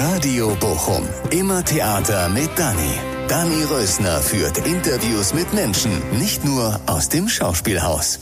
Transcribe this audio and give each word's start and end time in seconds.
Radio 0.00 0.56
Bochum. 0.58 1.04
Immer 1.30 1.62
Theater 1.64 2.30
mit 2.30 2.48
Dani. 2.56 2.94
Dani 3.28 3.62
Rösner 3.64 4.20
führt 4.20 4.66
Interviews 4.66 5.34
mit 5.34 5.52
Menschen, 5.52 5.92
nicht 6.18 6.44
nur 6.46 6.80
aus 6.86 7.10
dem 7.10 7.28
Schauspielhaus. 7.28 8.18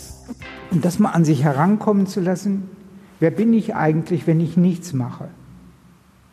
Und 0.72 0.84
das 0.84 0.98
mal 0.98 1.10
an 1.10 1.24
sich 1.24 1.44
herankommen 1.44 2.08
zu 2.08 2.20
lassen, 2.20 2.68
wer 3.20 3.30
bin 3.30 3.52
ich 3.52 3.76
eigentlich, 3.76 4.26
wenn 4.26 4.40
ich 4.40 4.56
nichts 4.56 4.92
mache? 4.92 5.28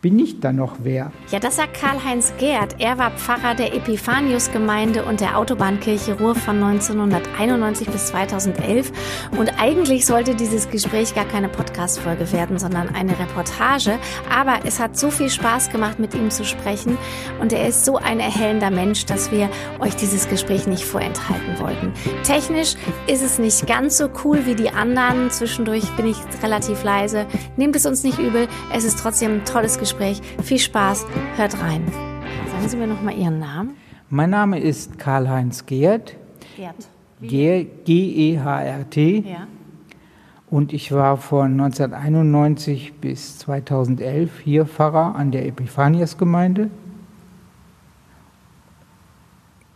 Bin 0.02 0.20
ich 0.20 0.40
dann 0.40 0.58
noch 0.58 0.76
wer? 0.84 1.12
Ja, 1.32 1.40
das 1.40 1.56
sagt 1.56 1.74
Karl-Heinz 1.74 2.32
Gerd. 2.38 2.76
Er 2.78 3.00
war 3.00 3.10
Pfarrer 3.12 3.56
der 3.56 3.74
Epiphanius-Gemeinde 3.74 5.04
und 5.04 5.22
der 5.22 5.38
Autobahnkirche 5.40 6.20
Ruhr 6.20 6.36
von 6.36 6.62
1991 6.64 7.90
bis 7.90 8.08
2011. 8.08 8.92
Und 9.40 9.60
eigentlich 9.60 10.06
sollte 10.06 10.36
dieses 10.36 10.70
Gespräch 10.70 11.16
gar 11.16 11.26
keine 11.26 11.50
Podcast-Folge 11.50 12.32
werden, 12.32 12.60
sondern 12.60 12.94
eine 12.94 13.18
Reportage. 13.18 13.98
Aber 14.30 14.60
es 14.66 14.80
hat 14.80 14.96
so 14.96 15.10
viel 15.10 15.32
Spaß 15.32 15.72
gemacht, 15.72 15.98
mit 15.98 16.14
ihm 16.14 16.30
zu 16.30 16.46
sprechen. 16.46 16.96
Und 17.42 17.52
er 17.52 17.68
ist 17.68 17.84
so 17.84 17.98
ein 17.98 18.20
erhellender 18.20 18.70
Mensch, 18.70 19.06
dass 19.06 19.32
wir 19.32 19.50
euch 19.80 19.96
dieses 19.96 20.30
Gespräch 20.30 20.68
nicht 20.68 20.86
vorenthalten 20.86 21.60
wollten. 21.60 21.92
Technisch 22.24 22.76
ist 23.08 23.24
es 23.24 23.40
nicht 23.40 23.66
ganz 23.66 23.98
so 23.98 24.10
cool 24.24 24.46
wie 24.46 24.54
die 24.54 24.70
anderen. 24.70 25.32
Zwischendurch 25.32 25.90
bin 25.96 26.06
ich 26.06 26.18
relativ 26.44 26.84
leise. 26.84 27.26
Nehmt 27.56 27.76
es 27.76 27.88
uns 27.88 28.04
nicht 28.04 28.20
übel. 28.20 28.48
Es 28.72 28.84
ist 28.84 29.00
trotzdem 29.00 29.38
ein 29.38 29.46
tolles 29.46 29.80
Gespräch. 29.80 29.87
Gespräch. 29.88 30.22
Viel 30.44 30.60
Spaß, 30.60 31.06
hört 31.38 31.62
rein. 31.62 31.82
Sagen 32.52 32.68
Sie 32.68 32.76
mir 32.76 32.88
noch 32.88 33.02
mal 33.02 33.18
Ihren 33.18 33.40
Namen. 33.40 33.78
Mein 34.10 34.32
Name 34.32 34.60
ist 34.60 35.00
Karl-Heinz 35.00 35.66
Gerd. 35.66 36.18
Gerd. 36.58 36.76
G-E-H-R-T. 37.86 39.24
Ja. 39.26 39.48
Und 40.50 40.74
ich 40.74 40.92
war 40.92 41.16
von 41.16 41.54
1991 41.54 42.96
bis 43.00 43.38
2011 43.40 44.40
hier 44.44 44.66
Pfarrer 44.66 45.16
an 45.16 45.32
der 45.32 45.46
Epiphanias-Gemeinde. 45.46 46.70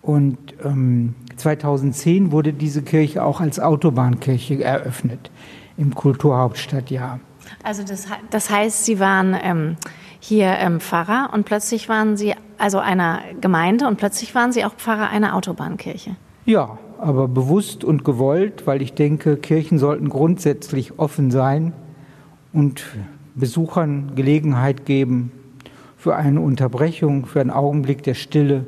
Und 0.01 0.37
ähm, 0.61 1.15
2010 1.37 2.33
wurde 2.33 2.51
diese 2.51 2.81
Kirche 2.81 3.23
auch 3.23 3.39
als 3.39 3.61
Autobahnkirche 3.61 4.61
eröffnet 4.61 5.31
im 5.77 5.95
Kulturhauptstadtjahr. 5.95 7.21
Also 7.63 7.83
das, 7.83 8.07
das 8.29 8.49
heißt, 8.49 8.85
Sie 8.85 8.99
waren 8.99 9.35
ähm, 9.41 9.77
hier 10.19 10.47
ähm, 10.47 10.79
Pfarrer 10.79 11.29
und 11.33 11.45
plötzlich 11.45 11.89
waren 11.89 12.17
Sie 12.17 12.33
also 12.57 12.79
einer 12.79 13.21
Gemeinde 13.39 13.87
und 13.87 13.97
plötzlich 13.97 14.33
waren 14.35 14.51
Sie 14.51 14.65
auch 14.65 14.73
Pfarrer 14.75 15.09
einer 15.09 15.35
Autobahnkirche. 15.35 16.15
Ja, 16.45 16.77
aber 16.99 17.27
bewusst 17.27 17.83
und 17.83 18.05
gewollt, 18.05 18.67
weil 18.67 18.81
ich 18.81 18.93
denke, 18.93 19.37
Kirchen 19.37 19.77
sollten 19.77 20.09
grundsätzlich 20.09 20.99
offen 20.99 21.31
sein 21.31 21.73
und 22.53 22.83
Besuchern 23.35 24.13
Gelegenheit 24.15 24.85
geben 24.85 25.31
für 25.97 26.15
eine 26.15 26.41
Unterbrechung, 26.41 27.25
für 27.25 27.41
einen 27.41 27.51
Augenblick 27.51 28.03
der 28.03 28.13
Stille 28.13 28.65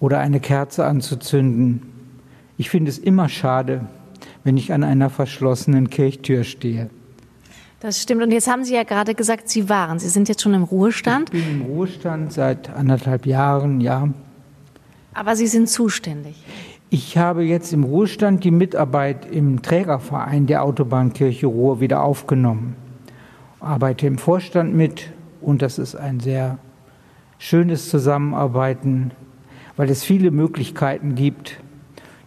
oder 0.00 0.18
eine 0.18 0.40
Kerze 0.40 0.84
anzuzünden. 0.84 1.82
Ich 2.58 2.70
finde 2.70 2.90
es 2.90 2.98
immer 2.98 3.28
schade, 3.28 3.86
wenn 4.44 4.56
ich 4.56 4.72
an 4.72 4.84
einer 4.84 5.10
verschlossenen 5.10 5.90
Kirchtür 5.90 6.44
stehe. 6.44 6.90
Das 7.80 8.00
stimmt. 8.00 8.22
Und 8.22 8.30
jetzt 8.30 8.48
haben 8.48 8.64
Sie 8.64 8.74
ja 8.74 8.84
gerade 8.84 9.14
gesagt, 9.14 9.48
Sie 9.48 9.68
waren. 9.68 9.98
Sie 9.98 10.08
sind 10.08 10.28
jetzt 10.28 10.42
schon 10.42 10.54
im 10.54 10.62
Ruhestand. 10.62 11.32
Ich 11.32 11.44
bin 11.44 11.60
im 11.60 11.66
Ruhestand 11.66 12.32
seit 12.32 12.70
anderthalb 12.70 13.26
Jahren, 13.26 13.80
ja. 13.80 14.08
Aber 15.12 15.36
Sie 15.36 15.46
sind 15.46 15.68
zuständig. 15.68 16.36
Ich 16.88 17.18
habe 17.18 17.42
jetzt 17.42 17.72
im 17.72 17.84
Ruhestand 17.84 18.44
die 18.44 18.50
Mitarbeit 18.50 19.30
im 19.30 19.60
Trägerverein 19.60 20.46
der 20.46 20.62
Autobahnkirche 20.62 21.46
Ruhr 21.46 21.80
wieder 21.80 22.02
aufgenommen. 22.02 22.76
Arbeite 23.60 24.06
im 24.06 24.18
Vorstand 24.18 24.74
mit 24.74 25.10
und 25.40 25.62
das 25.62 25.78
ist 25.78 25.96
ein 25.96 26.20
sehr 26.20 26.58
schönes 27.38 27.90
Zusammenarbeiten, 27.90 29.10
weil 29.76 29.90
es 29.90 30.02
viele 30.02 30.30
Möglichkeiten 30.30 31.14
gibt, 31.14 31.58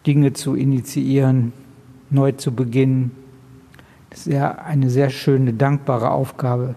Dinge 0.05 0.33
zu 0.33 0.55
initiieren, 0.55 1.53
neu 2.09 2.33
zu 2.33 2.53
beginnen 2.53 3.11
sehr, 4.13 4.65
eine 4.65 4.89
sehr 4.89 5.09
schöne, 5.09 5.53
dankbare 5.53 6.11
Aufgabe. 6.11 6.75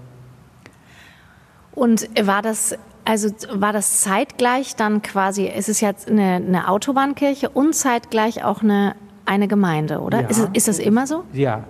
Und 1.74 2.08
war 2.26 2.42
das 2.42 2.76
also 3.04 3.30
war 3.52 3.72
das 3.72 4.00
zeitgleich 4.00 4.76
dann 4.76 5.02
quasi, 5.02 5.48
es 5.48 5.68
ist 5.68 5.80
jetzt 5.80 6.08
eine, 6.08 6.34
eine 6.34 6.68
Autobahnkirche 6.68 7.48
und 7.48 7.74
zeitgleich 7.74 8.44
auch 8.44 8.62
eine, 8.62 8.94
eine 9.24 9.48
Gemeinde, 9.48 10.00
oder? 10.00 10.22
Ja. 10.22 10.28
Ist, 10.28 10.48
ist 10.52 10.68
das 10.68 10.78
immer 10.78 11.06
so? 11.06 11.24
Ja. 11.32 11.64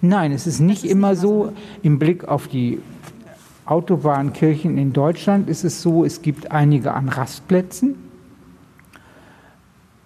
Nein, 0.00 0.32
es 0.32 0.46
ist 0.46 0.60
nicht 0.60 0.84
ist 0.84 0.90
immer 0.92 1.16
so. 1.16 1.46
so. 1.46 1.52
Im 1.82 1.98
Blick 1.98 2.28
auf 2.28 2.48
die 2.48 2.80
Autobahnkirchen 3.66 4.78
in 4.78 4.92
Deutschland 4.92 5.48
ist 5.48 5.64
es 5.64 5.82
so, 5.82 6.04
es 6.04 6.22
gibt 6.22 6.52
einige 6.52 6.92
an 6.92 7.08
Rastplätzen 7.08 8.09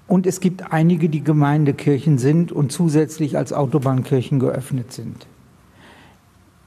und 0.06 0.26
es 0.26 0.41
gibt 0.41 0.72
einige, 0.72 1.09
die 1.09 1.25
Gemeindekirchen 1.25 2.19
sind 2.19 2.53
und 2.53 2.72
zusätzlich 2.72 3.37
als 3.37 3.53
Autobahnkirchen 3.53 4.38
geöffnet 4.38 4.92
sind. 4.92 5.26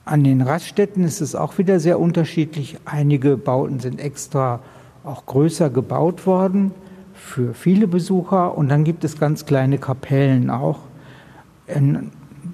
An 0.05 0.23
den 0.23 0.41
Raststätten 0.41 1.03
ist 1.03 1.21
es 1.21 1.35
auch 1.35 1.57
wieder 1.57 1.79
sehr 1.79 1.99
unterschiedlich. 1.99 2.77
Einige 2.85 3.37
Bauten 3.37 3.79
sind 3.79 3.99
extra 3.99 4.61
auch 5.03 5.25
größer 5.25 5.69
gebaut 5.69 6.25
worden 6.25 6.71
für 7.13 7.53
viele 7.53 7.87
Besucher 7.87 8.57
und 8.57 8.69
dann 8.69 8.83
gibt 8.83 9.03
es 9.03 9.19
ganz 9.19 9.45
kleine 9.45 9.77
Kapellen 9.77 10.49
auch. 10.49 10.79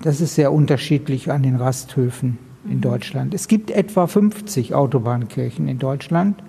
Das 0.02 0.20
ist 0.20 0.36
sehr 0.36 0.52
unterschiedlich 0.52 1.32
an 1.32 1.44
den 1.44 1.56
Rasthöfen 1.56 2.40
in 2.66 2.78
mhm. 2.78 2.82
Deutschland. 2.82 3.34
Es 3.34 3.48
gibt 3.48 3.72
etwa 3.72 4.08
50 4.08 4.74
Autobahnkirchen 4.74 5.68
in 5.68 5.80
Deutschland 5.80 6.42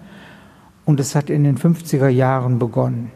und 0.84 1.00
es 1.00 1.14
hat 1.14 1.30
in 1.30 1.44
den 1.44 1.58
50er 1.58 2.08
Jahren 2.08 2.58
begonnen. 2.58 3.10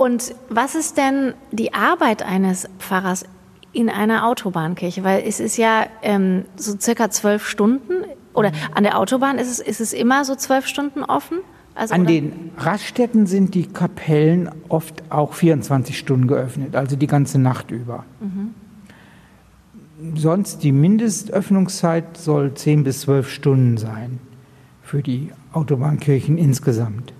Mhm. 0.00 0.04
Und 0.04 0.34
was 0.48 0.74
ist 0.74 0.96
denn 0.96 1.34
die 1.52 1.74
Arbeit 1.74 2.22
eines 2.22 2.68
Pfarrers 2.78 3.24
in 3.72 3.88
einer 3.88 4.26
Autobahnkirche? 4.26 5.04
Weil 5.04 5.22
es 5.26 5.40
ist 5.40 5.56
ja 5.56 5.86
ähm, 6.02 6.44
so 6.56 6.78
circa 6.78 7.10
zwölf 7.10 7.46
Stunden 7.46 8.04
oder 8.32 8.52
an 8.74 8.84
der 8.84 8.98
Autobahn 8.98 9.38
ist 9.38 9.50
es, 9.50 9.58
ist 9.58 9.80
es 9.80 9.92
immer 9.92 10.24
so 10.24 10.34
zwölf 10.34 10.66
Stunden 10.66 11.02
offen? 11.02 11.38
Also, 11.74 11.94
an 11.94 12.02
oder? 12.02 12.10
den 12.10 12.50
Raststätten 12.58 13.26
sind 13.26 13.54
die 13.54 13.66
Kapellen 13.66 14.50
oft 14.68 15.02
auch 15.10 15.34
24 15.34 15.98
Stunden 15.98 16.26
geöffnet, 16.26 16.74
also 16.74 16.96
die 16.96 17.06
ganze 17.06 17.38
Nacht 17.38 17.70
über. 17.70 18.04
Mhm. 18.20 18.54
Sonst 20.16 20.62
die 20.62 20.72
Mindestöffnungszeit 20.72 22.16
soll 22.16 22.54
10 22.54 22.84
bis 22.84 23.02
12 23.02 23.28
Stunden 23.28 23.76
sein 23.76 24.18
für 24.82 25.02
die 25.02 25.30
Autobahnkirchen 25.52 26.38
insgesamt. 26.38 27.12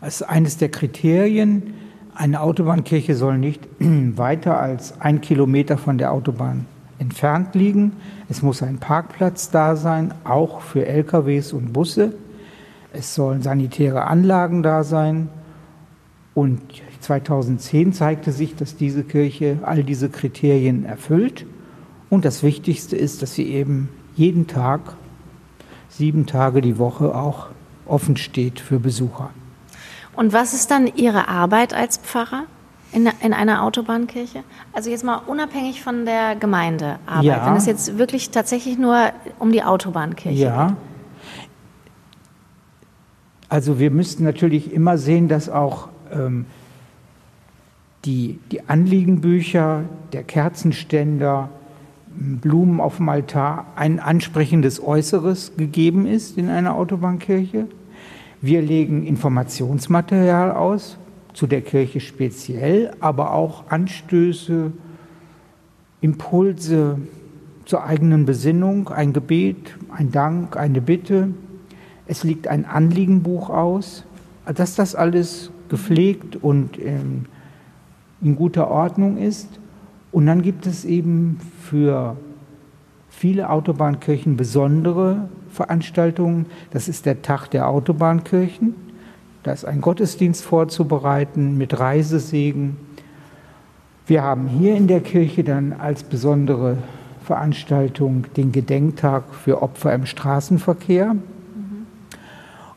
Das 0.00 0.20
ist 0.20 0.22
eines 0.22 0.56
der 0.56 0.70
Kriterien. 0.70 1.74
Eine 2.14 2.40
Autobahnkirche 2.40 3.14
soll 3.14 3.38
nicht 3.38 3.66
weiter 3.80 4.60
als 4.60 5.00
ein 5.00 5.20
Kilometer 5.20 5.78
von 5.78 5.98
der 5.98 6.12
Autobahn 6.12 6.66
entfernt 6.98 7.54
liegen. 7.54 7.92
Es 8.28 8.42
muss 8.42 8.62
ein 8.62 8.78
Parkplatz 8.78 9.50
da 9.50 9.76
sein, 9.76 10.12
auch 10.24 10.60
für 10.60 10.86
LKWs 10.86 11.52
und 11.52 11.72
Busse. 11.72 12.14
Es 12.92 13.14
sollen 13.14 13.42
sanitäre 13.42 14.04
Anlagen 14.04 14.62
da 14.62 14.82
sein. 14.84 15.28
Und 16.34 16.60
2010 17.00 17.92
zeigte 17.92 18.32
sich, 18.32 18.54
dass 18.54 18.76
diese 18.76 19.04
Kirche 19.04 19.58
all 19.62 19.82
diese 19.82 20.08
Kriterien 20.08 20.84
erfüllt. 20.84 21.46
Und 22.10 22.24
das 22.24 22.42
Wichtigste 22.42 22.96
ist, 22.96 23.22
dass 23.22 23.34
sie 23.34 23.48
eben 23.48 23.88
jeden 24.14 24.46
Tag, 24.46 24.80
sieben 25.88 26.26
Tage 26.26 26.60
die 26.60 26.78
Woche 26.78 27.14
auch 27.14 27.48
offen 27.86 28.16
steht 28.16 28.60
für 28.60 28.78
Besucher. 28.78 29.30
Und 30.18 30.32
was 30.32 30.52
ist 30.52 30.72
dann 30.72 30.88
Ihre 30.96 31.28
Arbeit 31.28 31.72
als 31.72 31.96
Pfarrer 31.98 32.46
in, 32.90 33.08
in 33.22 33.32
einer 33.32 33.62
Autobahnkirche? 33.62 34.42
Also 34.72 34.90
jetzt 34.90 35.04
mal 35.04 35.22
unabhängig 35.28 35.80
von 35.80 36.04
der 36.06 36.34
Gemeindearbeit, 36.34 37.22
ja. 37.22 37.46
wenn 37.46 37.54
es 37.54 37.66
jetzt 37.66 37.98
wirklich 37.98 38.30
tatsächlich 38.30 38.78
nur 38.78 39.12
um 39.38 39.52
die 39.52 39.62
Autobahnkirche 39.62 40.36
ja. 40.36 40.66
geht. 40.66 40.76
Also 43.48 43.78
wir 43.78 43.92
müssten 43.92 44.24
natürlich 44.24 44.72
immer 44.72 44.98
sehen, 44.98 45.28
dass 45.28 45.48
auch 45.48 45.88
ähm, 46.12 46.46
die, 48.04 48.40
die 48.50 48.68
Anliegenbücher, 48.68 49.84
der 50.12 50.24
Kerzenständer, 50.24 51.48
Blumen 52.08 52.80
auf 52.80 52.96
dem 52.96 53.08
Altar 53.08 53.66
ein 53.76 54.00
ansprechendes 54.00 54.82
Äußeres 54.82 55.52
gegeben 55.56 56.06
ist 56.06 56.36
in 56.36 56.48
einer 56.48 56.74
Autobahnkirche. 56.74 57.68
Wir 58.40 58.62
legen 58.62 59.04
Informationsmaterial 59.04 60.52
aus, 60.52 60.96
zu 61.32 61.48
der 61.48 61.60
Kirche 61.60 61.98
speziell, 61.98 62.92
aber 63.00 63.32
auch 63.32 63.68
Anstöße, 63.68 64.72
Impulse 66.00 66.98
zur 67.64 67.82
eigenen 67.84 68.26
Besinnung, 68.26 68.90
ein 68.90 69.12
Gebet, 69.12 69.76
ein 69.90 70.12
Dank, 70.12 70.56
eine 70.56 70.80
Bitte. 70.80 71.30
Es 72.06 72.22
liegt 72.22 72.46
ein 72.46 72.64
Anliegenbuch 72.64 73.50
aus, 73.50 74.04
dass 74.54 74.76
das 74.76 74.94
alles 74.94 75.50
gepflegt 75.68 76.36
und 76.36 76.76
in, 76.76 77.26
in 78.20 78.36
guter 78.36 78.70
Ordnung 78.70 79.16
ist. 79.16 79.48
Und 80.12 80.26
dann 80.26 80.42
gibt 80.42 80.64
es 80.64 80.84
eben 80.84 81.40
für 81.60 82.16
viele 83.08 83.50
Autobahnkirchen 83.50 84.36
besondere 84.36 85.28
Veranstaltungen. 85.50 86.46
Das 86.70 86.88
ist 86.88 87.06
der 87.06 87.22
Tag 87.22 87.48
der 87.48 87.68
Autobahnkirchen. 87.68 88.74
Da 89.42 89.52
ist 89.52 89.64
ein 89.64 89.80
Gottesdienst 89.80 90.44
vorzubereiten 90.44 91.56
mit 91.56 91.78
Reisesegen. 91.78 92.76
Wir 94.06 94.22
haben 94.22 94.48
hier 94.48 94.76
in 94.76 94.88
der 94.88 95.00
Kirche 95.00 95.44
dann 95.44 95.72
als 95.72 96.02
besondere 96.02 96.78
Veranstaltung 97.24 98.24
den 98.36 98.52
Gedenktag 98.52 99.34
für 99.34 99.62
Opfer 99.62 99.94
im 99.94 100.06
Straßenverkehr. 100.06 101.14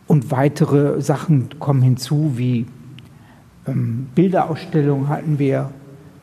Und 0.07 0.29
weitere 0.29 1.01
Sachen 1.01 1.57
kommen 1.59 1.81
hinzu, 1.81 2.33
wie 2.35 2.65
ähm, 3.65 4.07
Bilderausstellungen 4.13 5.07
hatten 5.07 5.39
wir. 5.39 5.71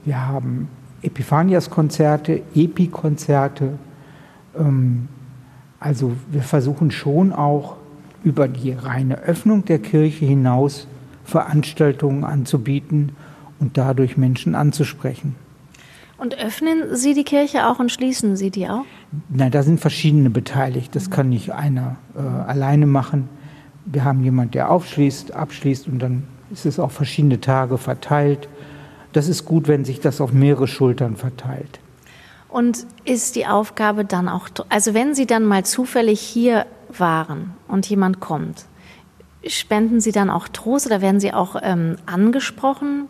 Wir 0.05 0.27
haben 0.27 0.69
Epiphanias-Konzerte, 1.03 2.43
Epi-Konzerte. 2.55 3.79
Ähm, 4.59 5.09
also 5.81 6.13
wir 6.31 6.43
versuchen 6.43 6.91
schon 6.91 7.33
auch 7.33 7.77
über 8.25 8.49
die 8.49 8.73
reine 8.73 9.21
Öffnung 9.21 9.65
der 9.65 9.79
Kirche 9.79 10.25
hinaus 10.25 10.87
Veranstaltungen 11.25 12.25
anzubieten 12.25 13.13
und 13.61 13.77
dadurch 13.77 14.17
Menschen 14.17 14.55
anzusprechen. 14.55 15.37
Und 16.17 16.37
öffnen 16.37 16.97
Sie 16.97 17.15
die 17.15 17.23
Kirche 17.23 17.69
auch 17.69 17.79
und 17.79 17.93
schließen 17.93 18.37
Sie 18.37 18.51
die 18.51 18.69
auch? 18.69 18.85
Nein, 19.29 19.53
da 19.53 19.63
sind 19.63 19.79
verschiedene 19.79 20.31
beteiligt. 20.31 20.97
Das 20.97 21.11
kann 21.11 21.29
nicht 21.29 21.53
einer 21.53 21.97
äh, 22.17 22.21
alleine 22.21 22.87
machen. 22.87 23.29
Wir 23.85 24.05
haben 24.05 24.25
jemanden, 24.25 24.53
der 24.53 24.71
aufschließt, 24.71 25.33
abschließt 25.33 25.87
und 25.87 26.01
dann 26.01 26.25
ist 26.51 26.67
es 26.67 26.81
auf 26.81 26.93
verschiedene 26.93 27.41
Tage 27.41 27.79
verteilt. 27.79 28.49
Das 29.13 29.29
ist 29.29 29.45
gut, 29.45 29.69
wenn 29.69 29.85
sich 29.85 30.01
das 30.01 30.21
auf 30.21 30.33
mehrere 30.33 30.67
Schultern 30.67 31.17
verteilt. 31.17 31.79
Und 32.49 32.87
ist 33.05 33.37
die 33.37 33.47
Aufgabe 33.47 34.05
dann 34.05 34.29
auch, 34.29 34.49
also 34.69 34.95
wenn 34.95 35.15
Sie 35.15 35.27
dann 35.27 35.45
mal 35.45 35.65
zufällig 35.65 36.21
hier 36.21 36.67
waren 36.97 37.55
und 37.69 37.89
jemand 37.89 38.21
kommt, 38.21 38.65
spenden 39.47 40.01
Sie 40.01 40.13
dann 40.13 40.31
auch 40.31 40.49
Trost 40.49 40.87
oder 40.87 41.01
werden 41.03 41.21
Sie 41.21 41.33
auch 41.33 41.57
ähm, 41.63 41.97
angesprochen? 42.07 43.07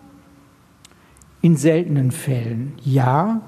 In 1.40 1.56
seltenen 1.56 2.10
Fällen 2.10 2.74
ja. 2.82 3.40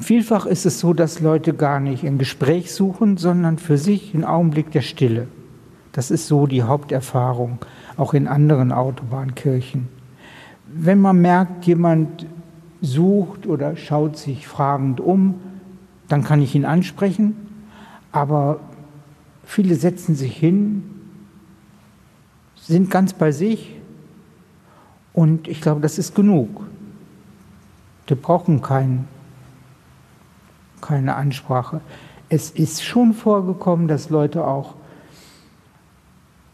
Vielfach 0.00 0.44
ist 0.44 0.66
es 0.66 0.80
so, 0.80 0.92
dass 0.92 1.20
Leute 1.20 1.54
gar 1.54 1.80
nicht 1.80 2.04
ein 2.04 2.18
Gespräch 2.18 2.74
suchen, 2.74 3.16
sondern 3.16 3.56
für 3.56 3.78
sich 3.78 4.12
einen 4.12 4.24
Augenblick 4.24 4.70
der 4.70 4.82
Stille. 4.82 5.28
Das 5.92 6.10
ist 6.10 6.26
so 6.26 6.46
die 6.46 6.62
Haupterfahrung, 6.62 7.58
auch 7.96 8.12
in 8.12 8.28
anderen 8.28 8.70
Autobahnkirchen. 8.70 9.88
Wenn 10.66 11.00
man 11.00 11.22
merkt, 11.22 11.64
jemand 11.64 12.26
sucht 12.80 13.46
oder 13.46 13.76
schaut 13.76 14.16
sich 14.16 14.46
fragend 14.46 15.00
um, 15.00 15.40
dann 16.08 16.24
kann 16.24 16.42
ich 16.42 16.54
ihn 16.54 16.64
ansprechen. 16.64 17.36
Aber 18.12 18.60
viele 19.44 19.74
setzen 19.74 20.14
sich 20.14 20.36
hin, 20.36 20.82
sind 22.56 22.90
ganz 22.90 23.12
bei 23.12 23.32
sich 23.32 23.76
und 25.12 25.48
ich 25.48 25.60
glaube, 25.60 25.80
das 25.80 25.98
ist 25.98 26.14
genug. 26.14 26.66
Die 28.08 28.14
brauchen 28.14 28.62
kein, 28.62 29.06
keine 30.80 31.14
Ansprache. 31.16 31.80
Es 32.28 32.50
ist 32.50 32.84
schon 32.84 33.12
vorgekommen, 33.12 33.88
dass 33.88 34.10
Leute 34.10 34.46
auch 34.46 34.74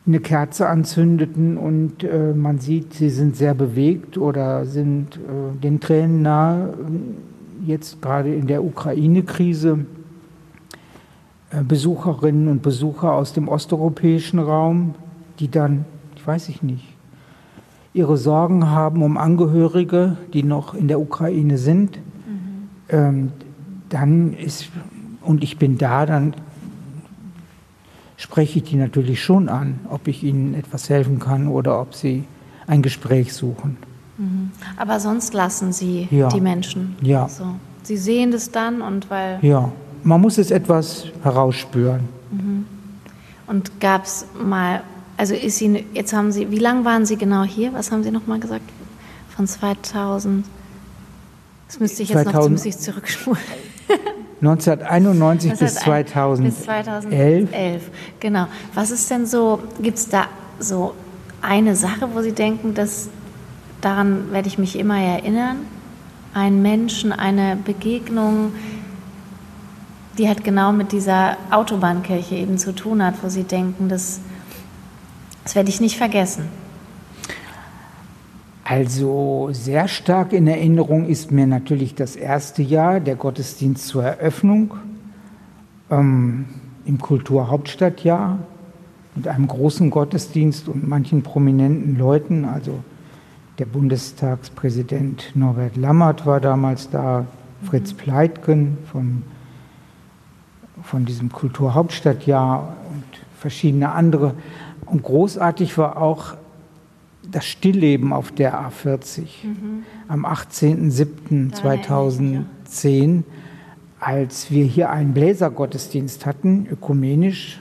eine 0.06 0.20
Kerze 0.20 0.68
anzündeten 0.68 1.56
und 1.56 2.04
äh, 2.04 2.34
man 2.34 2.58
sieht, 2.58 2.92
sie 2.92 3.08
sind 3.08 3.36
sehr 3.36 3.54
bewegt 3.54 4.18
oder 4.18 4.66
sind 4.66 5.16
äh, 5.16 5.58
den 5.62 5.80
Tränen 5.80 6.22
nahe. 6.22 6.74
Jetzt 7.64 8.02
gerade 8.02 8.34
in 8.34 8.46
der 8.46 8.62
Ukraine-Krise 8.62 9.86
äh, 11.50 11.62
Besucherinnen 11.62 12.48
und 12.48 12.62
Besucher 12.62 13.12
aus 13.12 13.32
dem 13.32 13.48
osteuropäischen 13.48 14.38
Raum, 14.38 14.94
die 15.38 15.50
dann, 15.50 15.86
ich 16.16 16.26
weiß 16.26 16.50
ich 16.50 16.62
nicht, 16.62 16.94
ihre 17.94 18.18
Sorgen 18.18 18.70
haben 18.70 19.02
um 19.02 19.16
Angehörige, 19.16 20.18
die 20.32 20.42
noch 20.42 20.74
in 20.74 20.88
der 20.88 21.00
Ukraine 21.00 21.56
sind. 21.56 21.96
Mhm. 21.96 22.68
Ähm, 22.88 23.32
dann 23.88 24.34
ist, 24.34 24.70
und 25.22 25.42
ich 25.42 25.58
bin 25.58 25.78
da, 25.78 26.04
dann 26.04 26.34
spreche 28.16 28.58
ich 28.58 28.64
die 28.64 28.76
natürlich 28.76 29.22
schon 29.22 29.48
an, 29.48 29.80
ob 29.90 30.08
ich 30.08 30.22
ihnen 30.22 30.54
etwas 30.54 30.88
helfen 30.88 31.18
kann 31.18 31.48
oder 31.48 31.80
ob 31.80 31.94
sie 31.94 32.24
ein 32.66 32.82
Gespräch 32.82 33.32
suchen. 33.32 33.76
Mhm. 34.16 34.50
Aber 34.76 35.00
sonst 35.00 35.34
lassen 35.34 35.72
Sie 35.72 36.08
ja. 36.10 36.28
die 36.28 36.40
Menschen. 36.40 36.96
Ja. 37.02 37.28
So. 37.28 37.46
Sie 37.82 37.96
sehen 37.96 38.30
das 38.30 38.50
dann 38.50 38.80
und 38.80 39.10
weil. 39.10 39.38
Ja, 39.42 39.72
man 40.02 40.20
muss 40.20 40.38
es 40.38 40.50
etwas 40.50 41.06
herausspüren. 41.22 42.00
Mhm. 42.30 42.66
Und 43.46 43.80
gab 43.80 44.04
es 44.04 44.26
mal, 44.42 44.82
also 45.16 45.34
ist 45.34 45.58
Sie, 45.58 45.84
jetzt 45.92 46.12
haben 46.12 46.32
Sie, 46.32 46.50
wie 46.50 46.58
lange 46.58 46.84
waren 46.84 47.04
Sie 47.04 47.16
genau 47.16 47.42
hier? 47.42 47.72
Was 47.74 47.90
haben 47.90 48.02
Sie 48.02 48.10
nochmal 48.10 48.38
gesagt? 48.38 48.64
Von 49.36 49.46
2000. 49.46 50.46
Das 51.66 51.80
müsste 51.80 52.02
ich 52.04 52.10
jetzt 52.10 52.22
2000, 52.22 52.34
noch, 52.34 52.42
das 52.42 52.50
müsste 52.50 52.68
ich 52.68 52.78
zurückspulen. 52.78 53.42
1991 54.40 55.58
bis 55.58 55.74
2011. 55.76 56.54
Bis 56.54 56.64
2011, 56.64 57.90
genau. 58.20 58.46
Was 58.74 58.90
ist 58.90 59.10
denn 59.10 59.26
so, 59.26 59.60
gibt 59.80 59.98
es 59.98 60.08
da 60.08 60.26
so 60.58 60.94
eine 61.40 61.76
Sache, 61.76 62.08
wo 62.12 62.22
Sie 62.22 62.32
denken, 62.32 62.74
dass 62.74 63.08
daran 63.80 64.32
werde 64.32 64.48
ich 64.48 64.58
mich 64.58 64.78
immer 64.78 64.98
erinnern? 64.98 65.66
Ein 66.32 66.62
Menschen, 66.62 67.12
eine 67.12 67.56
Begegnung, 67.56 68.52
die 70.18 70.28
halt 70.28 70.42
genau 70.42 70.72
mit 70.72 70.92
dieser 70.92 71.36
Autobahnkirche 71.50 72.34
eben 72.34 72.58
zu 72.58 72.74
tun 72.74 73.04
hat, 73.04 73.14
wo 73.22 73.28
Sie 73.28 73.44
denken, 73.44 73.88
das, 73.88 74.20
das 75.44 75.54
werde 75.54 75.68
ich 75.68 75.80
nicht 75.80 75.96
vergessen. 75.96 76.48
Also 78.64 79.50
sehr 79.52 79.88
stark 79.88 80.32
in 80.32 80.46
Erinnerung 80.46 81.04
ist 81.04 81.30
mir 81.30 81.46
natürlich 81.46 81.94
das 81.94 82.16
erste 82.16 82.62
Jahr, 82.62 82.98
der 82.98 83.14
Gottesdienst 83.14 83.86
zur 83.86 84.04
Eröffnung 84.04 84.72
ähm, 85.90 86.46
im 86.86 86.98
Kulturhauptstadtjahr 86.98 88.38
mit 89.14 89.28
einem 89.28 89.48
großen 89.48 89.90
Gottesdienst 89.90 90.68
und 90.68 90.88
manchen 90.88 91.22
prominenten 91.22 91.98
Leuten. 91.98 92.46
Also 92.46 92.78
der 93.58 93.66
Bundestagspräsident 93.66 95.32
Norbert 95.34 95.76
Lammert 95.76 96.24
war 96.24 96.40
damals 96.40 96.88
da, 96.88 97.26
Fritz 97.64 97.92
mhm. 97.92 97.96
Pleitgen 97.98 98.78
vom, 98.90 99.22
von 100.82 101.04
diesem 101.04 101.30
Kulturhauptstadtjahr 101.30 102.76
und 102.94 103.04
verschiedene 103.38 103.92
andere. 103.92 104.34
Und 104.86 105.02
großartig 105.02 105.76
war 105.76 105.98
auch 105.98 106.34
das 107.34 107.46
Stillleben 107.46 108.12
auf 108.12 108.30
der 108.30 108.60
A40 108.60 109.22
mhm. 109.42 109.82
am 110.06 110.24
18.07.2010, 110.24 113.24
als 113.98 114.50
wir 114.50 114.64
hier 114.64 114.90
einen 114.90 115.14
Bläsergottesdienst 115.14 116.26
hatten, 116.26 116.68
ökumenisch, 116.70 117.60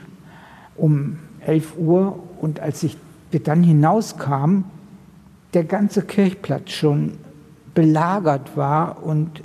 um 0.76 1.18
11 1.40 1.76
Uhr. 1.76 2.20
Und 2.40 2.60
als 2.60 2.84
ich 2.84 2.96
dann 3.42 3.64
hinauskam, 3.64 4.62
der 5.54 5.64
ganze 5.64 6.02
Kirchplatz 6.02 6.70
schon 6.70 7.14
belagert 7.74 8.56
war 8.56 9.02
und 9.02 9.42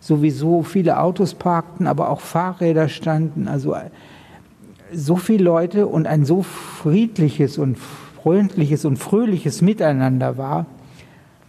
sowieso 0.00 0.62
viele 0.62 1.00
Autos 1.00 1.34
parkten, 1.34 1.86
aber 1.86 2.08
auch 2.08 2.20
Fahrräder 2.20 2.88
standen. 2.88 3.46
Also 3.46 3.76
so 4.92 5.16
viele 5.16 5.44
Leute 5.44 5.86
und 5.86 6.06
ein 6.06 6.24
so 6.24 6.42
friedliches 6.42 7.58
und 7.58 7.76
freundliches 8.28 8.84
und 8.84 8.98
fröhliches 8.98 9.62
Miteinander 9.62 10.36
war. 10.36 10.66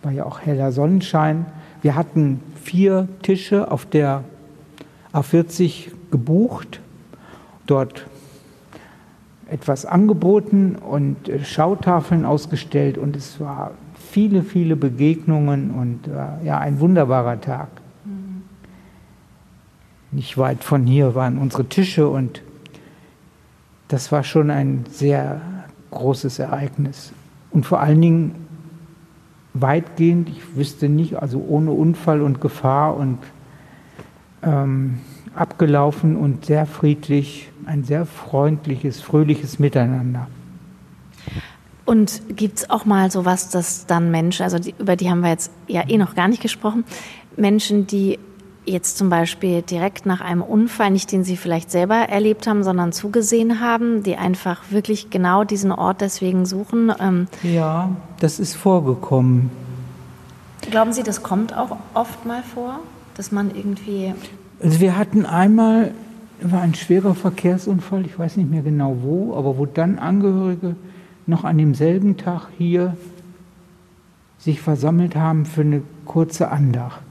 War 0.01 0.13
ja 0.13 0.23
auch 0.23 0.39
heller 0.39 0.71
Sonnenschein. 0.71 1.45
Wir 1.81 1.95
hatten 1.95 2.39
vier 2.63 3.09
Tische 3.21 3.69
auf 3.69 3.85
der 3.85 4.23
A40 5.11 5.89
gebucht, 6.09 6.79
dort 7.67 8.05
etwas 9.49 9.85
angeboten 9.85 10.77
und 10.77 11.27
äh, 11.27 11.43
Schautafeln 11.43 12.23
ausgestellt 12.23 12.97
und 12.97 13.17
es 13.17 13.41
war 13.41 13.71
viele, 14.09 14.41
viele 14.41 14.77
Begegnungen 14.77 15.71
und 15.71 16.07
äh, 16.07 16.45
ja, 16.45 16.59
ein 16.59 16.79
wunderbarer 16.79 17.41
Tag. 17.41 17.67
Mhm. 18.05 18.43
Nicht 20.11 20.37
weit 20.37 20.63
von 20.63 20.85
hier 20.85 21.13
waren 21.13 21.39
unsere 21.39 21.65
Tische 21.65 22.07
und 22.07 22.41
das 23.89 24.13
war 24.13 24.23
schon 24.23 24.49
ein 24.49 24.85
sehr 24.89 25.41
großes 25.91 26.39
Ereignis. 26.39 27.11
Und 27.51 27.65
vor 27.65 27.79
allen 27.79 28.01
Dingen 28.01 28.35
weitgehend, 29.53 30.29
ich 30.29 30.55
wüsste 30.55 30.89
nicht, 30.89 31.15
also 31.15 31.43
ohne 31.47 31.71
Unfall 31.71 32.21
und 32.21 32.41
Gefahr 32.41 32.95
und 32.95 33.17
ähm, 34.43 34.99
abgelaufen 35.35 36.15
und 36.15 36.45
sehr 36.45 36.65
friedlich, 36.65 37.49
ein 37.65 37.83
sehr 37.83 38.05
freundliches, 38.05 39.01
fröhliches 39.01 39.59
Miteinander. 39.59 40.27
Und 41.85 42.21
gibt 42.35 42.59
es 42.59 42.69
auch 42.69 42.85
mal 42.85 43.09
sowas, 43.09 43.49
dass 43.49 43.87
dann 43.87 44.11
Menschen, 44.11 44.43
also 44.43 44.59
die, 44.59 44.75
über 44.77 44.95
die 44.95 45.09
haben 45.09 45.21
wir 45.21 45.29
jetzt 45.29 45.51
ja 45.67 45.87
eh 45.87 45.97
noch 45.97 46.13
gar 46.13 46.27
nicht 46.27 46.41
gesprochen, 46.41 46.83
Menschen, 47.35 47.87
die 47.87 48.19
jetzt 48.69 48.97
zum 48.97 49.09
Beispiel 49.09 49.61
direkt 49.61 50.05
nach 50.05 50.21
einem 50.21 50.41
Unfall, 50.41 50.91
nicht 50.91 51.11
den 51.11 51.23
Sie 51.23 51.37
vielleicht 51.37 51.71
selber 51.71 51.95
erlebt 51.95 52.47
haben, 52.47 52.63
sondern 52.63 52.91
zugesehen 52.91 53.59
haben, 53.59 54.03
die 54.03 54.15
einfach 54.15 54.71
wirklich 54.71 55.09
genau 55.09 55.43
diesen 55.43 55.71
Ort 55.71 56.01
deswegen 56.01 56.45
suchen? 56.45 56.91
Ähm 56.99 57.27
ja, 57.43 57.89
das 58.19 58.39
ist 58.39 58.55
vorgekommen. 58.55 59.49
Glauben 60.61 60.93
Sie, 60.93 61.03
das 61.03 61.23
kommt 61.23 61.55
auch 61.55 61.77
oft 61.93 62.25
mal 62.25 62.43
vor, 62.43 62.79
dass 63.15 63.31
man 63.31 63.53
irgendwie. 63.55 64.13
Also 64.61 64.79
wir 64.79 64.97
hatten 64.97 65.25
einmal, 65.25 65.91
war 66.41 66.61
ein 66.61 66.75
schwerer 66.75 67.15
Verkehrsunfall, 67.15 68.05
ich 68.05 68.17
weiß 68.17 68.37
nicht 68.37 68.49
mehr 68.49 68.61
genau 68.61 68.97
wo, 69.01 69.35
aber 69.35 69.57
wo 69.57 69.65
dann 69.65 69.99
Angehörige 69.99 70.75
noch 71.25 71.43
an 71.43 71.57
demselben 71.57 72.17
Tag 72.17 72.47
hier 72.57 72.95
sich 74.37 74.61
versammelt 74.61 75.15
haben 75.15 75.45
für 75.45 75.61
eine 75.61 75.81
kurze 76.05 76.49
Andacht 76.49 77.08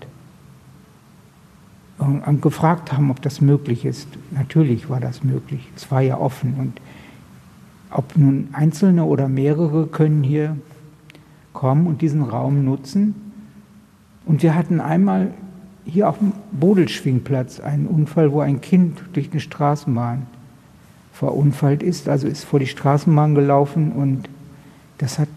gefragt 2.40 2.92
haben, 2.92 3.10
ob 3.10 3.22
das 3.22 3.40
möglich 3.40 3.84
ist. 3.84 4.08
Natürlich 4.30 4.88
war 4.88 5.00
das 5.00 5.24
möglich. 5.24 5.68
Es 5.76 5.90
war 5.90 6.00
ja 6.00 6.18
offen. 6.18 6.54
Und 6.58 6.80
ob 7.90 8.16
nun 8.16 8.48
Einzelne 8.52 9.04
oder 9.04 9.28
mehrere 9.28 9.86
können 9.86 10.22
hier 10.22 10.56
kommen 11.52 11.86
und 11.86 12.02
diesen 12.02 12.22
Raum 12.22 12.64
nutzen. 12.64 13.14
Und 14.26 14.42
wir 14.42 14.54
hatten 14.54 14.80
einmal 14.80 15.32
hier 15.84 16.08
auf 16.08 16.18
dem 16.18 16.32
Bodelschwingplatz 16.52 17.60
einen 17.60 17.86
Unfall, 17.86 18.30
wo 18.30 18.40
ein 18.40 18.60
Kind 18.60 19.00
durch 19.14 19.30
eine 19.30 19.40
Straßenbahn 19.40 20.26
verunfallt 21.12 21.82
ist, 21.82 22.08
also 22.08 22.28
ist 22.28 22.44
vor 22.44 22.60
die 22.60 22.66
Straßenbahn 22.66 23.34
gelaufen 23.34 23.90
und 23.90 24.28
das 24.98 25.18
hat 25.18 25.28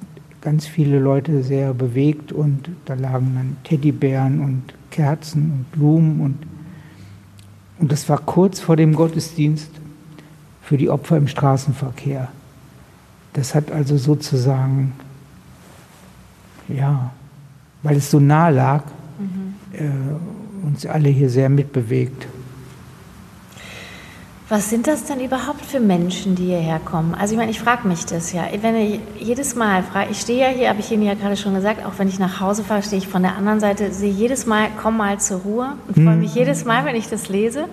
ganz 0.42 0.68
viele 0.68 1.00
Leute 1.00 1.42
sehr 1.42 1.74
bewegt 1.74 2.32
und 2.32 2.70
da 2.86 2.94
lagen 2.94 3.32
dann 3.34 3.58
Teddybären 3.64 4.42
und 4.42 4.62
Kerzen 4.92 5.52
und 5.54 5.72
Blumen 5.72 6.20
und 6.20 6.38
und 7.82 7.92
das 7.92 8.08
war 8.08 8.20
kurz 8.20 8.60
vor 8.60 8.76
dem 8.76 8.94
Gottesdienst 8.94 9.72
für 10.62 10.78
die 10.78 10.90
Opfer 10.90 11.18
im 11.18 11.28
Straßenverkehr. 11.28 12.30
Das 13.34 13.56
hat 13.56 13.72
also 13.72 13.98
sozusagen, 13.98 14.94
ja, 16.68 17.12
weil 17.82 17.98
es 17.98 18.12
so 18.12 18.20
nah 18.20 18.50
lag, 18.50 18.84
mhm. 19.18 19.56
äh, 19.74 20.68
uns 20.68 20.86
alle 20.86 21.10
hier 21.10 21.32
sehr 21.32 21.50
mitbewegt. 21.50 22.28
Was 24.52 24.70
sind 24.70 24.86
das 24.86 25.06
denn 25.06 25.22
überhaupt 25.22 25.64
für 25.64 25.80
Menschen, 25.80 26.36
die 26.36 26.48
hierher 26.48 26.82
kommen? 26.84 27.16
Also 27.16 27.36
ich 27.36 27.38
meine, 27.40 27.52
ich 27.52 27.62
frage 27.62 27.88
mich 27.88 28.06
das 28.06 28.34
ja. 28.34 28.44
Wenn 28.60 28.76
ich 28.76 29.00
jedes 29.18 29.56
Mal 29.56 29.82
frage, 29.82 30.12
ich 30.12 30.20
stehe 30.20 30.42
ja 30.42 30.50
hier, 30.50 30.68
habe 30.68 30.82
ich 30.82 30.92
Ihnen 30.92 31.04
ja 31.04 31.14
gerade 31.14 31.38
schon 31.38 31.54
gesagt, 31.54 31.86
auch 31.86 31.94
wenn 32.00 32.10
ich 32.10 32.20
nach 32.20 32.42
Hause 32.42 32.66
fahre, 32.66 32.84
stehe 32.84 33.02
ich 33.02 33.08
von 33.08 33.22
der 33.22 33.38
anderen 33.38 33.62
Seite, 33.62 33.94
sehe 33.94 34.12
jedes 34.12 34.46
Mal, 34.46 34.68
komm 34.82 34.98
mal 34.98 35.22
zur 35.22 35.40
Ruhe 35.40 35.78
und 35.88 35.94
freue 36.04 36.18
mich 36.18 36.32
mhm. 36.32 36.40
jedes 36.40 36.66
Mal, 36.66 36.84
wenn 36.84 36.98
ich 36.98 37.08
das 37.08 37.30
lese. 37.30 37.70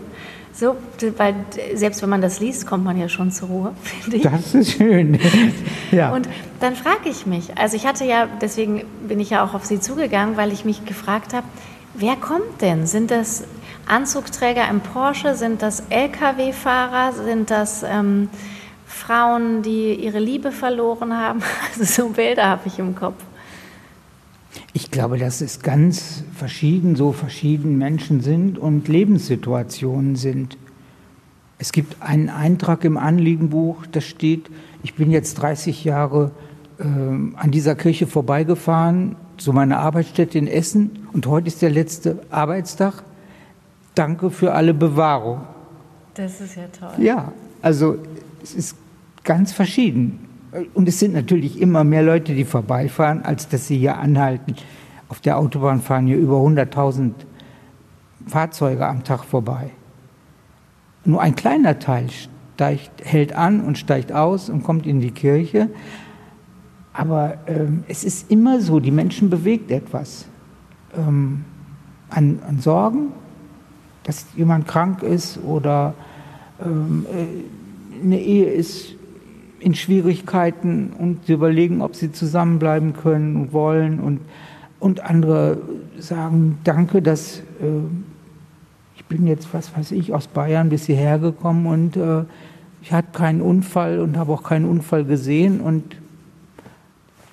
So, 0.52 0.76
weil 1.16 1.34
selbst 1.74 2.00
wenn 2.00 2.10
man 2.10 2.20
das 2.20 2.38
liest, 2.38 2.64
kommt 2.68 2.84
man 2.84 2.96
ja 2.96 3.08
schon 3.08 3.32
zur 3.32 3.48
Ruhe, 3.48 3.72
finde 3.82 4.18
ich. 4.18 4.22
Das 4.22 4.54
ist 4.54 4.70
schön. 4.70 5.18
ja. 5.90 6.12
Und 6.12 6.28
dann 6.60 6.76
frage 6.76 7.08
ich 7.08 7.26
mich, 7.26 7.58
also 7.58 7.74
ich 7.74 7.88
hatte 7.88 8.04
ja, 8.04 8.28
deswegen 8.40 8.84
bin 9.08 9.18
ich 9.18 9.30
ja 9.30 9.44
auch 9.44 9.54
auf 9.54 9.64
Sie 9.64 9.80
zugegangen, 9.80 10.36
weil 10.36 10.52
ich 10.52 10.64
mich 10.64 10.84
gefragt 10.84 11.34
habe, 11.34 11.46
wer 11.94 12.14
kommt 12.14 12.60
denn? 12.60 12.86
Sind 12.86 13.10
das 13.10 13.42
Anzugträger 13.88 14.68
im 14.68 14.80
Porsche? 14.80 15.34
Sind 15.34 15.62
das 15.62 15.82
Lkw-Fahrer? 15.90 17.12
Sind 17.12 17.50
das 17.50 17.82
ähm, 17.82 18.28
Frauen, 18.86 19.62
die 19.62 19.94
ihre 19.94 20.18
Liebe 20.18 20.52
verloren 20.52 21.16
haben? 21.16 21.42
Also 21.70 21.84
so 21.84 22.08
Bilder 22.10 22.46
habe 22.46 22.62
ich 22.66 22.78
im 22.78 22.94
Kopf. 22.94 23.22
Ich 24.72 24.90
glaube, 24.90 25.18
dass 25.18 25.40
es 25.40 25.60
ganz 25.60 26.24
verschieden, 26.34 26.96
so 26.96 27.12
verschieden 27.12 27.78
Menschen 27.78 28.20
sind 28.20 28.58
und 28.58 28.88
Lebenssituationen 28.88 30.16
sind. 30.16 30.56
Es 31.58 31.72
gibt 31.72 32.00
einen 32.02 32.28
Eintrag 32.28 32.84
im 32.84 32.96
Anliegenbuch, 32.96 33.86
da 33.90 34.00
steht, 34.00 34.50
ich 34.82 34.94
bin 34.94 35.10
jetzt 35.10 35.34
30 35.34 35.84
Jahre 35.84 36.30
äh, 36.78 36.84
an 36.84 37.50
dieser 37.50 37.74
Kirche 37.74 38.06
vorbeigefahren 38.06 39.16
zu 39.36 39.52
meiner 39.52 39.78
Arbeitsstätte 39.78 40.38
in 40.38 40.46
Essen 40.46 41.08
und 41.12 41.26
heute 41.26 41.48
ist 41.48 41.62
der 41.62 41.70
letzte 41.70 42.20
Arbeitstag. 42.30 43.02
Danke 43.98 44.30
für 44.30 44.54
alle 44.54 44.74
Bewahrung. 44.74 45.40
Das 46.14 46.40
ist 46.40 46.54
ja 46.54 46.68
toll. 46.68 47.04
Ja, 47.04 47.32
also 47.60 47.98
es 48.40 48.54
ist 48.54 48.76
ganz 49.24 49.52
verschieden. 49.52 50.20
Und 50.72 50.88
es 50.88 51.00
sind 51.00 51.14
natürlich 51.14 51.60
immer 51.60 51.82
mehr 51.82 52.04
Leute, 52.04 52.32
die 52.32 52.44
vorbeifahren, 52.44 53.22
als 53.22 53.48
dass 53.48 53.66
sie 53.66 53.76
hier 53.76 53.98
anhalten. 53.98 54.54
Auf 55.08 55.18
der 55.18 55.36
Autobahn 55.36 55.80
fahren 55.80 56.06
hier 56.06 56.16
über 56.16 56.36
100.000 56.36 57.10
Fahrzeuge 58.28 58.86
am 58.86 59.02
Tag 59.02 59.24
vorbei. 59.24 59.70
Nur 61.04 61.20
ein 61.20 61.34
kleiner 61.34 61.80
Teil 61.80 62.08
steigt, 62.10 63.04
hält 63.04 63.32
an 63.32 63.60
und 63.60 63.78
steigt 63.78 64.12
aus 64.12 64.48
und 64.48 64.62
kommt 64.62 64.86
in 64.86 65.00
die 65.00 65.10
Kirche. 65.10 65.70
Aber 66.92 67.38
ähm, 67.48 67.82
es 67.88 68.04
ist 68.04 68.30
immer 68.30 68.60
so, 68.60 68.78
die 68.78 68.92
Menschen 68.92 69.28
bewegt 69.28 69.72
etwas. 69.72 70.26
Ähm, 70.96 71.44
an, 72.10 72.38
an 72.46 72.60
Sorgen, 72.60 73.12
dass 74.08 74.24
jemand 74.34 74.66
krank 74.66 75.02
ist 75.02 75.38
oder 75.44 75.92
ähm, 76.64 77.04
äh, 77.12 78.02
eine 78.02 78.18
Ehe 78.18 78.50
ist 78.50 78.94
in 79.60 79.74
Schwierigkeiten 79.74 80.94
und 80.98 81.26
sie 81.26 81.34
überlegen, 81.34 81.82
ob 81.82 81.94
sie 81.94 82.10
zusammenbleiben 82.10 82.94
können 82.94 83.36
und 83.36 83.52
wollen. 83.52 84.00
Und, 84.00 84.20
und 84.80 85.00
andere 85.00 85.58
sagen, 85.98 86.56
danke, 86.64 87.02
dass 87.02 87.40
äh, 87.60 87.82
ich 88.96 89.04
bin 89.04 89.26
jetzt, 89.26 89.52
was 89.52 89.76
weiß 89.76 89.92
ich, 89.92 90.14
aus 90.14 90.26
Bayern 90.26 90.70
bis 90.70 90.86
hierher 90.86 91.18
gekommen 91.18 91.66
und 91.66 91.96
äh, 91.98 92.24
ich 92.80 92.92
hatte 92.92 93.08
keinen 93.12 93.42
Unfall 93.42 93.98
und 94.00 94.16
habe 94.16 94.32
auch 94.32 94.42
keinen 94.42 94.64
Unfall 94.64 95.04
gesehen 95.04 95.60
und 95.60 95.96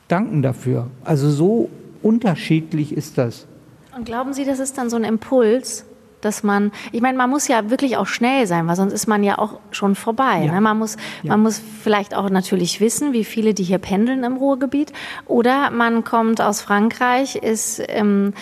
danken 0.09 0.41
dafür. 0.41 0.87
Also 1.05 1.29
so 1.29 1.69
unterschiedlich 2.03 2.91
ist 2.91 3.17
das. 3.17 3.47
Und 3.95 4.03
glauben 4.05 4.33
Sie, 4.33 4.43
das 4.43 4.59
ist 4.59 4.77
dann 4.77 4.89
so 4.89 4.97
ein 4.97 5.05
Impuls, 5.05 5.85
dass 6.25 6.43
man, 6.43 6.71
ich 6.91 7.01
meine, 7.01 7.17
man 7.17 7.29
muss 7.29 7.47
ja 7.47 7.69
wirklich 7.69 7.97
auch 7.97 8.07
schnell 8.07 8.47
sein, 8.47 8.67
weil 8.67 8.75
sonst 8.75 8.93
ist 8.93 9.07
man 9.07 9.23
ja 9.23 9.37
auch 9.37 9.59
schon 9.71 9.95
vorbei. 9.95 10.43
Ja. 10.45 10.53
Ne? 10.53 10.61
Man, 10.61 10.77
muss, 10.77 10.97
ja. 11.23 11.29
man 11.29 11.41
muss 11.41 11.61
vielleicht 11.83 12.15
auch 12.15 12.29
natürlich 12.29 12.81
wissen, 12.81 13.13
wie 13.13 13.23
viele, 13.23 13.53
die 13.53 13.63
hier 13.63 13.77
pendeln 13.77 14.23
im 14.23 14.37
Ruhrgebiet. 14.37 14.91
Oder 15.27 15.69
man 15.71 16.03
kommt 16.03 16.41
aus 16.41 16.61
Frankreich, 16.61 17.35
ist 17.35 17.81
ähm, 17.87 18.33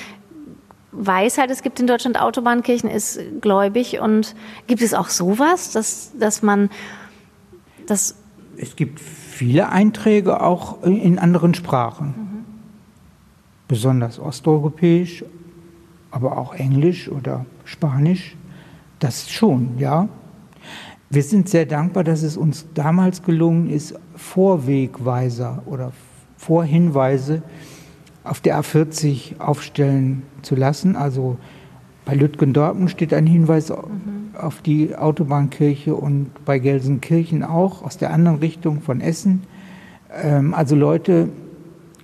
weiß 0.93 1.37
halt, 1.37 1.51
es 1.51 1.61
gibt 1.61 1.79
in 1.79 1.87
Deutschland 1.87 2.19
Autobahnkirchen, 2.19 2.89
ist 2.89 3.19
gläubig 3.41 3.99
und 3.99 4.35
gibt 4.67 4.81
es 4.81 4.93
auch 4.93 5.09
sowas, 5.09 5.71
dass, 5.71 6.11
dass 6.17 6.41
man 6.41 6.69
das. 7.87 8.15
Es 8.57 8.75
gibt 8.75 8.99
viele 8.99 9.69
Einträge 9.69 10.41
auch 10.41 10.83
in 10.83 11.19
anderen 11.19 11.53
Sprachen, 11.53 12.07
mhm. 12.07 12.45
besonders 13.67 14.19
osteuropäisch, 14.19 15.25
aber 16.13 16.37
auch 16.37 16.53
Englisch 16.53 17.09
oder 17.09 17.45
Spanisch. 17.65 18.37
Das 18.99 19.29
schon, 19.29 19.77
ja. 19.79 20.07
Wir 21.09 21.23
sind 21.23 21.49
sehr 21.49 21.65
dankbar, 21.65 22.03
dass 22.03 22.21
es 22.21 22.37
uns 22.37 22.67
damals 22.73 23.23
gelungen 23.23 23.69
ist, 23.69 23.95
Vorwegweiser 24.15 25.63
oder 25.65 25.91
Vorhinweise 26.37 27.41
auf 28.23 28.39
der 28.41 28.61
A40 28.61 29.39
aufstellen 29.39 30.23
zu 30.43 30.55
lassen. 30.55 30.95
Also 30.95 31.37
bei 32.05 32.13
Lütgendorpen 32.13 32.87
steht 32.89 33.13
ein 33.13 33.27
Hinweis 33.27 33.69
mhm. 33.69 34.35
auf 34.39 34.61
die 34.61 34.95
Autobahnkirche 34.95 35.95
und 35.95 36.45
bei 36.45 36.59
Gelsenkirchen 36.59 37.43
auch 37.43 37.83
aus 37.83 37.97
der 37.97 38.11
anderen 38.11 38.37
Richtung 38.37 38.81
von 38.81 39.01
Essen. 39.01 39.43
Ähm, 40.11 40.53
also 40.53 40.75
Leute 40.75 41.29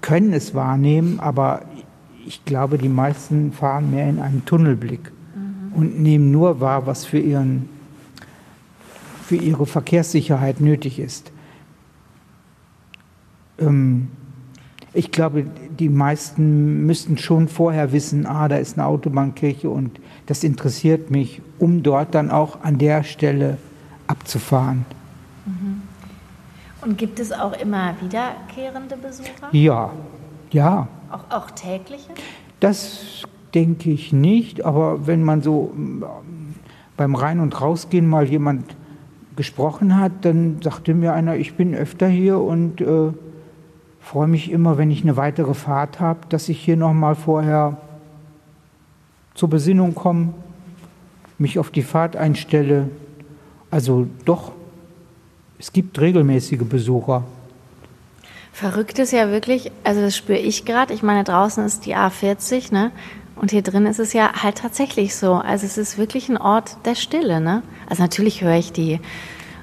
können 0.01 0.33
es 0.33 0.55
wahrnehmen, 0.55 1.19
aber 1.19 1.61
ich 2.25 2.45
glaube, 2.45 2.77
die 2.77 2.89
meisten 2.89 3.51
fahren 3.51 3.91
mehr 3.91 4.09
in 4.09 4.19
einem 4.19 4.45
Tunnelblick 4.45 5.11
mhm. 5.35 5.73
und 5.73 5.99
nehmen 5.99 6.31
nur 6.31 6.59
wahr, 6.59 6.85
was 6.85 7.05
für, 7.05 7.19
ihren, 7.19 7.69
für 9.23 9.35
ihre 9.35 9.65
Verkehrssicherheit 9.65 10.59
nötig 10.59 10.99
ist. 10.99 11.31
Ähm, 13.59 14.09
ich 14.93 15.11
glaube, 15.11 15.45
die 15.79 15.89
meisten 15.89 16.85
müssten 16.85 17.17
schon 17.17 17.47
vorher 17.47 17.91
wissen, 17.91 18.25
ah, 18.25 18.47
da 18.47 18.57
ist 18.57 18.77
eine 18.77 18.87
Autobahnkirche 18.87 19.69
und 19.69 19.99
das 20.25 20.43
interessiert 20.43 21.11
mich, 21.11 21.41
um 21.59 21.83
dort 21.83 22.15
dann 22.15 22.31
auch 22.31 22.63
an 22.63 22.77
der 22.77 23.03
Stelle 23.03 23.57
abzufahren. 24.07 24.85
Mhm. 25.45 25.81
Und 26.81 26.97
gibt 26.97 27.19
es 27.19 27.31
auch 27.31 27.53
immer 27.59 27.93
wiederkehrende 28.01 28.97
Besucher? 28.97 29.49
Ja, 29.51 29.91
ja. 30.51 30.87
Auch, 31.11 31.23
auch 31.29 31.51
tägliche? 31.51 32.11
Das 32.59 33.23
denke 33.53 33.91
ich 33.91 34.13
nicht, 34.13 34.65
aber 34.65 35.07
wenn 35.07 35.23
man 35.23 35.41
so 35.41 35.71
ähm, 35.75 36.05
beim 36.97 37.15
Rein- 37.15 37.39
und 37.39 37.59
Rausgehen 37.59 38.07
mal 38.07 38.25
jemand 38.25 38.75
gesprochen 39.35 39.97
hat, 39.97 40.11
dann 40.21 40.61
sagte 40.61 40.93
mir 40.93 41.13
einer, 41.13 41.35
ich 41.35 41.55
bin 41.55 41.73
öfter 41.73 42.07
hier 42.07 42.39
und 42.39 42.81
äh, 42.81 43.11
freue 44.01 44.27
mich 44.27 44.51
immer, 44.51 44.77
wenn 44.77 44.91
ich 44.91 45.03
eine 45.03 45.17
weitere 45.17 45.53
Fahrt 45.53 45.99
habe, 45.99 46.19
dass 46.29 46.49
ich 46.49 46.59
hier 46.59 46.77
nochmal 46.77 47.15
vorher 47.15 47.77
zur 49.33 49.49
Besinnung 49.49 49.95
komme 49.95 50.33
mich 51.39 51.57
auf 51.57 51.71
die 51.71 51.81
Fahrt 51.81 52.15
einstelle. 52.15 52.89
Also 53.71 54.07
doch, 54.25 54.51
es 55.57 55.71
gibt 55.73 55.99
regelmäßige 55.99 56.63
Besucher. 56.63 57.23
Verrückt 58.59 58.99
ist 58.99 59.13
ja 59.13 59.31
wirklich, 59.31 59.71
also 59.85 60.01
das 60.01 60.17
spüre 60.17 60.37
ich 60.37 60.65
gerade. 60.65 60.93
Ich 60.93 61.01
meine, 61.01 61.23
draußen 61.23 61.63
ist 61.63 61.85
die 61.85 61.95
A40, 61.95 62.73
ne? 62.73 62.91
Und 63.37 63.51
hier 63.51 63.61
drin 63.61 63.85
ist 63.85 63.99
es 63.99 64.11
ja 64.11 64.43
halt 64.43 64.57
tatsächlich 64.57 65.15
so. 65.15 65.35
Also 65.35 65.65
es 65.65 65.77
ist 65.77 65.97
wirklich 65.97 66.27
ein 66.27 66.35
Ort 66.35 66.75
der 66.83 66.95
Stille, 66.95 67.39
ne? 67.39 67.63
Also 67.89 68.03
natürlich 68.03 68.43
höre 68.43 68.55
ich 68.55 68.73
die. 68.73 68.99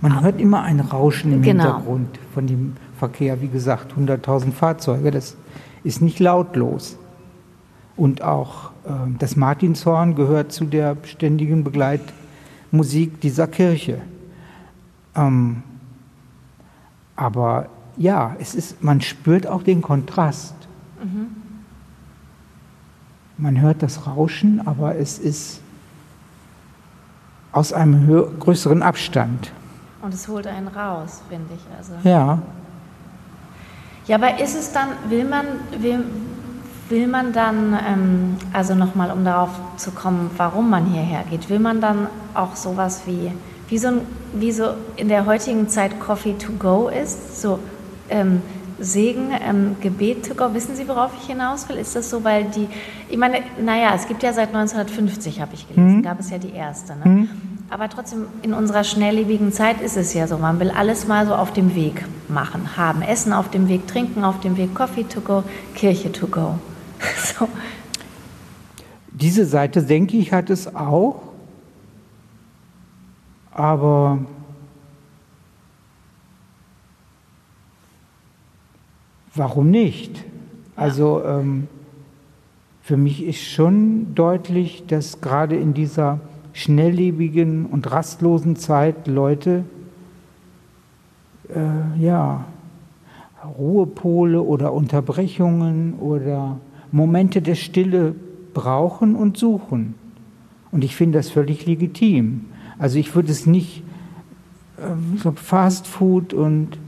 Man 0.00 0.22
hört 0.22 0.40
immer 0.40 0.62
ein 0.62 0.80
Rauschen 0.80 1.30
im 1.30 1.42
Genau. 1.42 1.64
Hintergrund 1.64 2.18
von 2.32 2.46
dem 2.46 2.76
Verkehr. 2.98 3.42
Wie 3.42 3.48
gesagt, 3.48 3.92
100.000 3.92 4.52
Fahrzeuge, 4.52 5.10
das 5.10 5.36
ist 5.84 6.00
nicht 6.00 6.18
lautlos. 6.18 6.96
Und 7.98 8.22
auch 8.22 8.70
äh, 8.86 8.92
das 9.18 9.36
Martinshorn 9.36 10.14
gehört 10.14 10.52
zu 10.52 10.64
der 10.64 10.96
ständigen 11.04 11.64
Begleitmusik 11.64 13.20
dieser 13.20 13.46
Kirche. 13.46 14.00
Ähm, 15.14 15.62
aber 17.14 17.68
ja, 17.96 18.36
es 18.38 18.54
ist, 18.54 18.82
man 18.82 19.00
spürt 19.00 19.46
auch 19.46 19.62
den 19.62 19.82
Kontrast. 19.82 20.54
Man 23.38 23.60
hört 23.60 23.82
das 23.82 24.06
Rauschen, 24.06 24.66
aber 24.66 24.96
es 24.96 25.18
ist 25.18 25.60
aus 27.52 27.72
einem 27.72 28.38
größeren 28.38 28.82
Abstand. 28.82 29.50
Und 30.02 30.14
es 30.14 30.28
holt 30.28 30.46
einen 30.46 30.68
raus, 30.68 31.22
finde 31.28 31.54
ich. 31.54 31.60
Also. 31.76 31.92
Ja, 32.08 32.38
Ja, 34.06 34.16
aber 34.16 34.38
ist 34.40 34.54
es 34.54 34.72
dann, 34.72 34.88
will 35.08 35.24
man, 35.24 35.46
will, 35.80 36.04
will 36.88 37.08
man 37.08 37.32
dann, 37.32 37.76
ähm, 37.86 38.36
also 38.52 38.74
nochmal, 38.74 39.10
um 39.10 39.24
darauf 39.24 39.50
zu 39.76 39.90
kommen, 39.90 40.30
warum 40.36 40.70
man 40.70 40.86
hierher 40.86 41.24
geht, 41.28 41.50
will 41.50 41.58
man 41.58 41.80
dann 41.80 42.06
auch 42.32 42.54
sowas 42.54 43.02
wie, 43.06 43.32
wie 43.68 43.78
so, 43.78 43.88
ein, 43.88 44.00
wie 44.32 44.52
so 44.52 44.74
in 44.96 45.08
der 45.08 45.26
heutigen 45.26 45.68
Zeit 45.68 45.98
Coffee 45.98 46.34
to 46.38 46.52
go 46.52 46.88
ist, 46.88 47.40
so 47.42 47.58
ähm, 48.10 48.42
Segen, 48.78 49.30
ähm, 49.30 49.76
Gebet 49.80 50.28
to 50.28 50.34
go, 50.34 50.52
wissen 50.52 50.76
Sie, 50.76 50.86
worauf 50.86 51.10
ich 51.18 51.26
hinaus 51.26 51.68
will? 51.68 51.76
Ist 51.76 51.96
das 51.96 52.10
so, 52.10 52.24
weil 52.24 52.44
die, 52.44 52.68
ich 53.08 53.16
meine, 53.16 53.38
naja, 53.58 53.92
es 53.94 54.06
gibt 54.06 54.22
ja 54.22 54.32
seit 54.32 54.48
1950, 54.48 55.40
habe 55.40 55.54
ich 55.54 55.66
gelesen, 55.66 56.02
gab 56.02 56.20
es 56.20 56.30
ja 56.30 56.38
die 56.38 56.52
erste, 56.52 56.94
ne? 56.96 57.28
Aber 57.68 57.88
trotzdem, 57.88 58.26
in 58.42 58.52
unserer 58.52 58.84
schnelllebigen 58.84 59.50
Zeit 59.50 59.80
ist 59.80 59.96
es 59.96 60.14
ja 60.14 60.28
so, 60.28 60.38
man 60.38 60.60
will 60.60 60.70
alles 60.70 61.08
mal 61.08 61.26
so 61.26 61.34
auf 61.34 61.52
dem 61.52 61.74
Weg 61.74 62.04
machen, 62.28 62.76
haben. 62.76 63.02
Essen 63.02 63.32
auf 63.32 63.50
dem 63.50 63.68
Weg, 63.68 63.88
trinken 63.88 64.24
auf 64.24 64.40
dem 64.40 64.56
Weg, 64.56 64.74
Coffee 64.74 65.04
to 65.04 65.20
go, 65.20 65.42
Kirche 65.74 66.12
to 66.12 66.26
go. 66.26 66.58
So. 67.38 67.48
diese 69.10 69.46
Seite, 69.46 69.82
denke 69.82 70.16
ich, 70.16 70.32
hat 70.32 70.48
es 70.50 70.74
auch. 70.74 71.22
Aber 73.52 74.18
warum 79.36 79.70
nicht? 79.70 80.24
Also 80.74 81.22
ähm, 81.24 81.68
für 82.82 82.96
mich 82.96 83.24
ist 83.24 83.42
schon 83.42 84.14
deutlich, 84.14 84.84
dass 84.86 85.20
gerade 85.20 85.56
in 85.56 85.74
dieser 85.74 86.20
schnelllebigen 86.52 87.66
und 87.66 87.90
rastlosen 87.90 88.56
Zeit 88.56 89.06
Leute 89.06 89.64
äh, 91.48 92.02
ja 92.02 92.44
Ruhepole 93.58 94.42
oder 94.42 94.72
Unterbrechungen 94.72 95.94
oder 95.94 96.58
Momente 96.90 97.42
der 97.42 97.54
Stille 97.54 98.14
brauchen 98.54 99.14
und 99.14 99.36
suchen. 99.36 99.94
Und 100.72 100.82
ich 100.82 100.96
finde 100.96 101.18
das 101.18 101.30
völlig 101.30 101.66
legitim. 101.66 102.46
Also 102.78 102.98
ich 102.98 103.14
würde 103.14 103.30
es 103.30 103.46
nicht 103.46 103.82
so 105.22 105.32
Fast 105.32 105.86
Food 105.86 106.34
und 106.34 106.78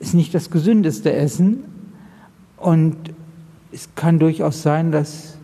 ist 0.00 0.14
nicht 0.14 0.34
das 0.34 0.50
gesündeste 0.50 1.12
Essen. 1.12 1.62
Und 2.56 2.96
es 3.70 3.94
kann 3.94 4.18
durchaus 4.18 4.62
sein, 4.62 4.90
dass 4.90 5.38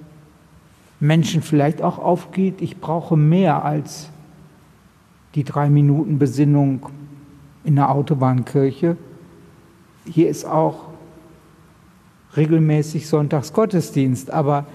Menschen 0.98 1.42
vielleicht 1.42 1.82
auch 1.82 1.98
aufgeht, 1.98 2.60
ich 2.60 2.78
brauche 2.78 3.16
mehr 3.16 3.64
als 3.64 4.10
die 5.34 5.44
drei 5.44 5.68
Minuten 5.68 6.18
Besinnung 6.18 6.86
in 7.62 7.76
der 7.76 7.90
Autobahnkirche. 7.90 8.96
Hier 10.06 10.28
ist 10.28 10.46
auch 10.46 10.86
regelmäßig 12.36 13.08
Sonntagsgottesdienst, 13.08 14.30
aber 14.30 14.66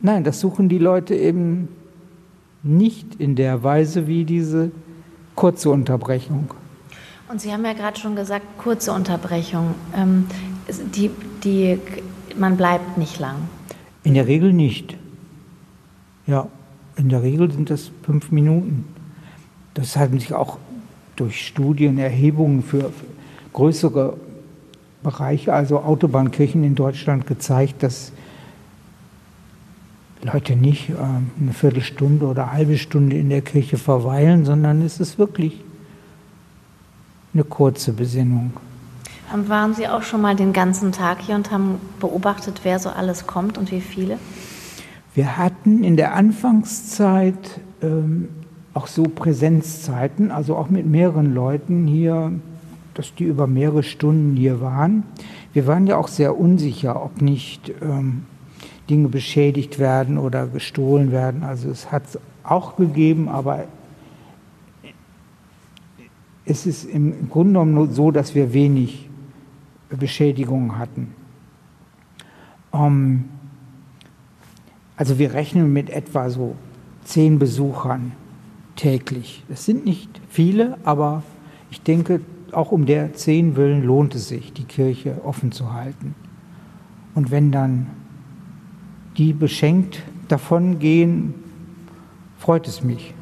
nein, 0.00 0.24
das 0.24 0.40
suchen 0.40 0.68
die 0.68 0.78
Leute 0.78 1.14
eben 1.14 1.68
nicht 2.62 3.14
in 3.16 3.34
der 3.34 3.62
Weise 3.62 4.06
wie 4.06 4.24
diese 4.24 4.70
kurze 5.34 5.70
Unterbrechung. 5.70 6.50
Und 7.28 7.40
Sie 7.40 7.52
haben 7.52 7.64
ja 7.64 7.74
gerade 7.74 7.98
schon 7.98 8.16
gesagt, 8.16 8.44
kurze 8.56 8.92
Unterbrechung. 8.92 9.74
Ähm, 9.94 10.26
die, 10.94 11.10
die, 11.44 11.78
man 12.36 12.56
bleibt 12.56 12.96
nicht 12.96 13.18
lang. 13.18 13.36
In 14.02 14.14
der 14.14 14.26
Regel 14.26 14.52
nicht. 14.52 14.96
Ja, 16.26 16.48
in 16.96 17.08
der 17.08 17.22
Regel 17.22 17.50
sind 17.50 17.70
das 17.70 17.90
fünf 18.02 18.30
Minuten. 18.30 18.86
Das 19.74 19.96
hat 19.96 20.12
sich 20.12 20.32
auch 20.32 20.58
durch 21.16 21.46
Studien, 21.46 21.98
Erhebungen 21.98 22.62
für, 22.62 22.92
größere 23.52 24.16
Bereiche, 25.02 25.52
also 25.52 25.80
Autobahnkirchen 25.80 26.64
in 26.64 26.74
Deutschland 26.74 27.26
gezeigt, 27.26 27.82
dass 27.82 28.12
Leute 30.22 30.56
nicht 30.56 30.90
äh, 30.90 30.94
eine 30.94 31.52
Viertelstunde 31.52 32.26
oder 32.26 32.44
eine 32.44 32.52
halbe 32.52 32.78
Stunde 32.78 33.16
in 33.16 33.28
der 33.28 33.42
Kirche 33.42 33.78
verweilen, 33.78 34.44
sondern 34.44 34.82
es 34.82 35.00
ist 35.00 35.18
wirklich 35.18 35.60
eine 37.34 37.44
kurze 37.44 37.92
Besinnung. 37.92 38.52
Und 39.32 39.48
waren 39.48 39.74
Sie 39.74 39.86
auch 39.88 40.02
schon 40.02 40.22
mal 40.22 40.36
den 40.36 40.52
ganzen 40.52 40.92
Tag 40.92 41.20
hier 41.20 41.34
und 41.34 41.50
haben 41.50 41.80
beobachtet, 42.00 42.60
wer 42.62 42.78
so 42.78 42.88
alles 42.88 43.26
kommt 43.26 43.58
und 43.58 43.70
wie 43.70 43.80
viele? 43.80 44.18
Wir 45.14 45.36
hatten 45.36 45.84
in 45.84 45.96
der 45.96 46.14
Anfangszeit 46.14 47.60
ähm, 47.82 48.28
auch 48.72 48.86
so 48.86 49.02
Präsenzzeiten, 49.02 50.30
also 50.30 50.56
auch 50.56 50.70
mit 50.70 50.86
mehreren 50.86 51.34
Leuten 51.34 51.86
hier, 51.86 52.32
dass 52.94 53.14
die 53.14 53.24
über 53.24 53.46
mehrere 53.46 53.82
Stunden 53.82 54.36
hier 54.36 54.60
waren. 54.60 55.02
Wir 55.52 55.66
waren 55.66 55.86
ja 55.86 55.96
auch 55.96 56.08
sehr 56.08 56.38
unsicher, 56.38 57.02
ob 57.02 57.20
nicht 57.20 57.72
ähm, 57.82 58.24
Dinge 58.88 59.08
beschädigt 59.08 59.78
werden 59.78 60.18
oder 60.18 60.46
gestohlen 60.46 61.12
werden. 61.12 61.42
Also 61.42 61.68
es 61.68 61.92
hat 61.92 62.04
es 62.06 62.18
auch 62.44 62.76
gegeben, 62.76 63.28
aber 63.28 63.64
es 66.48 66.66
ist 66.66 66.84
im 66.84 67.28
Grunde 67.28 67.60
genommen 67.60 67.92
so, 67.92 68.10
dass 68.10 68.34
wir 68.34 68.54
wenig 68.54 69.08
Beschädigungen 69.90 70.78
hatten. 70.78 71.14
Ähm, 72.72 73.24
also 74.96 75.18
wir 75.18 75.34
rechnen 75.34 75.72
mit 75.72 75.90
etwa 75.90 76.30
so 76.30 76.56
zehn 77.04 77.38
Besuchern 77.38 78.12
täglich. 78.76 79.44
Das 79.48 79.64
sind 79.64 79.84
nicht 79.84 80.20
viele, 80.30 80.78
aber 80.84 81.22
ich 81.70 81.82
denke, 81.82 82.20
auch 82.52 82.72
um 82.72 82.86
der 82.86 83.12
zehn 83.12 83.56
willen 83.56 83.84
lohnt 83.84 84.14
es 84.14 84.28
sich, 84.28 84.54
die 84.54 84.64
Kirche 84.64 85.20
offen 85.24 85.52
zu 85.52 85.74
halten. 85.74 86.14
Und 87.14 87.30
wenn 87.30 87.52
dann 87.52 87.88
die 89.18 89.34
beschenkt 89.34 90.02
davon 90.28 90.78
gehen, 90.78 91.34
freut 92.38 92.66
es 92.66 92.82
mich. 92.82 93.14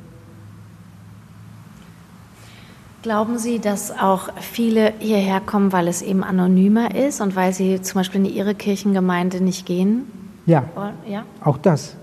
Glauben 3.02 3.38
Sie, 3.38 3.58
dass 3.60 3.92
auch 3.92 4.30
viele 4.40 4.94
hierher 4.98 5.40
kommen, 5.40 5.72
weil 5.72 5.86
es 5.86 6.02
eben 6.02 6.24
anonymer 6.24 6.94
ist 6.94 7.20
und 7.20 7.36
weil 7.36 7.52
sie 7.52 7.80
zum 7.82 8.00
Beispiel 8.00 8.24
in 8.24 8.32
Ihre 8.32 8.54
Kirchengemeinde 8.54 9.42
nicht 9.42 9.66
gehen 9.66 10.06
Ja? 10.46 10.64
Ja? 11.06 11.24
auch 11.40 11.58
das. 11.58 11.94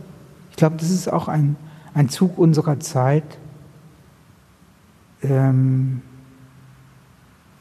Ich 0.51 0.57
glaube, 0.57 0.77
das 0.77 0.91
ist 0.91 1.11
auch 1.11 1.27
ein, 1.27 1.55
ein 1.93 2.09
Zug 2.09 2.37
unserer 2.37 2.79
Zeit. 2.79 3.23
Ähm, 5.23 6.01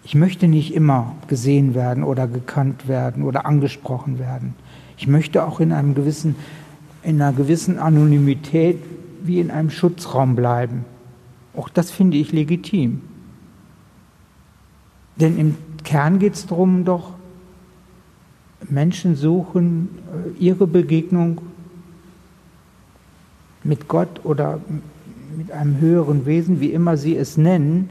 ich 0.05 0.15
möchte 0.15 0.49
nicht 0.49 0.75
immer 0.75 1.15
gesehen 1.29 1.75
werden 1.75 2.05
oder 2.05 2.27
gekannt 2.27 2.89
werden 2.89 3.23
oder 3.23 3.47
angesprochen 3.47 4.19
werden. 4.19 4.55
Ich 4.97 5.07
möchte 5.07 5.45
auch 5.45 5.61
in 5.61 5.73
einem 5.73 5.95
gewissen, 5.95 6.37
in 7.03 7.21
einer 7.21 7.33
gewissen 7.33 7.79
Anonymität 7.79 8.79
wie 9.23 9.41
in 9.41 9.51
einem 9.51 9.71
Schutzraum 9.71 10.37
bleiben. 10.37 10.85
Auch 11.57 11.69
das 11.69 11.91
finde 11.91 12.17
ich 12.17 12.33
legitim. 12.33 13.03
Denn 15.17 15.39
im 15.39 15.57
Kern 15.85 16.19
geht 16.19 16.35
es 16.35 16.47
darum, 16.47 16.85
doch 16.85 17.13
Menschen 18.69 19.17
suchen 19.17 19.89
äh, 20.39 20.39
ihre 20.39 20.67
Begegnung 20.67 21.41
mit 23.65 23.89
Gott 23.89 24.25
oder 24.25 24.61
mit 25.37 25.51
einem 25.51 25.81
höheren 25.81 26.27
Wesen, 26.27 26.61
wie 26.61 26.73
immer 26.73 26.97
sie 26.97 27.17
es 27.17 27.37
nennen, 27.37 27.91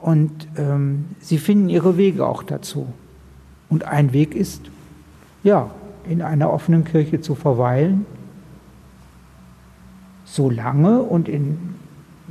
und 0.00 0.48
ähm, 0.58 1.06
sie 1.18 1.38
finden 1.38 1.70
ihre 1.70 1.96
Wege 1.96 2.26
auch 2.26 2.42
dazu. 2.42 2.86
Und 3.70 3.84
ein 3.84 4.12
Weg 4.12 4.34
ist, 4.34 4.60
ja, 5.42 5.70
in 6.06 6.20
einer 6.20 6.52
offenen 6.52 6.84
Kirche 6.84 7.22
zu 7.22 7.34
verweilen. 7.34 8.04
So 10.26 10.50
lange 10.50 11.00
und 11.00 11.26
in 11.26 11.56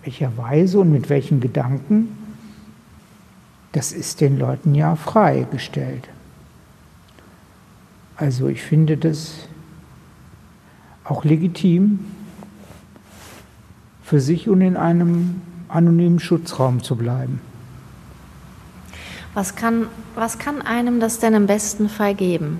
welcher 0.03 0.37
Weise 0.37 0.79
und 0.79 0.91
mit 0.91 1.09
welchen 1.09 1.39
Gedanken, 1.39 2.09
das 3.73 3.91
ist 3.91 4.21
den 4.21 4.39
Leuten 4.39 4.73
ja 4.73 4.95
freigestellt. 4.95 6.07
Also 8.15 8.47
ich 8.47 8.61
finde 8.61 8.97
das 8.97 9.47
auch 11.03 11.25
legitim, 11.25 11.99
für 14.03 14.19
sich 14.19 14.47
und 14.47 14.61
in 14.61 14.77
einem 14.77 15.41
anonymen 15.69 16.19
Schutzraum 16.19 16.83
zu 16.83 16.95
bleiben. 16.95 17.41
Was 19.33 19.55
kann, 19.55 19.87
was 20.13 20.37
kann 20.37 20.61
einem 20.61 20.99
das 20.99 21.19
denn 21.19 21.33
im 21.33 21.47
besten 21.47 21.89
Fall 21.89 22.13
geben? 22.13 22.59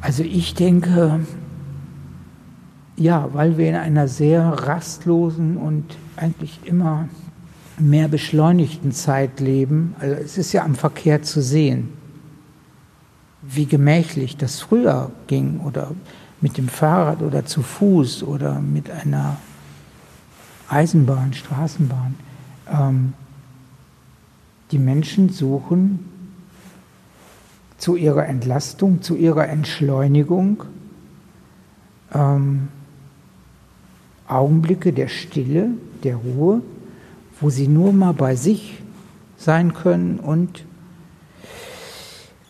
Also 0.00 0.22
ich 0.22 0.54
denke, 0.54 1.20
ja, 2.96 3.28
weil 3.32 3.58
wir 3.58 3.68
in 3.68 3.74
einer 3.74 4.08
sehr 4.08 4.42
rastlosen 4.42 5.56
und 5.56 5.84
eigentlich 6.16 6.60
immer 6.64 7.08
mehr 7.78 8.08
beschleunigten 8.08 8.92
Zeit 8.92 9.40
leben. 9.40 9.96
Also 9.98 10.14
es 10.14 10.38
ist 10.38 10.52
ja 10.52 10.64
am 10.64 10.74
Verkehr 10.74 11.22
zu 11.22 11.42
sehen, 11.42 11.88
wie 13.42 13.66
gemächlich 13.66 14.36
das 14.36 14.60
früher 14.60 15.10
ging 15.26 15.60
oder 15.60 15.90
mit 16.40 16.56
dem 16.56 16.68
Fahrrad 16.68 17.22
oder 17.22 17.44
zu 17.44 17.62
Fuß 17.62 18.22
oder 18.22 18.60
mit 18.60 18.90
einer 18.90 19.38
Eisenbahn, 20.68 21.32
Straßenbahn. 21.34 22.14
Ähm, 22.70 23.12
die 24.70 24.78
Menschen 24.78 25.30
suchen 25.30 26.10
zu 27.76 27.96
ihrer 27.96 28.26
Entlastung, 28.26 29.02
zu 29.02 29.16
ihrer 29.16 29.48
Entschleunigung 29.48 30.64
ähm, 32.14 32.68
Augenblicke 34.26 34.92
der 34.92 35.08
Stille, 35.08 35.70
der 36.02 36.16
Ruhe, 36.16 36.62
wo 37.40 37.50
sie 37.50 37.68
nur 37.68 37.92
mal 37.92 38.12
bei 38.12 38.36
sich 38.36 38.82
sein 39.36 39.74
können 39.74 40.18
und 40.18 40.64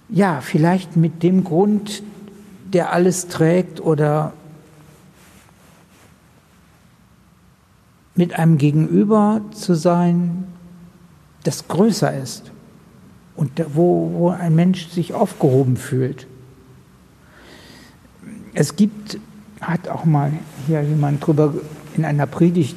ja, 0.08 0.40
vielleicht 0.40 0.96
mit 0.96 1.22
dem 1.22 1.44
Grund 1.44 2.02
der 2.72 2.92
alles 2.92 3.28
trägt 3.28 3.80
oder 3.80 4.32
mit 8.16 8.38
einem 8.38 8.58
Gegenüber 8.58 9.40
zu 9.52 9.74
sein, 9.74 10.46
das 11.44 11.68
größer 11.68 12.16
ist 12.16 12.52
und 13.36 13.50
wo, 13.74 14.12
wo 14.14 14.28
ein 14.30 14.54
Mensch 14.54 14.88
sich 14.88 15.14
aufgehoben 15.14 15.76
fühlt. 15.76 16.26
Es 18.54 18.76
gibt, 18.76 19.18
hat 19.68 19.88
auch 19.88 20.04
mal 20.04 20.32
hier 20.66 20.82
jemand 20.82 21.26
drüber 21.26 21.54
in 21.96 22.04
einer 22.04 22.26
Predigt 22.26 22.76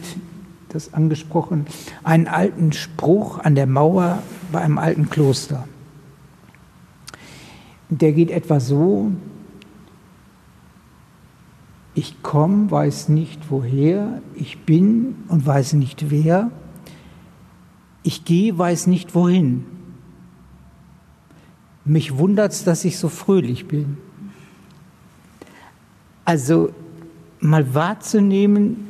das 0.69 0.93
angesprochen, 0.93 1.65
einen 2.03 2.27
alten 2.27 2.73
Spruch 2.73 3.39
an 3.39 3.55
der 3.55 3.67
Mauer 3.67 4.21
bei 4.51 4.61
einem 4.61 4.77
alten 4.77 5.09
Kloster. 5.09 5.67
Der 7.89 8.11
geht 8.11 8.31
etwa 8.31 8.59
so, 8.59 9.11
ich 11.93 12.21
komme, 12.21 12.69
weiß 12.69 13.09
nicht 13.09 13.49
woher, 13.49 14.21
ich 14.35 14.59
bin 14.65 15.15
und 15.29 15.45
weiß 15.45 15.73
nicht 15.73 16.11
wer, 16.11 16.51
ich 18.03 18.23
gehe, 18.23 18.57
weiß 18.57 18.87
nicht 18.87 19.15
wohin. 19.15 19.65
Mich 21.85 22.17
wundert 22.17 22.51
es, 22.51 22.63
dass 22.63 22.85
ich 22.85 22.99
so 22.99 23.09
fröhlich 23.09 23.67
bin. 23.67 23.97
Also 26.27 26.73
mal 27.39 27.73
wahrzunehmen, 27.73 28.89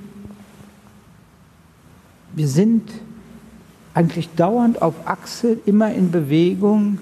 wir 2.33 2.47
sind 2.47 2.89
eigentlich 3.93 4.29
dauernd 4.35 4.81
auf 4.81 4.95
Achse, 5.05 5.57
immer 5.67 5.93
in 5.93 6.09
Bewegung. 6.09 6.97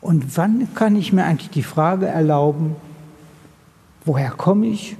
Und 0.00 0.36
wann 0.36 0.74
kann 0.74 0.96
ich 0.96 1.12
mir 1.12 1.24
eigentlich 1.24 1.50
die 1.50 1.62
Frage 1.62 2.06
erlauben, 2.06 2.74
Woher 4.04 4.30
komme 4.30 4.66
ich? 4.66 4.96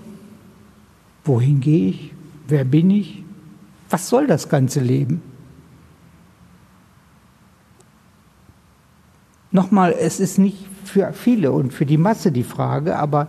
Wohin 1.25 1.61
gehe 1.61 1.91
ich? 1.91 2.13
Wer 2.47 2.65
bin 2.65 2.91
ich? 2.91 3.25
Was 3.91 4.09
soll 4.09 4.27
das 4.27 4.49
ganze 4.49 4.81
Leben? 4.81 5.23
Nochmal, 9.53 9.95
es 9.99 10.19
ist 10.19 10.39
nicht 10.39 10.67
für 10.85 11.13
viele 11.13 11.53
und 11.53 11.73
für 11.73 11.87
die 11.87 11.99
Masse 11.99 12.33
die 12.33 12.43
Frage, 12.43 12.99
aber 12.99 13.29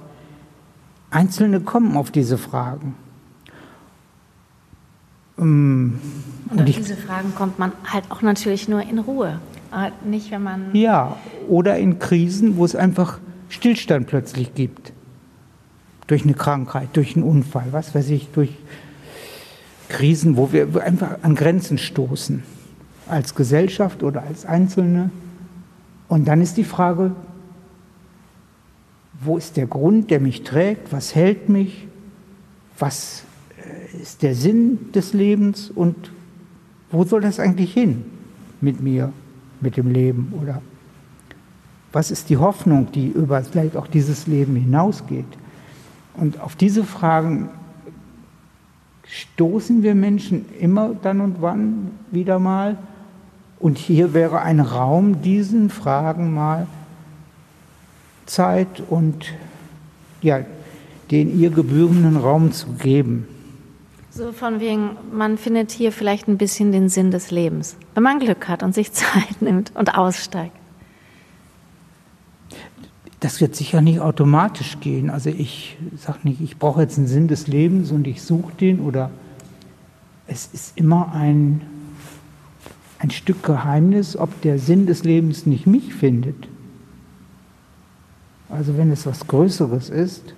Einzelne 1.12 1.60
kommen 1.60 1.96
auf 1.96 2.12
diese 2.12 2.38
Fragen. 2.38 2.96
Ähm, 5.38 6.00
und 6.50 6.60
auf 6.60 6.66
diese 6.66 6.96
Fragen 6.96 7.36
kommt 7.36 7.60
man 7.60 7.72
halt 7.86 8.06
auch 8.10 8.22
natürlich 8.22 8.68
nur 8.68 8.82
in 8.82 9.00
Ruhe, 9.00 9.40
nicht 10.06 10.32
wenn 10.32 10.44
man. 10.44 10.74
Ja, 10.74 11.18
oder 11.48 11.78
in 11.78 12.00
Krisen, 12.00 12.58
wo 12.58 12.66
es 12.66 12.76
einfach 12.76 13.20
Stillstand 13.50 14.08
plötzlich 14.08 14.56
gibt 14.56 14.94
durch 16.08 16.24
eine 16.24 16.34
Krankheit, 16.34 16.90
durch 16.94 17.16
einen 17.16 17.24
Unfall, 17.24 17.68
was 17.72 17.96
weiß 17.96 18.10
ich, 18.10 18.30
durch 18.32 18.52
Krisen, 19.90 20.38
wo 20.38 20.52
wir 20.52 20.84
einfach 20.84 21.18
an 21.22 21.36
Grenzen 21.36 21.78
stoßen, 21.78 22.44
als 23.08 23.36
Gesellschaft 23.36 24.04
oder 24.04 24.24
als 24.24 24.46
Einzelne. 24.46 25.12
Und 26.14 26.26
dann 26.26 26.42
ist 26.42 26.58
die 26.58 26.64
Frage, 26.64 27.16
wo 29.20 29.36
ist 29.36 29.58
der 29.58 29.66
Grund, 29.66 30.12
der 30.12 30.20
mich 30.20 30.44
trägt, 30.44 30.94
was 30.94 31.16
hält 31.16 31.50
mich, 31.50 31.88
was 32.78 33.24
äh, 33.58 34.00
ist 34.00 34.22
der 34.22 34.36
Sinn 34.36 34.92
des 34.92 35.14
Lebens 35.14 35.72
und 35.72 36.12
wo 36.92 37.04
soll 37.04 37.22
das 37.22 37.40
eigentlich 37.40 37.74
hin 37.74 38.06
mit 38.62 38.80
mir, 38.80 39.12
mit 39.60 39.76
dem 39.76 39.92
Leben 39.92 40.34
oder 40.40 40.62
was 41.92 42.12
ist 42.12 42.30
die 42.30 42.38
Hoffnung, 42.38 42.92
die 42.92 43.08
über 43.08 43.42
vielleicht 43.42 43.76
auch 43.76 43.88
dieses 43.88 44.28
Leben 44.28 44.56
hinausgeht? 44.56 45.26
Und 46.14 46.40
auf 46.40 46.56
diese 46.56 46.84
Fragen 46.84 47.50
stoßen 49.06 49.82
wir 49.82 49.96
Menschen 49.96 50.46
immer 50.60 50.94
dann 50.94 51.22
und 51.22 51.42
wann 51.42 51.90
wieder 52.12 52.38
mal. 52.38 52.78
Und 53.60 53.78
hier 53.78 54.14
wäre 54.14 54.42
ein 54.42 54.60
Raum, 54.60 55.22
diesen 55.22 55.70
Fragen 55.70 56.34
mal 56.34 56.68
Zeit 58.26 58.82
und 58.90 59.26
ja, 60.22 60.42
den 61.12 61.40
ihr 61.40 61.50
gebührenden 61.50 62.18
Raum 62.18 62.52
zu 62.52 62.68
geben. 62.74 63.28
So 64.10 64.32
von 64.32 64.60
wegen, 64.60 64.92
man 65.12 65.38
findet 65.38 65.72
hier 65.72 65.92
vielleicht 65.92 66.28
ein 66.28 66.38
bisschen 66.38 66.72
den 66.72 66.88
Sinn 66.88 67.10
des 67.10 67.32
Lebens, 67.32 67.78
wenn 67.96 68.04
man 68.04 68.20
Glück 68.20 68.48
hat 68.48 68.62
und 68.64 68.74
sich 68.74 68.92
Zeit 68.94 69.42
nimmt 69.42 69.72
und 69.76 69.98
aussteigt. 69.98 70.56
Das 73.20 73.40
wird 73.40 73.56
sicher 73.56 73.82
nicht 73.82 74.02
automatisch 74.02 74.80
gehen. 74.82 75.10
Also 75.10 75.30
ich 75.30 75.78
sage 75.98 76.20
nicht, 76.24 76.42
ich 76.42 76.58
brauche 76.58 76.82
jetzt 76.82 76.98
einen 76.98 77.08
Sinn 77.08 77.28
des 77.28 77.48
Lebens 77.48 77.92
und 77.92 78.06
ich 78.06 78.22
suche 78.22 78.54
den 78.54 78.82
oder 78.82 79.12
es 80.28 80.50
ist 80.52 80.78
immer 80.78 81.14
ein, 81.14 81.62
ein 83.04 83.12
Stück 83.12 83.44
Geheimnis, 83.44 84.16
ob 84.16 84.42
der 84.42 84.58
Sinn 84.58 84.86
des 84.86 85.04
Lebens 85.04 85.46
nicht 85.46 85.68
mich 85.68 85.94
findet. 85.94 86.48
Also 88.50 88.78
wenn 88.78 88.92
es 88.92 89.06
was 89.06 89.28
Größeres 89.28 89.90
ist, 89.90 90.34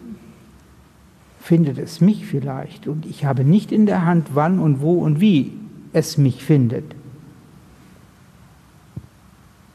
findet 1.39 1.77
es 1.77 2.01
mich 2.01 2.25
vielleicht 2.25 2.87
und 2.87 3.05
ich 3.05 3.23
habe 3.23 3.43
nicht 3.43 3.71
in 3.71 3.85
der 3.85 4.03
Hand, 4.03 4.29
wann 4.33 4.57
und 4.57 4.81
wo 4.81 4.93
und 4.93 5.21
wie 5.21 5.53
es 5.93 6.17
mich 6.17 6.43
findet. 6.43 6.95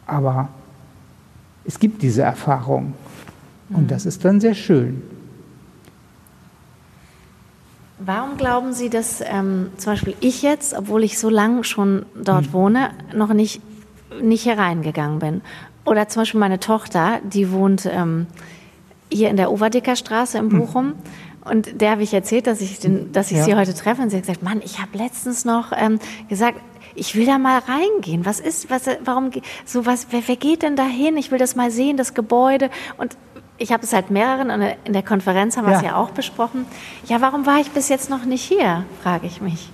Aber 0.06 0.48
es 1.64 1.78
gibt 1.78 2.02
diese 2.02 2.22
Erfahrung 2.22 2.94
und 3.68 3.92
das 3.92 4.04
ist 4.04 4.24
dann 4.24 4.40
sehr 4.40 4.54
schön. 4.54 5.00
Warum 8.02 8.38
glauben 8.38 8.72
Sie, 8.72 8.88
dass 8.88 9.20
ähm, 9.20 9.70
zum 9.76 9.92
Beispiel 9.92 10.14
ich 10.20 10.40
jetzt, 10.40 10.74
obwohl 10.74 11.04
ich 11.04 11.18
so 11.18 11.28
lange 11.28 11.64
schon 11.64 12.06
dort 12.14 12.46
hm. 12.46 12.52
wohne, 12.54 12.90
noch 13.14 13.32
nicht, 13.34 13.60
nicht 14.22 14.42
hier 14.42 14.56
reingegangen 14.56 15.18
bin? 15.18 15.42
Oder 15.84 16.08
zum 16.08 16.22
Beispiel 16.22 16.40
meine 16.40 16.60
Tochter, 16.60 17.20
die 17.22 17.52
wohnt 17.52 17.86
ähm, 17.86 18.26
hier 19.12 19.28
in 19.28 19.36
der 19.36 19.52
Overdicker 19.52 19.96
Straße 19.96 20.38
in 20.38 20.50
hm. 20.50 20.58
Bochum. 20.58 20.86
Hm. 20.86 20.94
Und 21.42 21.80
der 21.80 21.92
habe 21.92 22.02
ich 22.02 22.14
erzählt, 22.14 22.46
dass 22.46 22.60
ich, 22.60 22.78
den, 22.78 23.12
dass 23.12 23.30
ich 23.30 23.38
ja. 23.38 23.44
sie 23.44 23.54
heute 23.54 23.74
treffe. 23.74 24.02
Und 24.02 24.10
sie 24.10 24.16
hat 24.16 24.22
gesagt, 24.22 24.42
Mann, 24.42 24.62
ich 24.64 24.80
habe 24.80 24.96
letztens 24.96 25.44
noch 25.44 25.72
ähm, 25.76 25.98
gesagt, 26.28 26.58
ich 26.94 27.14
will 27.14 27.26
da 27.26 27.38
mal 27.38 27.58
reingehen. 27.60 28.26
Was 28.26 28.40
ist, 28.40 28.70
was, 28.70 28.82
warum, 29.04 29.30
so 29.64 29.86
was, 29.86 30.08
wer, 30.10 30.22
wer 30.26 30.36
geht 30.36 30.62
denn 30.62 30.76
da 30.76 30.84
hin? 30.86 31.16
Ich 31.16 31.30
will 31.30 31.38
das 31.38 31.56
mal 31.56 31.70
sehen, 31.70 31.96
das 31.96 32.14
Gebäude. 32.14 32.70
Und 32.98 33.16
ich 33.60 33.72
habe 33.72 33.84
es 33.84 33.90
seit 33.90 34.10
mehreren, 34.10 34.50
in 34.84 34.92
der 34.94 35.02
Konferenz 35.02 35.56
haben 35.56 35.66
wir 35.66 35.76
es 35.76 35.82
ja 35.82 35.94
auch 35.94 36.10
besprochen. 36.10 36.64
Ja, 37.06 37.20
warum 37.20 37.44
war 37.44 37.60
ich 37.60 37.70
bis 37.70 37.90
jetzt 37.90 38.08
noch 38.08 38.24
nicht 38.24 38.42
hier, 38.42 38.84
frage 39.02 39.26
ich 39.26 39.42
mich. 39.42 39.70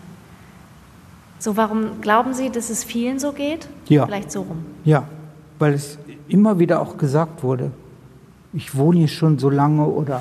So, 1.39 1.57
warum 1.57 2.01
glauben 2.01 2.35
Sie, 2.35 2.51
dass 2.51 2.69
es 2.69 2.83
vielen 2.83 3.21
so 3.21 3.33
geht? 3.33 3.69
Ja. 3.89 4.05
Vielleicht 4.05 4.33
so 4.33 4.41
rum. 4.43 4.65
Ja, 4.85 5.05
weil 5.61 5.73
es 5.73 5.99
immer 6.27 6.59
wieder 6.59 6.81
auch 6.83 6.99
gesagt 6.99 7.45
wurde. 7.45 7.71
ich 8.53 8.75
wohne 8.75 8.99
hier 8.99 9.09
schon 9.09 9.39
so 9.39 9.51
lange 9.51 9.85
oder 9.87 10.21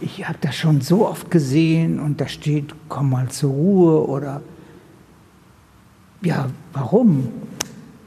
ich 0.00 0.26
habe 0.26 0.38
das 0.40 0.56
schon 0.56 0.80
so 0.80 1.06
oft 1.06 1.30
gesehen 1.30 2.00
und 2.00 2.20
da 2.20 2.26
steht, 2.26 2.74
komm 2.88 3.10
mal 3.10 3.28
zur 3.28 3.52
Ruhe 3.52 4.06
oder 4.08 4.42
ja, 6.22 6.48
warum? 6.72 7.28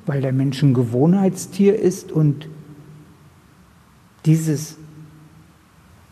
Weil 0.05 0.21
der 0.21 0.33
Mensch 0.33 0.61
ein 0.61 0.73
Gewohnheitstier 0.73 1.79
ist 1.79 2.11
und 2.11 2.49
dieses 4.27 4.77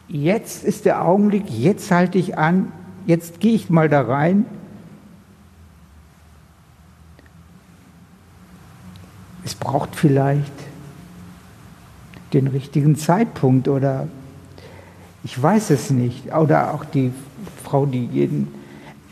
jetzt 0.08 0.63
ist 0.63 0.86
der 0.86 1.06
Augenblick, 1.06 1.49
jetzt 1.49 1.91
halte 1.91 2.17
ich 2.17 2.38
an, 2.38 2.71
jetzt 3.06 3.39
gehe 3.39 3.54
ich 3.54 3.69
mal 3.69 3.89
da 3.89 4.01
rein. 4.01 4.45
Es 9.43 9.54
braucht 9.54 9.95
vielleicht 9.95 10.54
den 12.34 12.47
richtigen 12.47 12.95
Zeitpunkt 12.95 13.67
oder 13.67 14.08
ich 15.23 15.41
weiß 15.41 15.69
es 15.71 15.89
nicht. 15.89 16.34
Oder 16.34 16.73
auch 16.73 16.86
die 16.86 17.12
Frau, 17.63 17.86
die 17.86 18.06
jeden. 18.06 18.47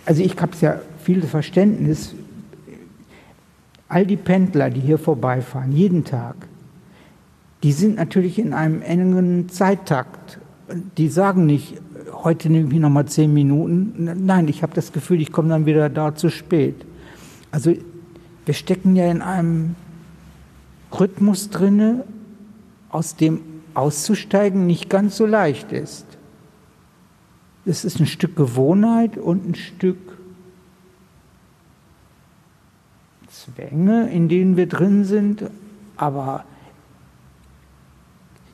Also 0.06 0.24
ich 0.24 0.40
habe 0.40 0.52
ja 0.62 0.80
viel 1.04 1.22
Verständnis. 1.24 2.16
All 3.88 4.06
die 4.06 4.18
Pendler, 4.18 4.70
die 4.70 4.82
hier 4.82 4.98
vorbeifahren, 4.98 5.72
jeden 5.72 6.04
Tag, 6.04 6.36
die 7.64 7.72
sind 7.72 7.96
natürlich 7.96 8.38
in 8.38 8.54
einem 8.54 8.82
engen 8.82 9.48
Zeittakt. 9.48 10.40
Die 10.98 11.08
sagen 11.08 11.46
nicht, 11.46 11.82
heute 12.12 12.50
nehme 12.50 12.74
ich 12.74 12.80
noch 12.80 12.90
mal 12.90 13.06
zehn 13.06 13.34
Minuten. 13.34 14.26
Nein, 14.26 14.50
ich 14.50 14.64
habe 14.64 14.74
das 14.74 14.92
Gefühl, 14.92 15.22
ich 15.22 15.32
komme 15.32 15.50
dann 15.50 15.66
wieder 15.66 15.90
da 15.90 16.14
zu 16.14 16.30
spät. 16.30 16.86
Also 17.52 17.74
wir 18.46 18.54
stecken 18.54 18.98
ja 18.98 19.10
in 19.10 19.22
einem 19.22 19.76
Rhythmus 20.92 21.50
drinne, 21.50 22.04
aus 22.90 23.16
dem 23.16 23.40
auszusteigen 23.74 24.68
nicht 24.68 24.90
ganz 24.90 25.16
so 25.16 25.26
leicht 25.26 25.72
ist. 25.72 26.06
Es 27.66 27.86
ist 27.86 28.00
ein 28.00 28.06
Stück 28.06 28.36
Gewohnheit 28.36 29.18
und 29.18 29.48
ein 29.48 29.56
Stück 29.56 29.98
Zwänge, 33.30 34.10
in 34.12 34.28
denen 34.28 34.58
wir 34.58 34.68
drin 34.68 35.06
sind, 35.06 35.46
aber 35.96 36.46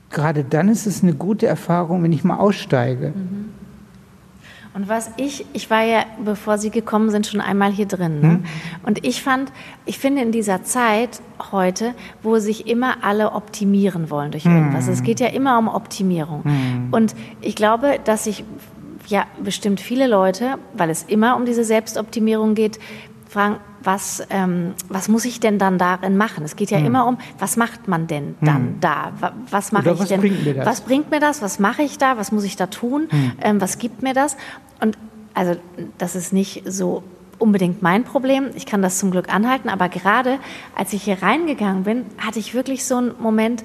gerade 0.09 0.43
dann 0.43 0.69
ist 0.69 0.85
es 0.85 1.03
eine 1.03 1.13
gute 1.13 1.47
Erfahrung, 1.47 2.03
wenn 2.03 2.13
ich 2.13 2.23
mal 2.23 2.37
aussteige. 2.37 3.13
Mhm. 3.15 3.49
Und 4.73 4.87
was 4.87 5.11
ich, 5.17 5.45
ich 5.53 5.69
war 5.69 5.83
ja, 5.83 6.05
bevor 6.23 6.57
Sie 6.57 6.69
gekommen 6.69 7.09
sind, 7.09 7.25
schon 7.25 7.41
einmal 7.41 7.71
hier 7.71 7.87
drin. 7.87 8.21
Ne? 8.21 8.29
Hm? 8.29 8.43
Und 8.83 9.05
ich 9.05 9.23
fand, 9.23 9.51
ich 9.85 9.97
finde 9.97 10.21
in 10.21 10.31
dieser 10.31 10.63
Zeit 10.63 11.21
heute, 11.51 11.95
wo 12.21 12.37
sich 12.37 12.67
immer 12.67 13.03
alle 13.03 13.31
optimieren 13.31 14.11
wollen 14.11 14.31
durch 14.31 14.45
irgendwas. 14.45 14.85
Hm. 14.85 14.93
Es 14.93 15.03
geht 15.03 15.19
ja 15.19 15.27
immer 15.27 15.57
um 15.57 15.67
Optimierung. 15.67 16.43
Hm. 16.43 16.87
Und 16.91 17.15
ich 17.41 17.55
glaube, 17.55 17.99
dass 18.03 18.25
sich 18.25 18.43
ja 19.07 19.25
bestimmt 19.43 19.81
viele 19.81 20.05
Leute, 20.07 20.55
weil 20.75 20.91
es 20.91 21.03
immer 21.03 21.35
um 21.35 21.45
diese 21.45 21.63
Selbstoptimierung 21.63 22.53
geht, 22.53 22.79
fragen, 23.27 23.57
was, 23.83 24.23
ähm, 24.29 24.73
was 24.89 25.07
muss 25.07 25.25
ich 25.25 25.39
denn 25.39 25.57
dann 25.57 25.77
darin 25.77 26.17
machen? 26.17 26.43
Es 26.43 26.55
geht 26.55 26.71
ja 26.71 26.77
hm. 26.77 26.85
immer 26.85 27.07
um, 27.07 27.17
was 27.37 27.57
macht 27.57 27.87
man 27.87 28.07
denn 28.07 28.35
dann 28.41 28.55
hm. 28.55 28.79
da? 28.79 29.11
Was 29.49 29.71
mache 29.71 29.91
ich 29.91 29.99
was 29.99 30.07
denn? 30.09 30.19
Bringt 30.19 30.45
mir 30.45 30.53
das? 30.53 30.65
Was 30.65 30.81
bringt 30.81 31.11
mir 31.11 31.19
das? 31.19 31.41
Was 31.41 31.59
mache 31.59 31.83
ich 31.83 31.97
da? 31.97 32.17
Was 32.17 32.31
muss 32.31 32.43
ich 32.43 32.55
da 32.55 32.67
tun? 32.67 33.07
Hm. 33.09 33.31
Ähm, 33.41 33.61
was 33.61 33.77
gibt 33.77 34.03
mir 34.03 34.13
das? 34.13 34.37
Und 34.81 34.97
also 35.33 35.55
das 35.97 36.15
ist 36.15 36.33
nicht 36.33 36.63
so 36.65 37.03
unbedingt 37.37 37.81
mein 37.81 38.03
Problem. 38.03 38.49
Ich 38.55 38.65
kann 38.65 38.81
das 38.81 38.99
zum 38.99 39.11
Glück 39.11 39.33
anhalten, 39.33 39.69
aber 39.69 39.89
gerade 39.89 40.39
als 40.75 40.93
ich 40.93 41.03
hier 41.03 41.21
reingegangen 41.23 41.83
bin, 41.83 42.05
hatte 42.17 42.39
ich 42.39 42.53
wirklich 42.53 42.85
so 42.85 42.97
einen 42.97 43.13
Moment, 43.19 43.63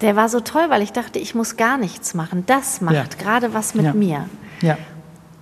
der 0.00 0.14
war 0.16 0.28
so 0.28 0.40
toll, 0.40 0.66
weil 0.68 0.82
ich 0.82 0.92
dachte, 0.92 1.18
ich 1.18 1.34
muss 1.34 1.56
gar 1.56 1.78
nichts 1.78 2.14
machen. 2.14 2.44
Das 2.46 2.80
macht 2.80 2.94
ja. 2.94 3.04
gerade 3.18 3.54
was 3.54 3.74
mit 3.74 3.86
ja. 3.86 3.92
mir. 3.94 4.28
Ja. 4.60 4.76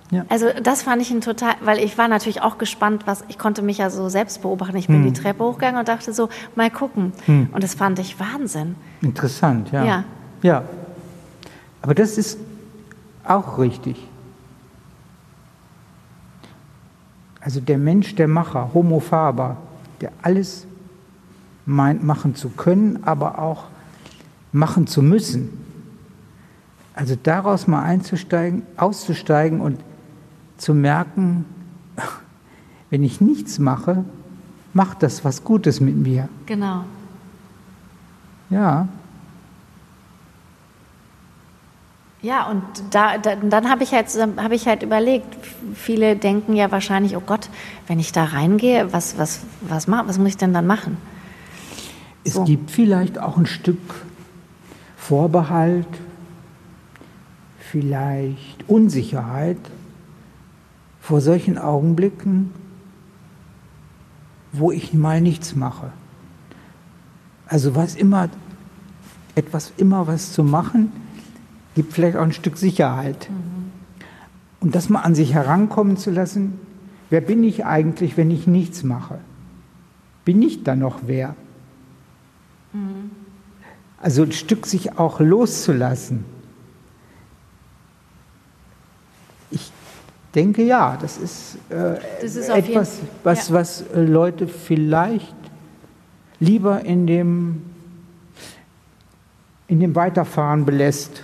Ja. 0.09 0.25
Also 0.29 0.47
das 0.63 0.83
fand 0.83 1.01
ich 1.01 1.11
ein 1.11 1.21
total, 1.21 1.55
weil 1.61 1.79
ich 1.79 1.97
war 1.97 2.07
natürlich 2.07 2.41
auch 2.41 2.57
gespannt, 2.57 3.03
was 3.05 3.25
ich 3.27 3.37
konnte 3.37 3.61
mich 3.61 3.79
ja 3.79 3.89
so 3.89 4.07
selbst 4.07 4.41
beobachten. 4.41 4.77
Ich 4.77 4.87
bin 4.87 5.03
hm. 5.03 5.13
die 5.13 5.19
Treppe 5.19 5.43
hochgegangen 5.43 5.79
und 5.79 5.87
dachte 5.87 6.13
so, 6.13 6.29
mal 6.55 6.71
gucken. 6.71 7.11
Hm. 7.25 7.49
Und 7.51 7.63
das 7.63 7.75
fand 7.75 7.99
ich 7.99 8.19
Wahnsinn. 8.19 8.75
Interessant, 9.01 9.71
ja. 9.71 9.83
Ja. 9.83 10.03
Ja. 10.41 10.63
Aber 11.81 11.93
das 11.93 12.17
ist 12.17 12.39
auch 13.25 13.57
richtig. 13.57 14.07
Also 17.41 17.59
der 17.59 17.77
Mensch, 17.77 18.15
der 18.15 18.27
Macher, 18.27 18.71
Homo 18.73 18.99
faber, 18.99 19.57
der 20.01 20.11
alles 20.21 20.67
meint 21.65 22.03
machen 22.03 22.35
zu 22.35 22.49
können, 22.49 23.03
aber 23.03 23.39
auch 23.39 23.65
machen 24.51 24.87
zu 24.87 25.01
müssen. 25.01 25.65
Also 26.93 27.15
daraus 27.21 27.67
mal 27.67 27.83
einzusteigen, 27.83 28.63
auszusteigen 28.75 29.61
und 29.61 29.79
zu 30.57 30.73
merken, 30.73 31.45
wenn 32.89 33.03
ich 33.03 33.21
nichts 33.21 33.59
mache, 33.59 34.03
macht 34.73 35.03
das 35.03 35.23
was 35.25 35.43
Gutes 35.43 35.79
mit 35.79 35.95
mir. 35.95 36.29
Genau. 36.45 36.83
Ja. 38.49 38.87
Ja, 42.21 42.49
und 42.49 42.63
da, 42.89 43.17
da 43.17 43.35
dann 43.35 43.69
habe 43.69 43.83
ich, 43.83 43.93
halt, 43.93 44.07
hab 44.37 44.51
ich 44.51 44.67
halt 44.67 44.83
überlegt, 44.83 45.37
viele 45.75 46.15
denken 46.15 46.55
ja 46.55 46.71
wahrscheinlich, 46.71 47.15
oh 47.15 47.23
Gott, 47.25 47.49
wenn 47.87 47.99
ich 47.99 48.11
da 48.11 48.25
reingehe, 48.25 48.91
was, 48.91 49.17
was, 49.17 49.41
was, 49.61 49.87
was 49.87 50.17
muss 50.17 50.29
ich 50.29 50.37
denn 50.37 50.53
dann 50.53 50.65
machen? 50.65 50.97
Es 52.23 52.33
so. 52.33 52.43
gibt 52.43 52.71
vielleicht 52.71 53.19
auch 53.19 53.37
ein 53.37 53.45
Stück 53.45 53.79
Vorbehalt, 54.97 55.87
vielleicht 57.59 58.67
Unsicherheit, 58.67 59.59
vor 61.07 61.21
solchen 61.21 61.57
Augenblicken, 61.57 62.51
wo 64.51 64.73
ich 64.73 64.93
mal 64.93 65.21
nichts 65.21 65.55
mache. 65.55 65.93
Also 67.45 67.75
was 67.75 67.95
immer, 67.95 68.27
etwas 69.33 69.71
immer 69.77 70.07
was 70.07 70.33
zu 70.33 70.43
machen, 70.43 70.91
gibt 71.75 71.93
vielleicht 71.93 72.17
auch 72.17 72.23
ein 72.23 72.33
Stück 72.33 72.57
Sicherheit. 72.57 73.29
Mhm. 73.29 73.71
Und 74.59 74.75
das 74.75 74.89
mal 74.89 74.99
an 74.99 75.15
sich 75.15 75.33
herankommen 75.33 75.95
zu 75.95 76.11
lassen, 76.11 76.59
wer 77.09 77.21
bin 77.21 77.41
ich 77.41 77.65
eigentlich, 77.65 78.17
wenn 78.17 78.29
ich 78.29 78.45
nichts 78.45 78.83
mache? 78.83 79.19
Bin 80.25 80.41
ich 80.41 80.63
dann 80.63 80.79
noch 80.79 80.99
wer? 81.05 81.37
Mhm. 82.73 83.11
Also 84.01 84.23
ein 84.23 84.33
Stück 84.33 84.65
sich 84.65 84.99
auch 84.99 85.21
loszulassen. 85.21 86.25
Denke 90.35 90.63
ja, 90.63 90.97
das 90.99 91.17
ist, 91.17 91.55
äh, 91.69 91.99
das 92.21 92.35
ist 92.35 92.49
etwas, 92.49 92.99
was, 93.23 93.49
ja. 93.49 93.55
was 93.55 93.81
äh, 93.93 94.01
Leute 94.03 94.47
vielleicht 94.47 95.35
lieber 96.39 96.83
in 96.85 97.07
dem, 97.07 97.61
in 99.67 99.79
dem 99.79 99.95
Weiterfahren 99.95 100.65
belässt. 100.65 101.23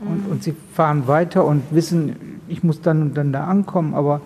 Mhm. 0.00 0.08
Und, 0.08 0.30
und 0.32 0.42
sie 0.42 0.54
fahren 0.74 1.06
weiter 1.06 1.44
und 1.44 1.62
wissen, 1.70 2.40
ich 2.48 2.62
muss 2.62 2.80
dann 2.80 3.02
und 3.02 3.14
dann 3.16 3.32
da 3.32 3.44
ankommen, 3.44 3.94
aber 3.94 4.20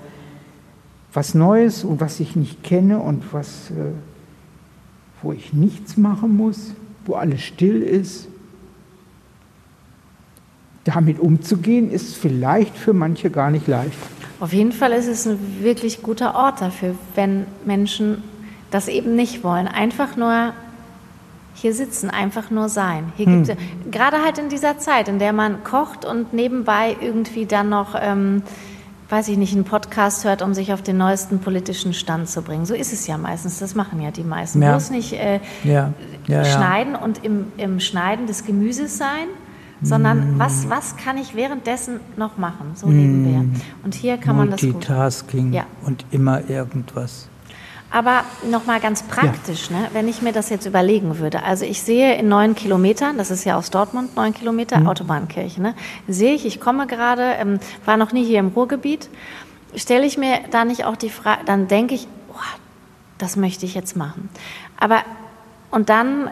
was 1.12 1.34
Neues 1.34 1.84
und 1.84 2.00
was 2.00 2.20
ich 2.20 2.36
nicht 2.36 2.62
kenne 2.62 2.98
und 2.98 3.32
was, 3.32 3.70
äh, 3.70 3.92
wo 5.22 5.32
ich 5.32 5.52
nichts 5.52 5.96
machen 5.96 6.36
muss, 6.36 6.72
wo 7.04 7.14
alles 7.14 7.42
still 7.42 7.82
ist, 7.82 8.28
damit 10.84 11.18
umzugehen, 11.18 11.90
ist 11.90 12.16
vielleicht 12.16 12.76
für 12.76 12.92
manche 12.92 13.30
gar 13.30 13.50
nicht 13.50 13.66
leicht. 13.66 13.98
Auf 14.40 14.52
jeden 14.52 14.72
Fall 14.72 14.92
ist 14.92 15.06
es 15.06 15.26
ein 15.26 15.38
wirklich 15.60 16.02
guter 16.02 16.34
Ort 16.34 16.62
dafür, 16.62 16.94
wenn 17.14 17.46
Menschen 17.66 18.22
das 18.70 18.88
eben 18.88 19.14
nicht 19.14 19.44
wollen. 19.44 19.68
Einfach 19.68 20.16
nur 20.16 20.54
hier 21.54 21.74
sitzen, 21.74 22.08
einfach 22.08 22.50
nur 22.50 22.70
sein. 22.70 23.12
Hier 23.16 23.26
hm. 23.26 23.44
gibt 23.44 23.58
gerade 23.92 24.24
halt 24.24 24.38
in 24.38 24.48
dieser 24.48 24.78
Zeit, 24.78 25.08
in 25.08 25.18
der 25.18 25.34
man 25.34 25.62
kocht 25.62 26.06
und 26.06 26.32
nebenbei 26.32 26.96
irgendwie 27.00 27.44
dann 27.44 27.68
noch, 27.68 27.94
ähm, 28.00 28.42
weiß 29.10 29.28
ich 29.28 29.36
nicht, 29.36 29.52
einen 29.52 29.64
Podcast 29.64 30.24
hört, 30.24 30.40
um 30.40 30.54
sich 30.54 30.72
auf 30.72 30.80
den 30.80 30.96
neuesten 30.96 31.40
politischen 31.40 31.92
Stand 31.92 32.30
zu 32.30 32.40
bringen. 32.40 32.64
So 32.64 32.74
ist 32.74 32.94
es 32.94 33.06
ja 33.06 33.18
meistens. 33.18 33.58
Das 33.58 33.74
machen 33.74 34.00
ja 34.00 34.10
die 34.10 34.22
meisten. 34.22 34.62
Ja. 34.62 34.70
Bloß 34.70 34.90
nicht 34.90 35.12
äh, 35.12 35.40
ja. 35.64 35.92
Ja, 36.28 36.44
schneiden 36.44 36.94
und 36.94 37.24
im, 37.24 37.52
im 37.58 37.80
Schneiden 37.80 38.26
des 38.26 38.46
Gemüses 38.46 38.96
sein 38.96 39.26
sondern 39.82 40.38
was, 40.38 40.68
was 40.68 40.96
kann 40.96 41.16
ich 41.18 41.34
währenddessen 41.34 42.00
noch 42.16 42.36
machen, 42.36 42.72
so 42.74 42.88
leben 42.88 43.24
wir. 43.24 43.38
Mm. 43.40 43.52
Und 43.84 43.94
hier 43.94 44.18
kann 44.18 44.36
man 44.36 44.50
das 44.50 44.60
gut. 44.60 44.72
Multitasking 44.72 45.52
ja. 45.52 45.64
und 45.84 46.04
immer 46.10 46.48
irgendwas. 46.48 47.28
Aber 47.92 48.22
nochmal 48.48 48.78
ganz 48.78 49.02
praktisch, 49.02 49.68
ja. 49.70 49.80
ne, 49.80 49.88
wenn 49.92 50.06
ich 50.06 50.22
mir 50.22 50.32
das 50.32 50.48
jetzt 50.48 50.64
überlegen 50.64 51.18
würde. 51.18 51.42
Also 51.42 51.64
ich 51.64 51.82
sehe 51.82 52.14
in 52.16 52.28
neun 52.28 52.54
Kilometern, 52.54 53.18
das 53.18 53.32
ist 53.32 53.44
ja 53.44 53.56
aus 53.56 53.70
Dortmund, 53.70 54.14
neun 54.14 54.32
Kilometer, 54.32 54.78
mhm. 54.78 54.86
Autobahnkirche, 54.86 55.60
ne, 55.60 55.74
sehe 56.06 56.34
ich, 56.34 56.46
ich 56.46 56.60
komme 56.60 56.86
gerade, 56.86 57.22
ähm, 57.40 57.58
war 57.84 57.96
noch 57.96 58.12
nie 58.12 58.24
hier 58.24 58.38
im 58.38 58.48
Ruhrgebiet, 58.48 59.08
stelle 59.74 60.06
ich 60.06 60.18
mir 60.18 60.38
da 60.52 60.64
nicht 60.64 60.84
auch 60.84 60.96
die 60.96 61.10
Frage, 61.10 61.44
dann 61.46 61.66
denke 61.66 61.96
ich, 61.96 62.06
oh, 62.32 62.58
das 63.18 63.36
möchte 63.36 63.66
ich 63.66 63.74
jetzt 63.74 63.96
machen. 63.96 64.28
Aber, 64.78 65.00
und 65.72 65.88
dann 65.88 66.30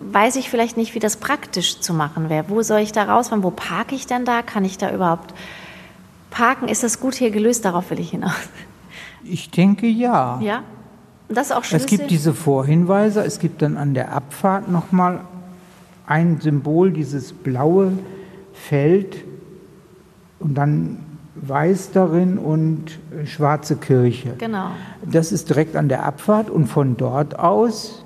weiß 0.00 0.36
ich 0.36 0.50
vielleicht 0.50 0.76
nicht, 0.76 0.94
wie 0.94 0.98
das 0.98 1.16
praktisch 1.16 1.80
zu 1.80 1.94
machen 1.94 2.28
wäre. 2.28 2.46
Wo 2.48 2.62
soll 2.62 2.80
ich 2.80 2.92
da 2.92 3.04
rausfahren? 3.04 3.42
Wo 3.42 3.50
parke 3.50 3.94
ich 3.94 4.06
denn 4.06 4.24
da? 4.24 4.42
Kann 4.42 4.64
ich 4.64 4.78
da 4.78 4.92
überhaupt 4.92 5.34
parken? 6.30 6.68
Ist 6.68 6.82
das 6.82 7.00
gut 7.00 7.14
hier 7.14 7.30
gelöst? 7.30 7.64
Darauf 7.64 7.90
will 7.90 8.00
ich 8.00 8.10
hinaus. 8.10 8.32
Ich 9.24 9.50
denke 9.50 9.86
ja. 9.86 10.38
Ja? 10.40 10.62
Das 11.28 11.48
ist 11.48 11.52
auch 11.52 11.64
schlüssig? 11.64 11.92
Es 11.92 11.98
gibt 11.98 12.10
diese 12.10 12.34
Vorhinweise, 12.34 13.24
es 13.24 13.38
gibt 13.38 13.62
dann 13.62 13.76
an 13.76 13.94
der 13.94 14.12
Abfahrt 14.12 14.70
nochmal 14.70 15.22
ein 16.06 16.40
Symbol, 16.40 16.92
dieses 16.92 17.32
blaue 17.32 17.92
Feld 18.54 19.24
und 20.38 20.54
dann 20.54 21.04
weiß 21.34 21.90
darin 21.90 22.38
und 22.38 22.98
schwarze 23.24 23.76
Kirche. 23.76 24.34
Genau. 24.38 24.70
Das 25.04 25.32
ist 25.32 25.48
direkt 25.48 25.76
an 25.76 25.88
der 25.88 26.04
Abfahrt 26.04 26.48
und 26.48 26.66
von 26.66 26.96
dort 26.96 27.38
aus 27.38 28.04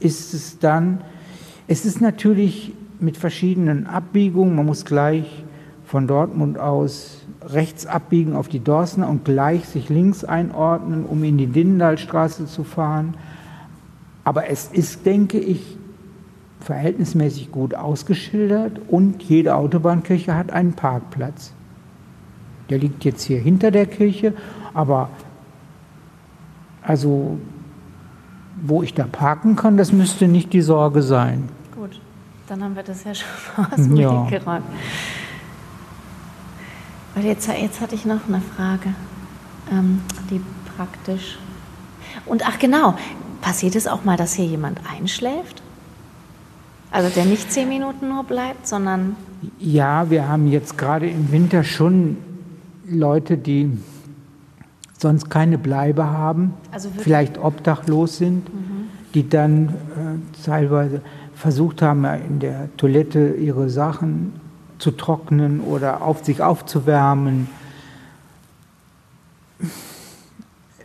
ist 0.00 0.34
es 0.34 0.58
dann, 0.58 1.02
es 1.68 1.84
ist 1.84 2.00
natürlich 2.00 2.72
mit 2.98 3.16
verschiedenen 3.16 3.86
Abbiegungen, 3.86 4.56
man 4.56 4.66
muss 4.66 4.84
gleich 4.84 5.44
von 5.84 6.06
Dortmund 6.06 6.58
aus 6.58 7.22
rechts 7.42 7.86
abbiegen 7.86 8.36
auf 8.36 8.48
die 8.48 8.62
Dorsner 8.62 9.08
und 9.08 9.24
gleich 9.24 9.66
sich 9.66 9.88
links 9.88 10.24
einordnen, 10.24 11.04
um 11.04 11.24
in 11.24 11.38
die 11.38 11.46
Dindalstraße 11.46 12.46
zu 12.46 12.64
fahren. 12.64 13.14
Aber 14.24 14.48
es 14.48 14.66
ist, 14.72 15.06
denke 15.06 15.38
ich, 15.38 15.78
verhältnismäßig 16.60 17.50
gut 17.50 17.74
ausgeschildert 17.74 18.80
und 18.88 19.22
jede 19.22 19.54
Autobahnkirche 19.54 20.34
hat 20.34 20.52
einen 20.52 20.74
Parkplatz. 20.74 21.52
Der 22.68 22.78
liegt 22.78 23.04
jetzt 23.04 23.22
hier 23.22 23.38
hinter 23.38 23.70
der 23.70 23.86
Kirche, 23.86 24.34
aber 24.74 25.08
also 26.82 27.38
wo 28.62 28.82
ich 28.82 28.94
da 28.94 29.04
parken 29.04 29.56
kann, 29.56 29.76
das 29.76 29.92
müsste 29.92 30.28
nicht 30.28 30.52
die 30.52 30.60
Sorge 30.60 31.02
sein. 31.02 31.48
Gut, 31.74 32.00
dann 32.46 32.62
haben 32.62 32.76
wir 32.76 32.82
das 32.82 33.04
ja 33.04 33.14
schon 33.14 33.28
mal 33.56 33.66
aus 33.70 33.76
dem 33.76 33.96
ja. 33.96 34.24
Weg 34.24 34.40
geräumt. 34.40 34.64
Weil 37.14 37.24
jetzt, 37.24 37.48
jetzt 37.48 37.80
hatte 37.80 37.94
ich 37.94 38.04
noch 38.04 38.28
eine 38.28 38.40
Frage, 38.40 38.94
ähm, 39.72 40.00
die 40.30 40.40
praktisch. 40.76 41.38
Und 42.26 42.46
ach 42.46 42.58
genau, 42.58 42.94
passiert 43.40 43.74
es 43.74 43.86
auch 43.86 44.04
mal, 44.04 44.16
dass 44.16 44.34
hier 44.34 44.46
jemand 44.46 44.80
einschläft? 44.90 45.62
Also 46.90 47.08
der 47.08 47.24
nicht 47.24 47.52
zehn 47.52 47.68
Minuten 47.68 48.08
nur 48.08 48.24
bleibt, 48.24 48.66
sondern. 48.66 49.16
Ja, 49.58 50.10
wir 50.10 50.28
haben 50.28 50.48
jetzt 50.48 50.76
gerade 50.76 51.08
im 51.08 51.30
Winter 51.30 51.62
schon 51.62 52.16
Leute, 52.86 53.36
die 53.36 53.70
sonst 55.00 55.30
keine 55.30 55.56
Bleibe 55.56 56.10
haben, 56.10 56.54
also 56.72 56.90
vielleicht 56.96 57.38
obdachlos 57.38 58.18
sind, 58.18 58.52
mhm. 58.52 58.88
die 59.14 59.28
dann 59.28 59.68
äh, 59.68 60.44
teilweise 60.44 61.00
versucht 61.34 61.80
haben, 61.80 62.04
in 62.04 62.38
der 62.38 62.68
Toilette 62.76 63.30
ihre 63.30 63.70
Sachen 63.70 64.34
zu 64.78 64.90
trocknen 64.90 65.60
oder 65.60 66.02
auf 66.02 66.24
sich 66.24 66.42
aufzuwärmen. 66.42 67.48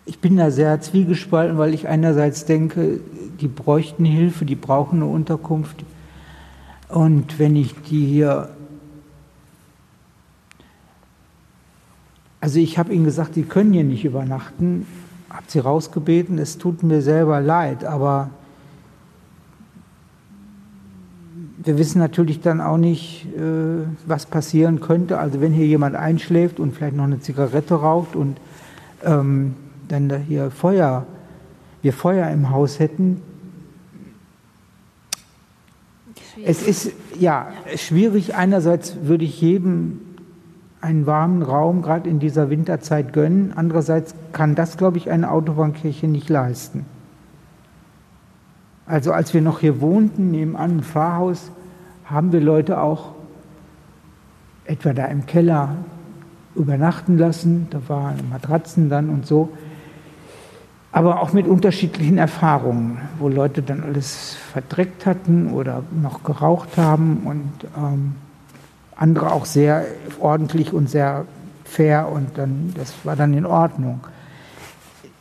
Ich 0.05 0.19
bin 0.19 0.37
da 0.37 0.49
sehr 0.49 0.79
zwiegespalten, 0.79 1.57
weil 1.57 1.73
ich 1.73 1.87
einerseits 1.87 2.45
denke, 2.45 2.99
die 3.41 3.47
bräuchten 3.47 4.05
Hilfe, 4.05 4.45
die 4.45 4.55
brauchen 4.55 5.01
eine 5.01 5.11
Unterkunft. 5.11 5.83
Und 6.87 7.37
wenn 7.39 7.55
ich 7.55 7.73
die 7.89 8.05
hier 8.05 8.49
Also 12.45 12.59
ich 12.59 12.77
habe 12.77 12.93
ihnen 12.93 13.05
gesagt, 13.05 13.33
sie 13.33 13.41
können 13.41 13.73
hier 13.73 13.83
nicht 13.83 14.05
übernachten, 14.05 14.85
habe 15.31 15.45
sie 15.47 15.57
rausgebeten, 15.57 16.37
es 16.37 16.59
tut 16.59 16.83
mir 16.83 17.01
selber 17.01 17.41
leid, 17.41 17.83
aber 17.83 18.29
wir 21.57 21.79
wissen 21.79 21.97
natürlich 21.97 22.41
dann 22.41 22.61
auch 22.61 22.77
nicht, 22.77 23.25
äh, 23.35 23.87
was 24.05 24.27
passieren 24.27 24.79
könnte. 24.79 25.17
Also 25.17 25.41
wenn 25.41 25.53
hier 25.53 25.65
jemand 25.65 25.95
einschläft 25.95 26.59
und 26.59 26.75
vielleicht 26.75 26.95
noch 26.95 27.05
eine 27.05 27.19
Zigarette 27.19 27.73
raucht 27.73 28.15
und 28.15 28.37
ähm, 29.03 29.55
dann 29.87 30.07
da 30.07 30.17
hier 30.17 30.51
Feuer, 30.51 31.07
wir 31.81 31.93
Feuer 31.93 32.29
im 32.29 32.51
Haus 32.51 32.77
hätten. 32.77 33.23
Es 36.45 36.61
ist 36.61 36.91
ja 37.19 37.47
schwierig. 37.75 38.35
Einerseits 38.35 38.97
würde 39.01 39.25
ich 39.25 39.41
jedem 39.41 40.04
einen 40.81 41.05
warmen 41.05 41.41
Raum 41.41 41.81
gerade 41.81 42.09
in 42.09 42.19
dieser 42.19 42.49
Winterzeit 42.49 43.13
gönnen. 43.13 43.53
Andererseits 43.55 44.13
kann 44.33 44.55
das, 44.55 44.77
glaube 44.77 44.97
ich, 44.97 45.09
eine 45.09 45.31
Autobahnkirche 45.31 46.07
nicht 46.07 46.29
leisten. 46.29 46.85
Also 48.85 49.11
als 49.11 49.33
wir 49.33 49.41
noch 49.41 49.59
hier 49.59 49.81
wohnten, 49.81 50.31
nebenan 50.31 50.71
im 50.71 50.83
Pfarrhaus, 50.83 51.51
haben 52.05 52.31
wir 52.31 52.39
Leute 52.39 52.79
auch 52.79 53.13
etwa 54.65 54.93
da 54.93 55.05
im 55.05 55.25
Keller 55.25 55.75
übernachten 56.55 57.17
lassen. 57.17 57.67
Da 57.71 57.79
waren 57.87 58.29
Matratzen 58.29 58.89
dann 58.89 59.09
und 59.09 59.25
so. 59.25 59.49
Aber 60.91 61.21
auch 61.21 61.33
mit 61.33 61.47
unterschiedlichen 61.47 62.17
Erfahrungen, 62.17 62.99
wo 63.19 63.27
Leute 63.27 63.61
dann 63.61 63.83
alles 63.83 64.35
verdreckt 64.53 65.05
hatten 65.05 65.51
oder 65.51 65.83
noch 66.01 66.23
geraucht 66.23 66.77
haben 66.77 67.23
und 67.25 67.67
ähm, 67.75 68.15
andere 68.95 69.31
auch 69.31 69.45
sehr 69.45 69.85
ordentlich 70.19 70.73
und 70.73 70.89
sehr 70.89 71.25
fair 71.63 72.09
und 72.09 72.37
dann, 72.37 72.73
das 72.75 72.93
war 73.03 73.15
dann 73.15 73.33
in 73.33 73.45
Ordnung. 73.45 74.01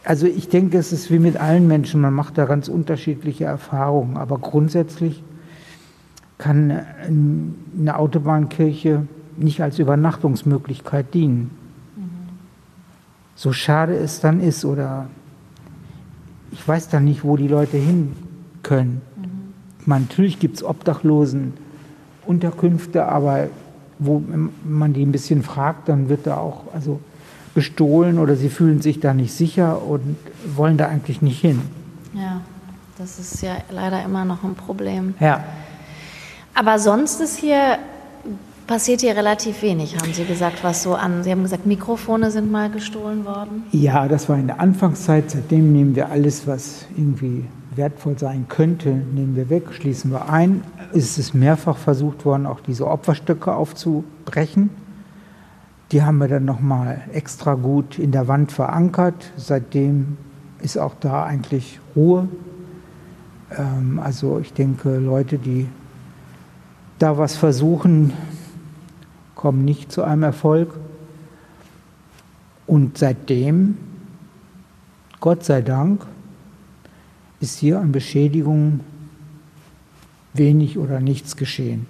Also 0.05 0.27
ich 0.27 0.49
denke, 0.49 0.79
es 0.79 0.93
ist 0.93 1.11
wie 1.11 1.19
mit 1.19 1.39
allen 1.39 1.67
Menschen, 1.67 2.01
man 2.01 2.13
macht 2.13 2.37
da 2.37 2.45
ganz 2.45 2.69
unterschiedliche 2.69 3.45
Erfahrungen, 3.45 4.17
aber 4.17 4.39
grundsätzlich 4.39 5.23
kann 6.37 6.85
eine 7.09 7.99
Autobahnkirche 7.99 9.07
nicht 9.37 9.63
als 9.63 9.79
Übernachtungsmöglichkeit 9.79 11.15
dienen. 11.15 11.51
Mhm. 11.97 12.03
So 13.35 13.53
schade 13.53 13.97
es 13.97 14.21
dann 14.21 14.41
ist 14.41 14.65
oder 14.65 15.07
ich 16.53 16.67
weiß 16.67 16.89
dann 16.89 17.05
nicht, 17.05 17.25
wo 17.25 17.37
die 17.37 17.49
Leute 17.49 17.79
hin 17.79 18.15
können. 18.63 19.01
Mhm. 19.17 19.55
Natürlich 19.87 20.39
gibt 20.39 20.57
es 20.57 20.65
Obdachlosen 20.65 21.55
Unterkünfte, 22.27 23.07
aber 23.07 23.49
wo 24.07 24.23
man 24.64 24.93
die 24.93 25.05
ein 25.05 25.12
bisschen 25.12 25.43
fragt, 25.43 25.88
dann 25.88 26.09
wird 26.09 26.27
da 26.27 26.37
auch 26.37 26.73
also 26.73 27.01
bestohlen 27.55 28.19
oder 28.19 28.37
sie 28.37 28.49
fühlen 28.49 28.83
sich 28.83 29.01
da 29.01 29.14
nicht 29.14 29.33
sicher 29.33 29.83
und 29.83 30.17
wollen 30.57 30.77
da 30.77 30.88
eigentlich 30.88 31.23
nicht 31.23 31.40
hin. 31.40 31.61
Ja, 32.12 32.40
das 32.99 33.19
ist 33.19 33.43
ja 33.43 33.57
leider 33.71 34.03
immer 34.05 34.25
noch 34.25 34.43
ein 34.43 34.55
Problem. 34.55 35.14
Ja. 35.21 35.45
Aber 36.55 36.79
sonst 36.79 37.21
ist 37.21 37.38
hier 37.38 37.79
passiert 38.67 39.03
hier 39.03 39.17
relativ 39.17 39.62
wenig, 39.62 39.97
haben 39.97 40.12
Sie 40.12 40.25
gesagt, 40.25 40.64
was 40.64 40.83
so 40.83 40.95
an. 40.95 41.23
Sie 41.23 41.31
haben 41.31 41.43
gesagt, 41.43 41.67
Mikrofone 41.67 42.31
sind 42.31 42.51
mal 42.51 42.71
gestohlen 42.71 43.25
worden. 43.25 43.64
Ja, 43.73 44.09
das 44.09 44.29
war 44.29 44.38
in 44.38 44.47
der 44.47 44.61
Anfangszeit. 44.61 45.31
Seitdem 45.31 45.73
nehmen 45.73 45.95
wir 45.95 46.11
alles, 46.11 46.47
was 46.47 46.87
irgendwie 46.97 47.45
wertvoll 47.77 48.19
sein 48.19 48.47
könnte, 48.49 48.91
nehmen 48.91 49.37
wir 49.37 49.51
weg, 49.51 49.73
schließen 49.73 50.11
wir 50.11 50.29
ein. 50.29 50.63
Es 50.93 51.19
ist 51.19 51.35
mehrfach 51.35 51.77
versucht 51.77 52.25
worden, 52.25 52.47
auch 52.47 52.61
diese 52.61 52.87
Opferstöcke 52.87 53.55
aufzubrechen. 53.55 54.71
Die 55.93 56.03
haben 56.03 56.19
wir 56.19 56.29
dann 56.29 56.45
nochmal 56.45 57.03
extra 57.13 57.55
gut 57.55 57.99
in 57.99 58.11
der 58.11 58.27
Wand 58.27 58.53
verankert. 58.53 59.33
Seitdem 59.37 60.17
ist 60.61 60.79
auch 60.79 60.95
da 60.99 61.25
eigentlich 61.25 61.79
Ruhe. 61.95 62.29
Ähm, 63.57 64.01
also 64.03 64.39
ich 64.41 64.53
denke, 64.53 64.97
Leute, 64.99 65.39
die 65.39 65.69
da 66.99 67.19
was 67.19 67.37
versuchen, 67.37 68.13
kommen 69.35 69.65
nicht 69.65 69.93
zu 69.93 70.03
einem 70.03 70.23
Erfolg. 70.23 70.75
Und 72.67 72.97
seitdem, 72.97 73.77
Gott 75.21 75.45
sei 75.45 75.61
Dank, 75.61 76.07
ist 77.45 77.59
hier 77.59 77.79
an 77.79 77.93
Beschädigungen 77.93 78.81
wenig 80.33 80.79
oder 80.79 80.99
nichts 80.99 81.37
geschehen. 81.37 81.87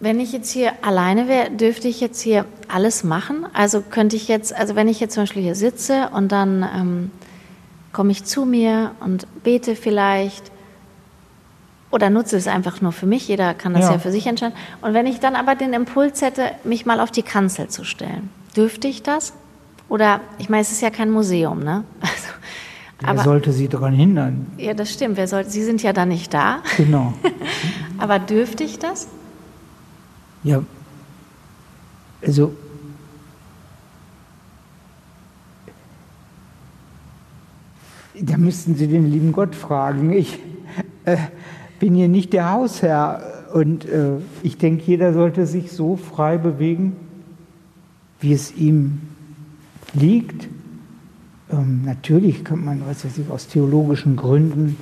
Wenn 0.00 0.20
ich 0.20 0.32
jetzt 0.32 0.52
hier 0.52 0.72
alleine 0.82 1.26
wäre, 1.26 1.50
dürfte 1.50 1.88
ich 1.88 2.00
jetzt 2.00 2.20
hier 2.20 2.44
alles 2.68 3.02
machen? 3.02 3.46
Also 3.52 3.80
könnte 3.80 4.14
ich 4.14 4.28
jetzt, 4.28 4.54
also 4.54 4.76
wenn 4.76 4.86
ich 4.86 5.00
jetzt 5.00 5.14
zum 5.14 5.24
Beispiel 5.24 5.42
hier 5.42 5.56
sitze 5.56 6.10
und 6.14 6.30
dann 6.30 6.62
ähm, 6.62 7.10
komme 7.92 8.12
ich 8.12 8.22
zu 8.22 8.44
mir 8.44 8.92
und 9.00 9.26
bete 9.42 9.74
vielleicht 9.74 10.52
oder 11.90 12.10
nutze 12.10 12.36
es 12.36 12.46
einfach 12.46 12.80
nur 12.80 12.92
für 12.92 13.06
mich, 13.06 13.26
jeder 13.26 13.54
kann 13.54 13.72
das 13.72 13.86
ja. 13.86 13.92
ja 13.92 13.98
für 13.98 14.12
sich 14.12 14.26
entscheiden. 14.26 14.54
Und 14.82 14.94
wenn 14.94 15.06
ich 15.06 15.20
dann 15.20 15.34
aber 15.34 15.54
den 15.54 15.72
Impuls 15.72 16.22
hätte, 16.22 16.52
mich 16.62 16.86
mal 16.86 17.00
auf 17.00 17.10
die 17.10 17.22
Kanzel 17.22 17.68
zu 17.68 17.82
stellen, 17.82 18.30
dürfte 18.56 18.86
ich 18.86 19.02
das? 19.02 19.32
Oder, 19.88 20.20
ich 20.38 20.48
meine, 20.48 20.60
es 20.60 20.70
ist 20.70 20.82
ja 20.82 20.90
kein 20.90 21.10
Museum, 21.10 21.60
ne? 21.60 21.84
Also, 22.00 22.37
Wer 23.00 23.10
aber, 23.10 23.22
sollte 23.22 23.52
Sie 23.52 23.68
daran 23.68 23.94
hindern? 23.94 24.46
Ja, 24.56 24.74
das 24.74 24.92
stimmt. 24.92 25.16
Wer 25.16 25.28
sollte, 25.28 25.50
Sie 25.50 25.62
sind 25.62 25.82
ja 25.82 25.92
da 25.92 26.04
nicht 26.04 26.34
da. 26.34 26.62
Genau. 26.76 27.14
aber 27.98 28.18
dürfte 28.18 28.64
ich 28.64 28.78
das? 28.78 29.08
Ja, 30.42 30.62
also 32.24 32.52
da 38.20 38.36
müssten 38.36 38.74
Sie 38.74 38.88
den 38.88 39.10
lieben 39.10 39.32
Gott 39.32 39.54
fragen. 39.54 40.12
Ich, 40.12 40.38
äh, 41.04 41.16
bin 41.78 41.94
hier 41.94 42.08
nicht 42.08 42.32
der 42.32 42.50
Hausherr 42.50 43.22
und 43.54 43.84
äh, 43.84 44.16
ich 44.42 44.58
denke, 44.58 44.84
jeder 44.84 45.12
sollte 45.12 45.46
sich 45.46 45.72
so 45.72 45.96
frei 45.96 46.38
bewegen, 46.38 46.96
wie 48.20 48.32
es 48.32 48.54
ihm 48.56 49.00
liegt. 49.94 50.48
Ähm, 51.50 51.82
natürlich 51.84 52.44
kann 52.44 52.64
man, 52.64 52.82
was 52.86 53.04
weiß 53.04 53.18
ich, 53.18 53.30
aus 53.30 53.48
theologischen 53.48 54.16
Gründen 54.16 54.76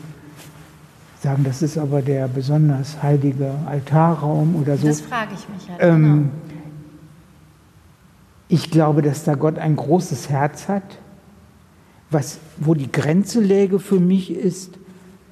sagen, 1.22 1.44
das 1.44 1.62
ist 1.62 1.78
aber 1.78 2.02
der 2.02 2.28
besonders 2.28 3.02
heilige 3.02 3.52
Altarraum 3.66 4.56
oder 4.56 4.76
so. 4.76 4.86
Das 4.86 5.00
frage 5.00 5.30
ich 5.34 5.48
mich 5.48 5.68
halt. 5.68 5.82
Ähm, 5.82 6.30
genau. 6.48 6.62
Ich 8.48 8.70
glaube, 8.70 9.02
dass 9.02 9.24
da 9.24 9.34
Gott 9.34 9.58
ein 9.58 9.76
großes 9.76 10.28
Herz 10.28 10.68
hat. 10.68 10.98
Was, 12.10 12.38
wo 12.58 12.74
die 12.74 12.90
Grenze 12.90 13.40
läge 13.40 13.80
für 13.80 13.98
mich 13.98 14.30
ist, 14.30 14.78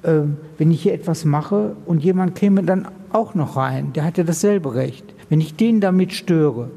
äh, 0.03 0.23
wenn 0.57 0.71
ich 0.71 0.83
hier 0.83 0.93
etwas 0.93 1.23
mache 1.23 1.77
und 1.85 2.03
jemand 2.03 2.35
käme 2.35 2.63
dann 2.63 2.89
auch 3.13 3.33
noch 3.33 3.55
rein, 3.55 3.93
der 3.93 4.03
hatte 4.03 4.25
dasselbe 4.25 4.75
Recht. 4.75 5.13
Wenn 5.29 5.39
ich 5.39 5.55
den 5.55 5.79
damit 5.79 6.11
störe 6.11 6.69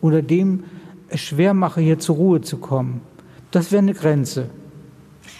oder 0.00 0.22
dem 0.22 0.62
es 1.08 1.20
schwer 1.20 1.54
mache, 1.54 1.80
hier 1.80 1.98
zur 1.98 2.16
Ruhe 2.16 2.40
zu 2.40 2.58
kommen, 2.58 3.00
das 3.50 3.72
wäre 3.72 3.82
eine 3.82 3.94
Grenze. 3.94 4.50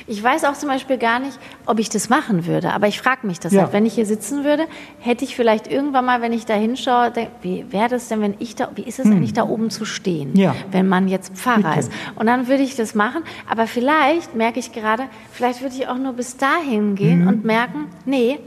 Ich 0.09 0.23
weiß 0.23 0.45
auch 0.45 0.53
zum 0.55 0.69
Beispiel 0.69 0.99
gar 0.99 1.19
nicht, 1.19 1.37
ob 1.65 1.81
ich 1.81 1.89
das 1.89 2.09
machen 2.09 2.47
würde, 2.47 2.73
aber 2.73 2.87
ich 2.87 3.01
frage 3.01 3.27
mich 3.27 3.41
das 3.41 3.53
Ja. 3.53 3.63
halt. 3.63 3.73
Wenn 3.73 3.87
ich 3.87 3.95
hier 3.95 4.07
sitzen 4.07 4.45
würde, 4.45 4.65
hätte 5.01 5.25
ich 5.25 5.35
vielleicht 5.35 5.67
irgendwann 5.67 6.05
mal, 6.05 6.23
wenn 6.23 6.33
ich 6.33 6.47
da 6.47 6.55
hinschaue, 6.55 7.11
denk, 7.11 7.31
wie 7.43 7.65
wäre 7.73 7.89
das 7.89 8.07
denn, 8.07 8.21
wenn 8.21 8.35
ich 8.39 8.55
da, 8.55 8.71
wie 8.77 8.83
ist 8.83 9.01
es 9.01 9.07
eigentlich 9.07 9.33
da 9.33 9.43
oben 9.49 9.69
zu 9.71 9.85
stehen, 9.85 10.35
Hm. 10.35 10.37
Ja. 10.41 10.55
wenn 10.71 10.87
man 10.89 11.09
jetzt 11.09 11.35
Pfarrer 11.37 11.57
Bitte. 11.71 11.79
ist? 11.81 11.93
Und 12.15 12.27
dann 12.27 12.47
würde 12.47 12.63
ich 12.63 12.77
das 12.77 12.95
machen, 12.95 13.23
aber 13.51 13.67
vielleicht 13.67 14.37
merke 14.37 14.61
ich 14.61 14.71
gerade, 14.73 15.05
vielleicht 15.33 15.61
würde 15.63 15.75
ich 15.75 15.89
auch 15.89 15.99
nur 15.99 16.13
bis 16.13 16.37
dahin 16.37 16.95
gehen 16.95 17.23
Mhm. 17.23 17.29
und 17.29 17.45
merken, 17.45 17.87
nee, 18.05 18.39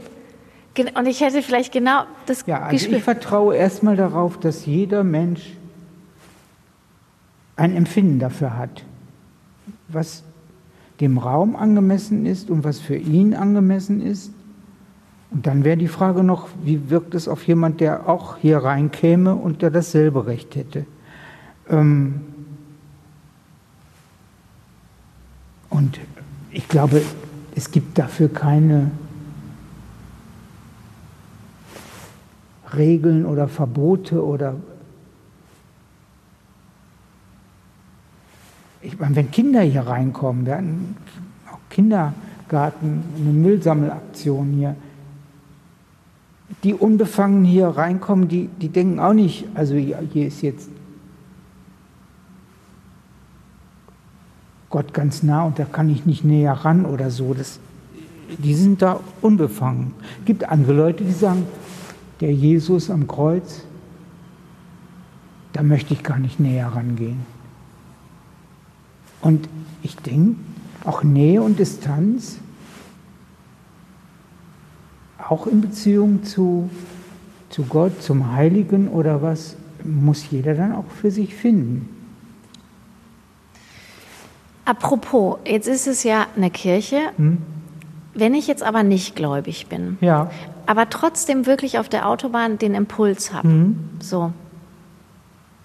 und 0.94 1.06
ich 1.06 1.20
hätte 1.20 1.42
vielleicht 1.42 1.72
genau 1.72 2.04
das 2.24 2.44
Ja, 2.46 2.60
also 2.62 2.70
Gespür. 2.70 2.96
ich 2.98 3.04
vertraue 3.04 3.54
erstmal 3.54 3.96
darauf, 3.96 4.40
dass 4.40 4.64
jeder 4.64 5.04
Mensch 5.04 5.42
ein 7.56 7.76
Empfinden 7.76 8.18
dafür 8.18 8.56
hat, 8.56 8.82
was 9.92 10.22
dem 11.00 11.18
Raum 11.18 11.56
angemessen 11.56 12.26
ist 12.26 12.50
und 12.50 12.64
was 12.64 12.78
für 12.78 12.96
ihn 12.96 13.34
angemessen 13.34 14.00
ist. 14.00 14.32
Und 15.30 15.46
dann 15.46 15.64
wäre 15.64 15.76
die 15.76 15.88
Frage 15.88 16.22
noch, 16.22 16.48
wie 16.64 16.90
wirkt 16.90 17.14
es 17.14 17.28
auf 17.28 17.46
jemand, 17.46 17.80
der 17.80 18.08
auch 18.08 18.36
hier 18.36 18.58
reinkäme 18.58 19.34
und 19.34 19.62
der 19.62 19.70
dasselbe 19.70 20.26
Recht 20.26 20.56
hätte. 20.56 20.86
Ähm 21.68 22.20
und 25.70 26.00
ich 26.50 26.68
glaube, 26.68 27.00
es 27.54 27.70
gibt 27.70 27.96
dafür 27.98 28.28
keine 28.28 28.90
Regeln 32.76 33.24
oder 33.24 33.48
Verbote 33.48 34.24
oder 34.24 34.56
ich 38.82 38.98
meine, 38.98 39.16
wenn 39.16 39.30
Kinder 39.30 39.60
hier 39.60 39.82
reinkommen, 39.82 40.46
wir 40.46 40.56
hatten 40.56 40.96
auch 41.50 41.58
Kindergarten, 41.68 43.02
eine 43.16 43.32
Müllsammelaktion 43.32 44.52
hier, 44.52 44.76
die 46.64 46.74
unbefangen 46.74 47.44
hier 47.44 47.68
reinkommen, 47.68 48.28
die, 48.28 48.48
die 48.60 48.68
denken 48.68 48.98
auch 48.98 49.12
nicht, 49.12 49.46
also 49.54 49.74
hier 49.74 50.26
ist 50.26 50.42
jetzt 50.42 50.68
Gott 54.68 54.94
ganz 54.94 55.22
nah 55.22 55.44
und 55.44 55.58
da 55.58 55.64
kann 55.64 55.90
ich 55.90 56.06
nicht 56.06 56.24
näher 56.24 56.52
ran 56.52 56.86
oder 56.86 57.10
so. 57.10 57.34
Das, 57.34 57.58
die 58.38 58.54
sind 58.54 58.82
da 58.82 59.00
unbefangen. 59.20 59.92
Es 60.20 60.26
gibt 60.26 60.48
andere 60.48 60.72
Leute, 60.72 61.04
die 61.04 61.12
sagen, 61.12 61.46
der 62.20 62.32
Jesus 62.32 62.90
am 62.90 63.08
Kreuz, 63.08 63.64
da 65.52 65.62
möchte 65.62 65.94
ich 65.94 66.02
gar 66.02 66.18
nicht 66.18 66.38
näher 66.38 66.68
rangehen. 66.68 67.39
Und 69.20 69.48
ich 69.82 69.96
denke, 69.96 70.36
auch 70.84 71.02
Nähe 71.02 71.42
und 71.42 71.58
Distanz, 71.58 72.38
auch 75.28 75.46
in 75.46 75.60
Beziehung 75.60 76.24
zu, 76.24 76.70
zu 77.50 77.64
Gott, 77.64 78.02
zum 78.02 78.32
Heiligen 78.32 78.88
oder 78.88 79.22
was, 79.22 79.56
muss 79.84 80.30
jeder 80.30 80.54
dann 80.54 80.72
auch 80.72 80.86
für 81.00 81.10
sich 81.10 81.34
finden. 81.34 81.88
Apropos, 84.64 85.38
jetzt 85.46 85.66
ist 85.68 85.86
es 85.86 86.04
ja 86.04 86.26
eine 86.36 86.50
Kirche. 86.50 86.98
Wenn 88.14 88.34
ich 88.34 88.46
jetzt 88.46 88.62
aber 88.62 88.82
nicht 88.82 89.16
gläubig 89.16 89.66
bin, 89.68 89.98
Ja, 90.00 90.30
aber 90.66 90.88
trotzdem 90.90 91.46
wirklich 91.46 91.78
auf 91.78 91.88
der 91.88 92.08
Autobahn 92.08 92.58
den 92.58 92.74
Impuls 92.74 93.32
habe, 93.32 93.74
so, 94.00 94.32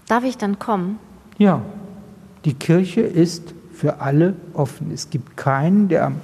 darf 0.08 0.24
ich 0.24 0.38
dann 0.38 0.60
kommen? 0.60 1.00
ja. 1.38 1.62
Die 2.46 2.54
Kirche 2.54 3.02
ist 3.02 3.54
für 3.74 4.00
alle 4.00 4.36
offen. 4.54 4.92
Es 4.92 5.10
gibt 5.10 5.36
keinen, 5.36 5.90
der 5.90 6.06
am 6.06 6.16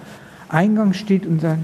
Eingang 0.50 0.94
steht 0.94 1.26
und 1.26 1.42
sagt, 1.42 1.62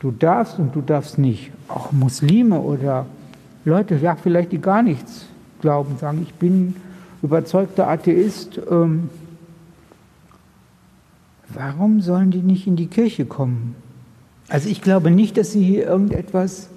du 0.00 0.10
darfst 0.10 0.58
und 0.58 0.74
du 0.74 0.80
darfst 0.80 1.18
nicht. 1.18 1.52
Auch 1.68 1.92
Muslime 1.92 2.60
oder 2.60 3.06
Leute, 3.64 3.96
ja, 3.96 4.16
vielleicht 4.16 4.52
die 4.52 4.60
gar 4.60 4.82
nichts 4.82 5.26
glauben, 5.60 5.98
sagen, 5.98 6.22
ich 6.22 6.34
bin 6.34 6.74
überzeugter 7.22 7.88
Atheist. 7.88 8.58
Ähm, 8.70 9.10
warum 11.48 12.00
sollen 12.00 12.30
die 12.30 12.42
nicht 12.42 12.66
in 12.66 12.76
die 12.76 12.86
Kirche 12.86 13.26
kommen? 13.26 13.74
Also 14.48 14.68
ich 14.68 14.80
glaube 14.80 15.10
nicht, 15.10 15.36
dass 15.36 15.52
sie 15.52 15.62
hier 15.62 15.86
irgendetwas 15.86 16.68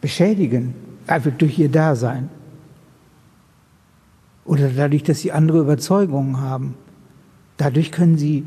beschädigen, 0.00 0.74
einfach 1.06 1.30
durch 1.36 1.58
ihr 1.58 1.68
Dasein. 1.68 2.30
Oder 4.44 4.68
dadurch, 4.68 5.02
dass 5.02 5.20
sie 5.20 5.32
andere 5.32 5.60
Überzeugungen 5.60 6.40
haben. 6.40 6.74
Dadurch 7.56 7.92
können 7.92 8.18
sie 8.18 8.46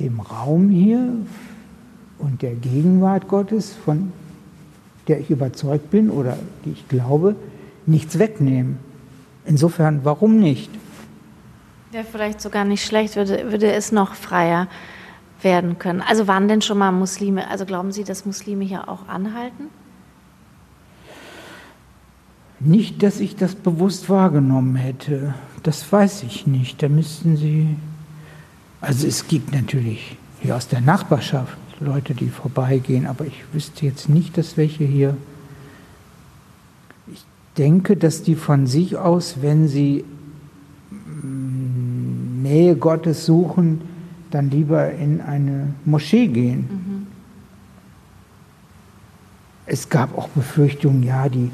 dem 0.00 0.20
Raum 0.20 0.70
hier 0.70 1.14
und 2.18 2.42
der 2.42 2.54
Gegenwart 2.54 3.28
Gottes, 3.28 3.72
von 3.72 4.12
der 5.08 5.20
ich 5.20 5.30
überzeugt 5.30 5.90
bin 5.90 6.10
oder 6.10 6.36
die 6.64 6.70
ich 6.70 6.88
glaube, 6.88 7.36
nichts 7.86 8.18
wegnehmen. 8.18 8.78
Insofern, 9.44 10.00
warum 10.04 10.38
nicht? 10.38 10.70
Ja, 11.92 12.02
vielleicht 12.04 12.40
sogar 12.40 12.64
nicht 12.64 12.84
schlecht, 12.84 13.16
würde, 13.16 13.50
würde 13.50 13.72
es 13.72 13.92
noch 13.92 14.14
freier 14.14 14.68
werden 15.42 15.78
können. 15.78 16.00
Also 16.00 16.26
waren 16.28 16.48
denn 16.48 16.62
schon 16.62 16.78
mal 16.78 16.92
Muslime, 16.92 17.50
also 17.50 17.66
glauben 17.66 17.92
Sie, 17.92 18.04
dass 18.04 18.24
Muslime 18.24 18.64
hier 18.64 18.88
auch 18.88 19.08
anhalten? 19.08 19.64
Nicht, 22.64 23.02
dass 23.02 23.20
ich 23.20 23.34
das 23.36 23.54
bewusst 23.54 24.08
wahrgenommen 24.08 24.76
hätte. 24.76 25.34
Das 25.62 25.90
weiß 25.90 26.22
ich 26.22 26.46
nicht. 26.46 26.82
Da 26.82 26.88
müssten 26.88 27.36
Sie. 27.36 27.76
Also 28.80 29.06
es 29.06 29.26
gibt 29.26 29.52
natürlich 29.52 30.16
hier 30.40 30.56
aus 30.56 30.68
der 30.68 30.80
Nachbarschaft 30.80 31.56
Leute, 31.80 32.14
die 32.14 32.28
vorbeigehen, 32.28 33.06
aber 33.06 33.26
ich 33.26 33.44
wüsste 33.52 33.86
jetzt 33.86 34.08
nicht, 34.08 34.38
dass 34.38 34.56
welche 34.56 34.84
hier. 34.84 35.16
Ich 37.12 37.24
denke, 37.58 37.96
dass 37.96 38.22
die 38.22 38.34
von 38.34 38.66
sich 38.66 38.96
aus, 38.96 39.36
wenn 39.40 39.68
sie 39.68 40.04
mm, 40.90 42.42
Nähe 42.42 42.76
Gottes 42.76 43.26
suchen, 43.26 43.80
dann 44.30 44.50
lieber 44.50 44.92
in 44.92 45.20
eine 45.20 45.74
Moschee 45.84 46.28
gehen. 46.28 47.06
Es 49.66 49.88
gab 49.88 50.16
auch 50.16 50.28
Befürchtungen, 50.28 51.02
ja, 51.02 51.28
die 51.28 51.50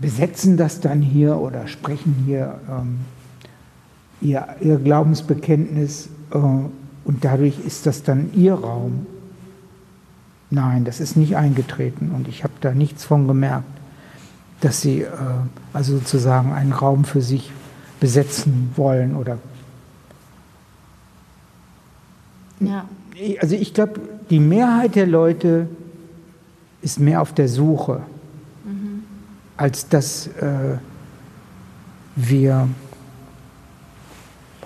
besetzen 0.00 0.56
das 0.56 0.80
dann 0.80 1.00
hier 1.00 1.36
oder 1.38 1.66
sprechen 1.66 2.14
hier 2.26 2.60
ähm, 2.68 3.00
ihr, 4.20 4.46
ihr 4.60 4.76
Glaubensbekenntnis 4.76 6.08
äh, 6.30 6.36
und 6.36 7.24
dadurch 7.24 7.58
ist 7.64 7.86
das 7.86 8.02
dann 8.02 8.30
ihr 8.34 8.54
Raum. 8.54 9.06
Nein, 10.50 10.84
das 10.84 11.00
ist 11.00 11.16
nicht 11.16 11.36
eingetreten 11.36 12.10
und 12.14 12.28
ich 12.28 12.44
habe 12.44 12.54
da 12.60 12.72
nichts 12.72 13.04
von 13.04 13.26
gemerkt, 13.26 13.64
dass 14.60 14.80
sie 14.80 15.02
äh, 15.02 15.08
also 15.72 15.98
sozusagen 15.98 16.52
einen 16.52 16.72
Raum 16.72 17.04
für 17.04 17.22
sich 17.22 17.50
besetzen 18.00 18.72
wollen 18.76 19.16
oder 19.16 19.38
Ja. 22.60 22.88
also 23.40 23.56
ich 23.56 23.74
glaube, 23.74 24.00
die 24.30 24.38
Mehrheit 24.38 24.94
der 24.94 25.06
Leute 25.06 25.68
ist 26.84 27.00
mehr 27.00 27.22
auf 27.22 27.32
der 27.32 27.48
Suche, 27.48 28.02
als 29.56 29.88
dass 29.88 30.26
äh, 30.26 30.76
wir, 32.14 32.68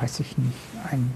weiß 0.01 0.21
ich 0.21 0.37
nicht, 0.37 0.57
ein, 0.91 1.13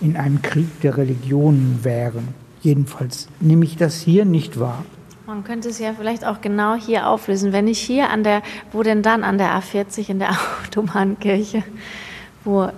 in 0.00 0.16
einem 0.16 0.40
Krieg 0.42 0.80
der 0.80 0.96
Religionen 0.96 1.80
wären. 1.82 2.28
Jedenfalls 2.62 3.28
nehme 3.40 3.64
ich 3.64 3.76
das 3.76 3.96
hier 4.00 4.24
nicht 4.24 4.60
wahr. 4.60 4.84
Man 5.26 5.42
könnte 5.42 5.70
es 5.70 5.80
ja 5.80 5.92
vielleicht 5.92 6.24
auch 6.24 6.40
genau 6.40 6.76
hier 6.76 7.08
auflösen. 7.08 7.52
Wenn 7.52 7.66
ich 7.66 7.80
hier 7.80 8.10
an 8.10 8.22
der, 8.22 8.42
wo 8.70 8.84
denn 8.84 9.02
dann 9.02 9.24
an 9.24 9.38
der 9.38 9.60
A40 9.60 10.08
in 10.08 10.20
der 10.20 10.30
Autobahnkirche, 10.64 11.64
wo, 12.44 12.68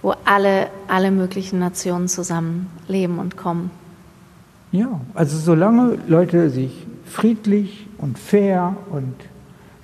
wo 0.00 0.14
alle, 0.24 0.68
alle 0.86 1.10
möglichen 1.10 1.58
Nationen 1.58 2.06
zusammen 2.06 2.70
leben 2.86 3.18
und 3.18 3.36
kommen. 3.36 3.70
Ja, 4.72 5.00
also 5.12 5.36
solange 5.36 5.98
Leute 6.08 6.48
sich 6.48 6.86
friedlich 7.04 7.86
und 7.98 8.18
fair 8.18 8.74
und 8.90 9.14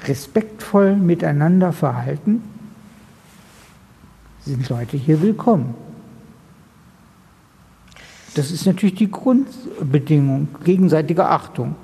respektvoll 0.07 0.97
miteinander 0.97 1.73
verhalten, 1.73 2.43
sind 4.41 4.67
Leute 4.71 4.97
hier 4.97 5.21
willkommen. 5.21 5.75
Das 8.35 8.51
ist 8.51 8.65
natürlich 8.65 8.95
die 8.95 9.11
Grundbedingung, 9.11 10.49
gegenseitige 10.65 11.29
Achtung. 11.29 11.75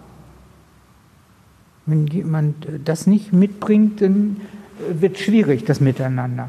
Wenn 1.84 2.06
jemand 2.06 2.66
das 2.86 3.06
nicht 3.06 3.34
mitbringt, 3.34 4.00
dann 4.00 4.40
wird 4.88 5.18
schwierig, 5.18 5.64
das 5.64 5.80
Miteinander, 5.80 6.48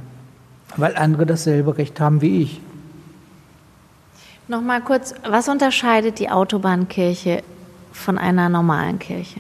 weil 0.78 0.96
andere 0.96 1.26
dasselbe 1.26 1.78
Recht 1.78 2.00
haben 2.00 2.22
wie 2.22 2.44
ich. 2.44 2.62
Nochmal 4.48 4.82
kurz, 4.82 5.16
was 5.28 5.48
unterscheidet 5.48 6.20
die 6.20 6.30
Autobahnkirche 6.30 7.42
von 7.92 8.18
einer 8.18 8.48
normalen 8.48 9.00
Kirche? 9.00 9.40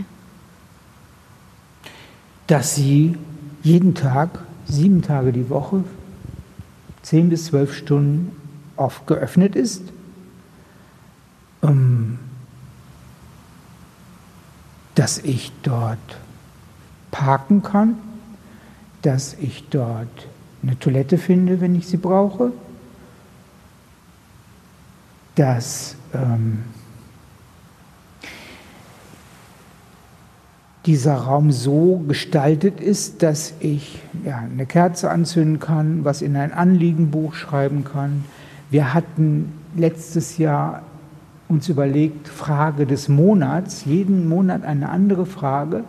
Dass 2.47 2.75
sie 2.75 3.17
jeden 3.61 3.93
Tag, 3.93 4.39
sieben 4.65 5.03
Tage 5.03 5.31
die 5.31 5.49
Woche, 5.49 5.83
zehn 7.03 7.29
bis 7.29 7.45
zwölf 7.45 7.75
Stunden 7.75 8.35
oft 8.77 9.05
geöffnet 9.05 9.55
ist. 9.55 9.83
Ähm, 11.61 12.17
dass 14.95 15.19
ich 15.19 15.51
dort 15.61 15.99
parken 17.11 17.61
kann, 17.61 17.97
dass 19.01 19.35
ich 19.35 19.67
dort 19.69 20.27
eine 20.63 20.79
Toilette 20.79 21.17
finde, 21.17 21.61
wenn 21.61 21.75
ich 21.75 21.87
sie 21.87 21.97
brauche, 21.97 22.51
dass 25.35 25.95
ähm, 26.13 26.59
dieser 30.85 31.15
Raum 31.15 31.51
so 31.51 32.03
gestaltet 32.07 32.79
ist, 32.79 33.23
dass 33.23 33.53
ich 33.59 33.99
ja, 34.23 34.37
eine 34.37 34.65
Kerze 34.65 35.09
anzünden 35.09 35.59
kann, 35.59 36.05
was 36.05 36.21
in 36.21 36.35
ein 36.35 36.53
Anliegenbuch 36.53 37.33
schreiben 37.33 37.83
kann. 37.83 38.23
Wir 38.69 38.93
hatten 38.93 39.51
letztes 39.75 40.37
Jahr 40.37 40.83
uns 41.47 41.69
überlegt, 41.69 42.27
Frage 42.27 42.85
des 42.85 43.09
Monats, 43.09 43.85
jeden 43.85 44.27
Monat 44.29 44.63
eine 44.63 44.89
andere 44.89 45.25
Frage, 45.25 45.83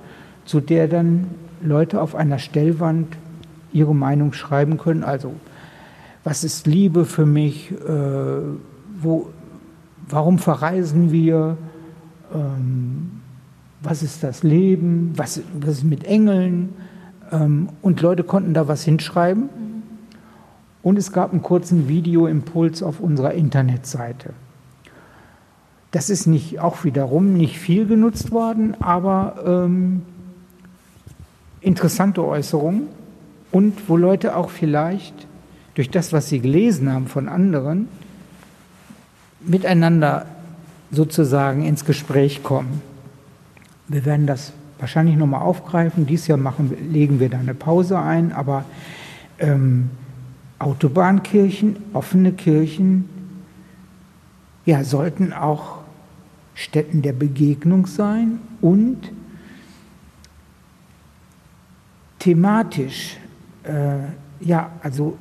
zu 0.45 0.61
der 0.61 0.89
dann 0.89 1.29
Leute 1.63 2.01
auf 2.01 2.15
einer 2.15 2.39
Stellwand 2.39 3.17
ihre 3.73 3.95
Meinung 3.95 4.33
schreiben 4.33 4.79
können. 4.79 5.05
Also, 5.05 5.33
was 6.25 6.45
ist 6.45 6.67
Liebe 6.67 7.05
für 7.05 7.27
mich? 7.27 7.71
Äh, 7.71 8.41
wo, 9.01 9.29
warum 10.09 10.39
verreisen 10.39 11.11
wir? 11.13 11.57
Ähm, 12.35 13.21
was 13.83 14.03
ist 14.03 14.23
das 14.23 14.43
Leben? 14.43 15.13
Was, 15.17 15.41
was 15.59 15.79
ist 15.79 15.85
mit 15.85 16.05
Engeln? 16.05 16.71
Ähm, 17.31 17.69
und 17.83 18.01
Leute 18.01 18.25
konnten 18.25 18.55
da 18.55 18.69
was 18.69 18.85
hinschreiben. 18.85 19.49
Und 20.83 20.99
es 20.99 21.13
gab 21.13 21.33
einen 21.33 21.43
kurzen 21.43 21.89
Videoimpuls 21.89 22.83
auf 22.83 23.01
unserer 23.01 23.35
Internetseite. 23.35 24.35
Das 25.91 26.11
ist 26.11 26.27
nicht 26.27 26.61
auch 26.61 26.85
wiederum 26.85 27.35
nicht 27.35 27.59
viel 27.59 27.87
genutzt 27.87 28.31
worden, 28.31 28.77
aber 28.81 29.43
ähm, 29.47 30.03
interessante 31.61 32.25
Äußerungen 32.25 32.83
und 33.51 33.89
wo 33.89 33.97
Leute 33.97 34.37
auch 34.37 34.51
vielleicht 34.51 35.27
durch 35.75 35.91
das, 35.91 36.13
was 36.13 36.29
sie 36.29 36.41
gelesen 36.41 36.93
haben 36.93 37.07
von 37.07 37.29
anderen, 37.29 37.89
miteinander 39.47 40.27
sozusagen 40.91 41.65
ins 41.65 41.85
Gespräch 41.85 42.43
kommen. 42.43 42.81
Wir 43.89 44.05
werden 44.05 44.27
das 44.27 44.53
wahrscheinlich 44.79 45.17
nochmal 45.17 45.43
aufgreifen. 45.43 46.07
Dies 46.07 46.27
Jahr 46.27 46.39
machen, 46.39 46.73
legen 46.93 47.21
wir 47.21 47.29
da 47.29 47.39
eine 47.39 47.55
Pause 47.55 47.99
ein, 47.99 48.33
aber 48.33 48.65
ähm, 49.39 49.91
Autobahnkirchen, 50.59 51.77
offene 51.93 52.33
Kirchen, 52.33 53.09
ja, 54.65 54.83
sollten 54.83 55.33
auch 55.33 55.79
Stätten 56.55 57.03
der 57.03 57.13
Begegnung 57.13 57.87
sein 57.87 58.41
und 58.61 59.13
thematisch, 62.19 63.19
äh, 63.63 63.99
ja, 64.41 64.71
also 64.83 65.19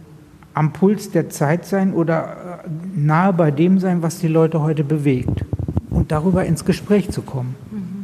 am 0.55 0.71
Puls 0.71 1.11
der 1.11 1.29
Zeit 1.29 1.65
sein 1.65 1.93
oder 1.93 2.63
äh, 2.65 2.69
nahe 2.95 3.33
bei 3.33 3.51
dem 3.51 3.77
sein, 3.79 4.01
was 4.01 4.19
die 4.19 4.27
Leute 4.27 4.61
heute 4.61 4.83
bewegt 4.83 5.43
und 5.91 6.11
darüber 6.11 6.45
ins 6.45 6.65
Gespräch 6.65 7.11
zu 7.11 7.21
kommen. 7.21 7.55
Mhm. 7.71 7.95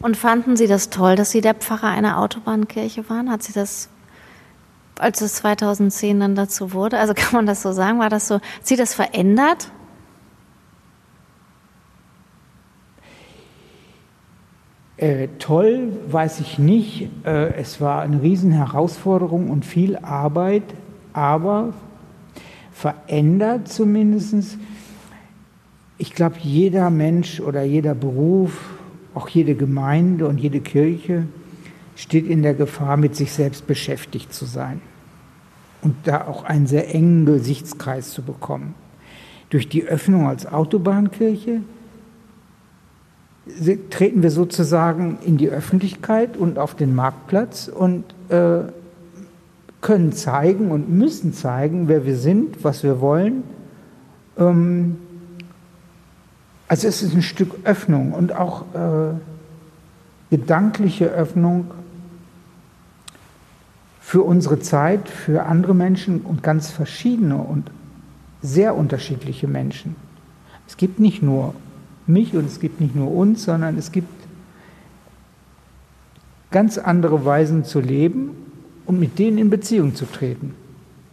Und 0.00 0.18
fanden 0.18 0.56
Sie 0.56 0.66
das 0.66 0.90
toll, 0.90 1.16
dass 1.16 1.30
Sie 1.30 1.40
der 1.40 1.54
Pfarrer 1.54 1.88
einer 1.88 2.18
Autobahnkirche 2.18 3.08
waren? 3.08 3.30
Hat 3.30 3.42
Sie 3.42 3.54
das, 3.54 3.88
als 4.98 5.22
es 5.22 5.36
2010 5.36 6.20
dann 6.20 6.34
dazu 6.34 6.74
wurde, 6.74 6.98
also 6.98 7.14
kann 7.16 7.32
man 7.32 7.46
das 7.46 7.62
so 7.62 7.72
sagen, 7.72 7.98
war 7.98 8.10
das 8.10 8.28
so, 8.28 8.34
hat 8.36 8.42
Sie 8.62 8.76
das 8.76 8.92
verändert? 8.92 9.70
Äh, 14.98 15.28
toll 15.38 15.92
weiß 16.06 16.40
ich 16.40 16.58
nicht. 16.58 17.08
Äh, 17.24 17.54
es 17.54 17.80
war 17.80 18.02
eine 18.02 18.22
Riesenherausforderung 18.22 19.50
und 19.50 19.64
viel 19.64 19.96
Arbeit, 19.96 20.62
aber 21.14 21.72
verändert 22.72 23.68
zumindest. 23.68 24.58
Ich 25.96 26.12
glaube, 26.12 26.36
jeder 26.42 26.90
Mensch 26.90 27.40
oder 27.40 27.62
jeder 27.62 27.94
Beruf, 27.94 28.74
auch 29.14 29.28
jede 29.28 29.54
Gemeinde 29.54 30.26
und 30.26 30.38
jede 30.38 30.60
Kirche 30.60 31.26
steht 31.96 32.26
in 32.26 32.42
der 32.42 32.54
Gefahr, 32.54 32.96
mit 32.96 33.14
sich 33.16 33.32
selbst 33.32 33.66
beschäftigt 33.66 34.34
zu 34.34 34.44
sein 34.44 34.82
und 35.82 35.94
da 36.04 36.26
auch 36.26 36.44
einen 36.44 36.66
sehr 36.66 36.92
engen 36.92 37.24
Gesichtskreis 37.24 38.10
zu 38.10 38.22
bekommen. 38.22 38.74
Durch 39.50 39.68
die 39.68 39.84
Öffnung 39.84 40.26
als 40.26 40.46
Autobahnkirche 40.46 41.60
treten 43.90 44.22
wir 44.22 44.30
sozusagen 44.30 45.18
in 45.24 45.36
die 45.36 45.48
Öffentlichkeit 45.48 46.36
und 46.36 46.58
auf 46.58 46.74
den 46.74 46.94
Marktplatz 46.94 47.68
und 47.68 48.04
äh, 48.30 48.62
können 49.84 50.12
zeigen 50.12 50.70
und 50.70 50.88
müssen 50.88 51.34
zeigen, 51.34 51.88
wer 51.88 52.06
wir 52.06 52.16
sind, 52.16 52.64
was 52.64 52.82
wir 52.82 53.02
wollen. 53.02 53.44
Ähm, 54.38 54.96
also 56.66 56.88
es 56.88 57.02
ist 57.02 57.14
ein 57.14 57.20
Stück 57.20 57.54
Öffnung 57.64 58.12
und 58.12 58.34
auch 58.34 58.62
äh, 58.74 59.14
gedankliche 60.30 61.10
Öffnung 61.10 61.70
für 64.00 64.22
unsere 64.22 64.58
Zeit, 64.58 65.06
für 65.06 65.44
andere 65.44 65.74
Menschen 65.74 66.22
und 66.22 66.42
ganz 66.42 66.70
verschiedene 66.70 67.36
und 67.36 67.70
sehr 68.40 68.76
unterschiedliche 68.76 69.48
Menschen. 69.48 69.96
Es 70.66 70.78
gibt 70.78 70.98
nicht 70.98 71.22
nur 71.22 71.54
mich 72.06 72.34
und 72.34 72.46
es 72.46 72.58
gibt 72.58 72.80
nicht 72.80 72.96
nur 72.96 73.12
uns, 73.14 73.44
sondern 73.44 73.76
es 73.76 73.92
gibt 73.92 74.08
ganz 76.50 76.78
andere 76.78 77.26
Weisen 77.26 77.64
zu 77.64 77.80
leben 77.80 78.43
und 78.86 78.98
mit 78.98 79.18
denen 79.18 79.38
in 79.38 79.50
Beziehung 79.50 79.94
zu 79.94 80.06
treten. 80.06 80.54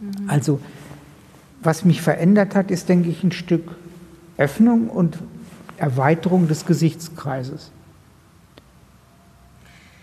Mhm. 0.00 0.28
Also 0.28 0.60
was 1.62 1.84
mich 1.84 2.02
verändert 2.02 2.54
hat, 2.54 2.70
ist, 2.70 2.88
denke 2.88 3.08
ich, 3.08 3.22
ein 3.22 3.32
Stück 3.32 3.76
Öffnung 4.36 4.88
und 4.88 5.18
Erweiterung 5.76 6.48
des 6.48 6.66
Gesichtskreises. 6.66 7.70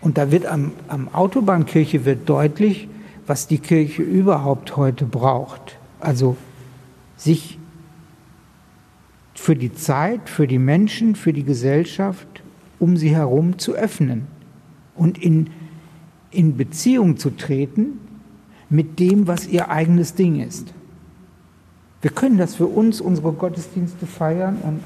Und 0.01 0.17
da 0.17 0.31
wird 0.31 0.45
am, 0.45 0.71
am 0.87 1.09
Autobahnkirche 1.13 2.05
wird 2.05 2.29
deutlich, 2.29 2.87
was 3.27 3.47
die 3.47 3.57
Kirche 3.57 4.01
überhaupt 4.01 4.77
heute 4.77 5.05
braucht. 5.05 5.77
Also 5.99 6.37
sich 7.17 7.59
für 9.35 9.55
die 9.55 9.73
Zeit, 9.73 10.29
für 10.29 10.47
die 10.47 10.59
Menschen, 10.59 11.15
für 11.15 11.33
die 11.33 11.43
Gesellschaft 11.43 12.27
um 12.79 12.95
sie 12.97 13.09
herum 13.09 13.59
zu 13.59 13.73
öffnen 13.73 14.27
und 14.95 15.17
in, 15.17 15.49
in 16.31 16.57
Beziehung 16.57 17.17
zu 17.17 17.31
treten 17.31 17.99
mit 18.69 18.99
dem, 18.99 19.27
was 19.27 19.47
ihr 19.47 19.69
eigenes 19.69 20.13
Ding 20.13 20.41
ist. 20.41 20.73
Wir 22.01 22.11
können 22.11 22.37
das 22.37 22.55
für 22.55 22.67
uns, 22.67 23.01
unsere 23.01 23.33
Gottesdienste 23.33 24.05
feiern 24.05 24.57
und 24.61 24.81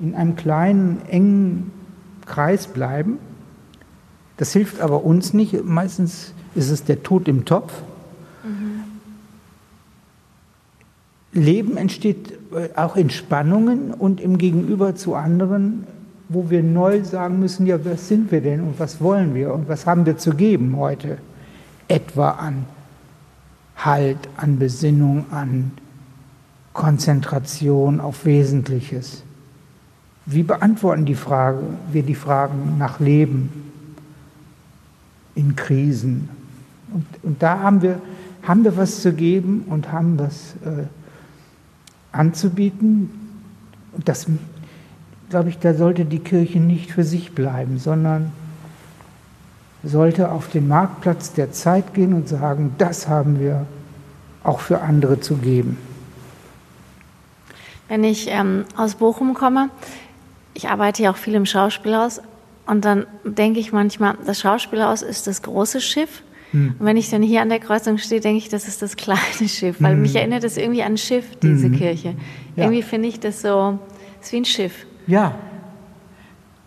in 0.00 0.14
einem 0.14 0.36
kleinen, 0.36 1.02
engen 1.08 1.70
Kreis 2.26 2.66
bleiben. 2.66 3.18
Das 4.36 4.52
hilft 4.52 4.80
aber 4.80 5.04
uns 5.04 5.34
nicht. 5.34 5.64
Meistens 5.64 6.32
ist 6.54 6.70
es 6.70 6.84
der 6.84 7.02
Tod 7.02 7.28
im 7.28 7.44
Topf. 7.44 7.72
Leben 11.32 11.76
entsteht 11.76 12.32
äh, 12.52 12.70
auch 12.76 12.96
in 12.96 13.10
Spannungen 13.10 13.92
und 13.92 14.20
im 14.20 14.38
Gegenüber 14.38 14.94
zu 14.94 15.14
anderen, 15.14 15.86
wo 16.28 16.50
wir 16.50 16.62
neu 16.62 17.02
sagen 17.04 17.38
müssen, 17.38 17.66
ja, 17.66 17.82
was 17.84 18.08
sind 18.08 18.30
wir 18.30 18.40
denn 18.40 18.60
und 18.60 18.78
was 18.78 19.00
wollen 19.00 19.34
wir 19.34 19.54
und 19.54 19.68
was 19.68 19.86
haben 19.86 20.04
wir 20.04 20.18
zu 20.18 20.34
geben 20.34 20.76
heute 20.76 21.18
etwa 21.88 22.30
an 22.32 22.66
Halt, 23.76 24.18
an 24.36 24.58
Besinnung, 24.58 25.26
an 25.30 25.70
Konzentration 26.72 28.00
auf 28.00 28.24
Wesentliches. 28.24 29.22
Wie 30.26 30.42
beantworten 30.42 31.06
die 31.06 31.14
Frage, 31.14 31.60
wir 31.92 32.02
die 32.02 32.16
Fragen 32.16 32.76
nach 32.76 32.98
Leben 32.98 33.50
in 35.36 35.54
Krisen? 35.54 36.28
Und, 36.92 37.06
und 37.22 37.42
da 37.42 37.60
haben 37.60 37.80
wir, 37.82 38.00
haben 38.42 38.64
wir 38.64 38.76
was 38.76 39.00
zu 39.00 39.12
geben 39.12 39.64
und 39.68 39.92
haben 39.92 40.18
was 40.18 40.54
äh, 40.64 40.84
anzubieten. 42.10 43.10
Und 43.92 44.08
das, 44.08 44.26
glaube 45.30 45.50
ich, 45.50 45.58
da 45.58 45.74
sollte 45.74 46.04
die 46.04 46.18
Kirche 46.18 46.58
nicht 46.58 46.90
für 46.90 47.04
sich 47.04 47.32
bleiben, 47.32 47.78
sondern 47.78 48.32
sollte 49.84 50.30
auf 50.30 50.48
den 50.48 50.68
Marktplatz 50.68 51.32
der 51.32 51.52
Zeit 51.52 51.94
gehen 51.94 52.12
und 52.14 52.28
sagen, 52.28 52.74
das 52.78 53.08
haben 53.08 53.38
wir 53.38 53.66
auch 54.42 54.60
für 54.60 54.80
andere 54.80 55.20
zu 55.20 55.36
geben. 55.36 55.78
Wenn 57.88 58.04
ich 58.04 58.28
ähm, 58.28 58.64
aus 58.76 58.96
Bochum 58.96 59.34
komme, 59.34 59.70
ich 60.54 60.68
arbeite 60.68 61.02
ja 61.02 61.12
auch 61.12 61.16
viel 61.16 61.34
im 61.34 61.46
Schauspielhaus 61.46 62.20
und 62.66 62.84
dann 62.84 63.06
denke 63.24 63.60
ich 63.60 63.72
manchmal, 63.72 64.16
das 64.26 64.40
Schauspielhaus 64.40 65.02
ist 65.02 65.26
das 65.26 65.42
große 65.42 65.80
Schiff. 65.80 66.22
Hm. 66.50 66.74
Und 66.78 66.84
wenn 66.84 66.96
ich 66.96 67.10
dann 67.10 67.22
hier 67.22 67.42
an 67.42 67.48
der 67.48 67.60
Kreuzung 67.60 67.98
stehe, 67.98 68.20
denke 68.20 68.38
ich, 68.38 68.48
das 68.48 68.68
ist 68.68 68.82
das 68.82 68.96
kleine 68.96 69.20
Schiff, 69.48 69.76
weil 69.80 69.92
hm. 69.92 70.02
mich 70.02 70.16
erinnert 70.16 70.44
das 70.44 70.56
irgendwie 70.56 70.82
an 70.82 70.94
ein 70.94 70.98
Schiff, 70.98 71.24
diese 71.42 71.66
hm. 71.66 71.76
Kirche. 71.76 72.14
Ja. 72.56 72.64
Irgendwie 72.64 72.82
finde 72.82 73.08
ich 73.08 73.20
das 73.20 73.42
so, 73.42 73.78
es 74.20 74.26
ist 74.26 74.32
wie 74.32 74.36
ein 74.38 74.44
Schiff. 74.44 74.86
Ja, 75.08 75.34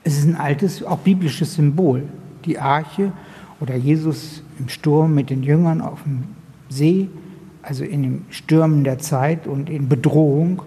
es 0.03 0.17
ist 0.17 0.25
ein 0.25 0.35
altes, 0.35 0.83
auch 0.83 0.97
biblisches 0.97 1.53
Symbol. 1.53 2.03
Die 2.43 2.59
Arche 2.59 3.13
oder 3.61 3.75
Jesus 3.75 4.43
im 4.59 4.67
Sturm 4.67 5.15
mit 5.15 5.29
den 5.29 5.43
Jüngern 5.43 5.79
auf 5.79 6.03
dem 6.03 6.23
See, 6.67 7.07
also 7.61 7.85
in 7.85 8.03
den 8.03 8.25
Stürmen 8.31 8.83
der 8.83 8.99
Zeit 8.99 9.47
und 9.47 9.69
in 9.69 9.87
Bedrohung. 9.87 10.63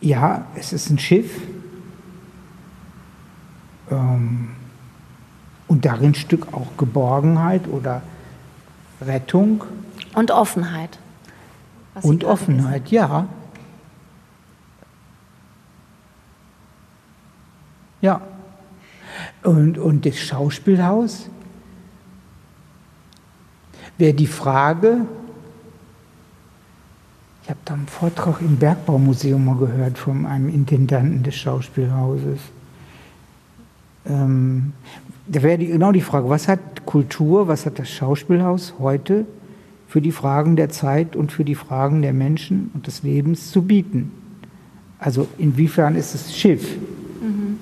Ja, 0.00 0.46
es 0.56 0.72
ist 0.72 0.90
ein 0.90 0.98
Schiff, 0.98 1.30
ähm, 3.90 4.48
und 5.68 5.84
darin 5.84 6.14
Stück 6.14 6.52
auch 6.52 6.76
Geborgenheit 6.76 7.68
oder 7.68 8.02
Rettung. 9.00 9.62
Und 10.14 10.30
Offenheit. 10.30 10.98
Und 12.02 12.24
Offenheit, 12.24 12.90
ja. 12.90 13.26
Ja. 18.00 18.20
Und, 19.42 19.78
und 19.78 20.06
das 20.06 20.16
Schauspielhaus 20.18 21.28
wäre 23.98 24.14
die 24.14 24.26
Frage, 24.26 25.06
ich 27.42 27.50
habe 27.50 27.60
da 27.64 27.74
einen 27.74 27.86
Vortrag 27.86 28.40
im 28.40 28.56
Bergbaumuseum 28.56 29.44
mal 29.44 29.56
gehört 29.56 29.98
von 29.98 30.24
einem 30.26 30.48
Intendanten 30.48 31.22
des 31.22 31.34
Schauspielhauses 31.36 32.40
ähm, 34.08 34.72
da 35.26 35.42
wäre 35.42 35.58
genau 35.58 35.92
die 35.92 36.00
Frage, 36.00 36.28
was 36.28 36.48
hat 36.48 36.86
Kultur, 36.86 37.48
was 37.48 37.66
hat 37.66 37.78
das 37.78 37.88
Schauspielhaus 37.88 38.74
heute 38.78 39.26
für 39.86 40.00
die 40.00 40.12
Fragen 40.12 40.56
der 40.56 40.70
Zeit 40.70 41.16
und 41.16 41.32
für 41.32 41.44
die 41.44 41.54
Fragen 41.54 42.02
der 42.02 42.12
Menschen 42.12 42.70
und 42.74 42.86
des 42.86 43.02
Lebens 43.02 43.50
zu 43.50 43.62
bieten? 43.62 44.12
Also 44.98 45.28
inwiefern 45.38 45.96
ist 45.96 46.14
es 46.14 46.36
Schiff? 46.36 46.76
Mhm. 47.20 47.58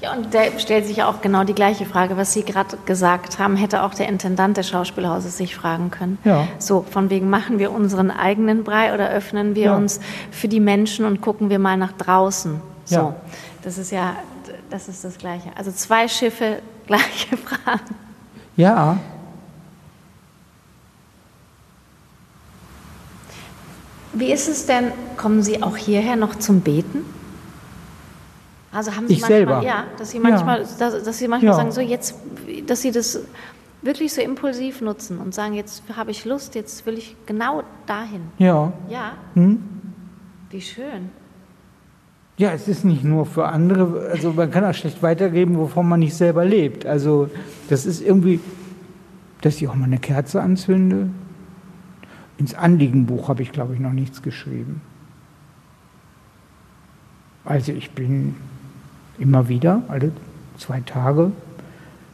Ja, 0.00 0.12
und 0.12 0.34
da 0.34 0.40
stellt 0.58 0.86
sich 0.86 1.02
auch 1.02 1.22
genau 1.22 1.44
die 1.44 1.54
gleiche 1.54 1.86
Frage, 1.86 2.16
was 2.18 2.32
Sie 2.32 2.42
gerade 2.42 2.76
gesagt 2.84 3.38
haben, 3.38 3.56
hätte 3.56 3.82
auch 3.82 3.94
der 3.94 4.08
Intendant 4.08 4.56
des 4.56 4.68
Schauspielhauses 4.68 5.38
sich 5.38 5.56
fragen 5.56 5.90
können. 5.90 6.18
Ja. 6.24 6.46
So, 6.58 6.84
von 6.90 7.08
wegen 7.08 7.30
machen 7.30 7.58
wir 7.58 7.72
unseren 7.72 8.10
eigenen 8.10 8.62
Brei 8.62 8.92
oder 8.92 9.08
öffnen 9.08 9.54
wir 9.54 9.64
ja. 9.64 9.76
uns 9.76 10.00
für 10.30 10.48
die 10.48 10.60
Menschen 10.60 11.06
und 11.06 11.22
gucken 11.22 11.48
wir 11.48 11.58
mal 11.58 11.78
nach 11.78 11.92
draußen. 11.92 12.60
So, 12.84 12.96
ja. 12.96 13.16
das 13.62 13.78
ist 13.78 13.90
ja 13.90 14.16
das 14.70 14.88
ist 14.88 15.04
das 15.04 15.18
Gleiche. 15.18 15.50
Also 15.56 15.70
zwei 15.72 16.08
Schiffe, 16.08 16.60
gleiche 16.86 17.36
Fragen. 17.36 17.94
Ja. 18.56 18.98
Wie 24.12 24.32
ist 24.32 24.48
es 24.48 24.66
denn, 24.66 24.92
kommen 25.16 25.42
Sie 25.42 25.62
auch 25.62 25.76
hierher 25.76 26.16
noch 26.16 26.36
zum 26.36 26.60
Beten? 26.60 27.04
Also 28.76 28.94
haben 28.94 29.08
Sie 29.08 29.14
ich 29.14 29.20
manchmal, 29.22 29.38
selber. 29.38 29.62
ja, 29.62 29.84
dass 29.96 30.10
Sie 30.10 30.18
manchmal, 30.18 30.60
ja. 30.60 30.66
dass, 30.78 31.02
dass, 31.02 31.18
Sie 31.18 31.28
manchmal 31.28 31.52
ja. 31.52 31.56
sagen, 31.56 31.72
so 31.72 31.80
jetzt, 31.80 32.14
dass 32.66 32.82
Sie 32.82 32.90
das 32.90 33.20
wirklich 33.80 34.12
so 34.12 34.20
impulsiv 34.20 34.82
nutzen 34.82 35.16
und 35.18 35.34
sagen, 35.34 35.54
jetzt 35.54 35.82
habe 35.96 36.10
ich 36.10 36.26
Lust, 36.26 36.54
jetzt 36.54 36.84
will 36.84 36.98
ich 36.98 37.16
genau 37.24 37.62
dahin. 37.86 38.20
Ja. 38.36 38.74
Ja. 38.90 39.12
Hm? 39.32 39.62
Wie 40.50 40.60
schön. 40.60 41.08
Ja, 42.36 42.50
es 42.50 42.68
ist 42.68 42.84
nicht 42.84 43.02
nur 43.02 43.24
für 43.24 43.46
andere, 43.48 44.10
also 44.10 44.32
man 44.32 44.50
kann 44.50 44.62
auch 44.62 44.74
schlecht 44.74 45.02
weitergeben, 45.02 45.56
wovon 45.56 45.88
man 45.88 46.00
nicht 46.00 46.14
selber 46.14 46.44
lebt. 46.44 46.84
Also 46.84 47.30
das 47.70 47.86
ist 47.86 48.02
irgendwie, 48.02 48.40
dass 49.40 49.56
ich 49.56 49.68
auch 49.68 49.74
mal 49.74 49.86
eine 49.86 49.98
Kerze 49.98 50.42
anzünde. 50.42 51.08
Ins 52.36 52.54
Anliegenbuch 52.54 53.30
habe 53.30 53.42
ich, 53.42 53.52
glaube 53.52 53.72
ich, 53.72 53.80
noch 53.80 53.92
nichts 53.92 54.20
geschrieben. 54.20 54.82
Also 57.46 57.72
ich 57.72 57.92
bin 57.92 58.34
immer 59.18 59.48
wieder, 59.48 59.82
alle 59.88 60.12
zwei 60.58 60.80
Tage, 60.80 61.32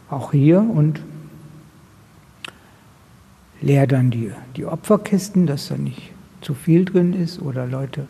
auch 0.09 0.31
hier 0.31 0.59
und 0.59 1.01
leere 3.61 3.87
dann 3.87 4.11
die, 4.11 4.31
die 4.55 4.65
Opferkisten, 4.65 5.47
dass 5.47 5.69
da 5.69 5.75
nicht 5.77 6.11
zu 6.41 6.53
viel 6.53 6.85
drin 6.85 7.13
ist 7.13 7.41
oder 7.41 7.65
Leute 7.65 8.07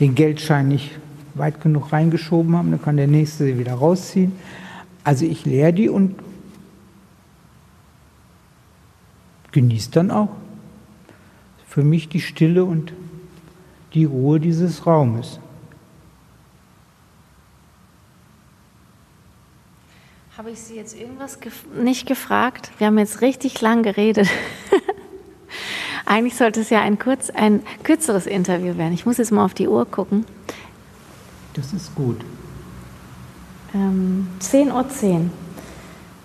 den 0.00 0.14
Geldschein 0.14 0.68
nicht 0.68 0.92
weit 1.34 1.60
genug 1.60 1.92
reingeschoben 1.92 2.56
haben, 2.56 2.70
dann 2.70 2.82
kann 2.82 2.96
der 2.96 3.08
nächste 3.08 3.44
sie 3.44 3.58
wieder 3.58 3.74
rausziehen. 3.74 4.32
Also 5.04 5.24
ich 5.24 5.44
leere 5.44 5.72
die 5.72 5.88
und 5.88 6.16
genieße 9.52 9.90
dann 9.90 10.10
auch 10.10 10.28
für 11.66 11.82
mich 11.82 12.08
die 12.08 12.20
Stille 12.20 12.64
und 12.64 12.92
die 13.94 14.04
Ruhe 14.04 14.40
dieses 14.40 14.86
Raumes. 14.86 15.40
Habe 20.38 20.52
ich 20.52 20.60
Sie 20.60 20.76
jetzt 20.76 20.96
irgendwas 20.96 21.40
gef 21.40 21.64
nicht 21.74 22.06
gefragt? 22.06 22.70
Wir 22.78 22.86
haben 22.86 22.96
jetzt 22.96 23.22
richtig 23.22 23.60
lang 23.60 23.82
geredet. 23.82 24.28
Eigentlich 26.06 26.36
sollte 26.36 26.60
es 26.60 26.70
ja 26.70 26.80
ein, 26.80 26.96
kurz, 26.96 27.30
ein 27.30 27.60
kürzeres 27.82 28.24
Interview 28.24 28.76
werden. 28.78 28.92
Ich 28.92 29.04
muss 29.04 29.16
jetzt 29.16 29.32
mal 29.32 29.44
auf 29.44 29.52
die 29.52 29.66
Uhr 29.66 29.84
gucken. 29.84 30.24
Das 31.54 31.72
ist 31.72 31.92
gut. 31.96 32.20
Ähm, 33.74 34.28
10.10 34.40 34.72
Uhr. 34.72 34.88
10. 34.88 35.30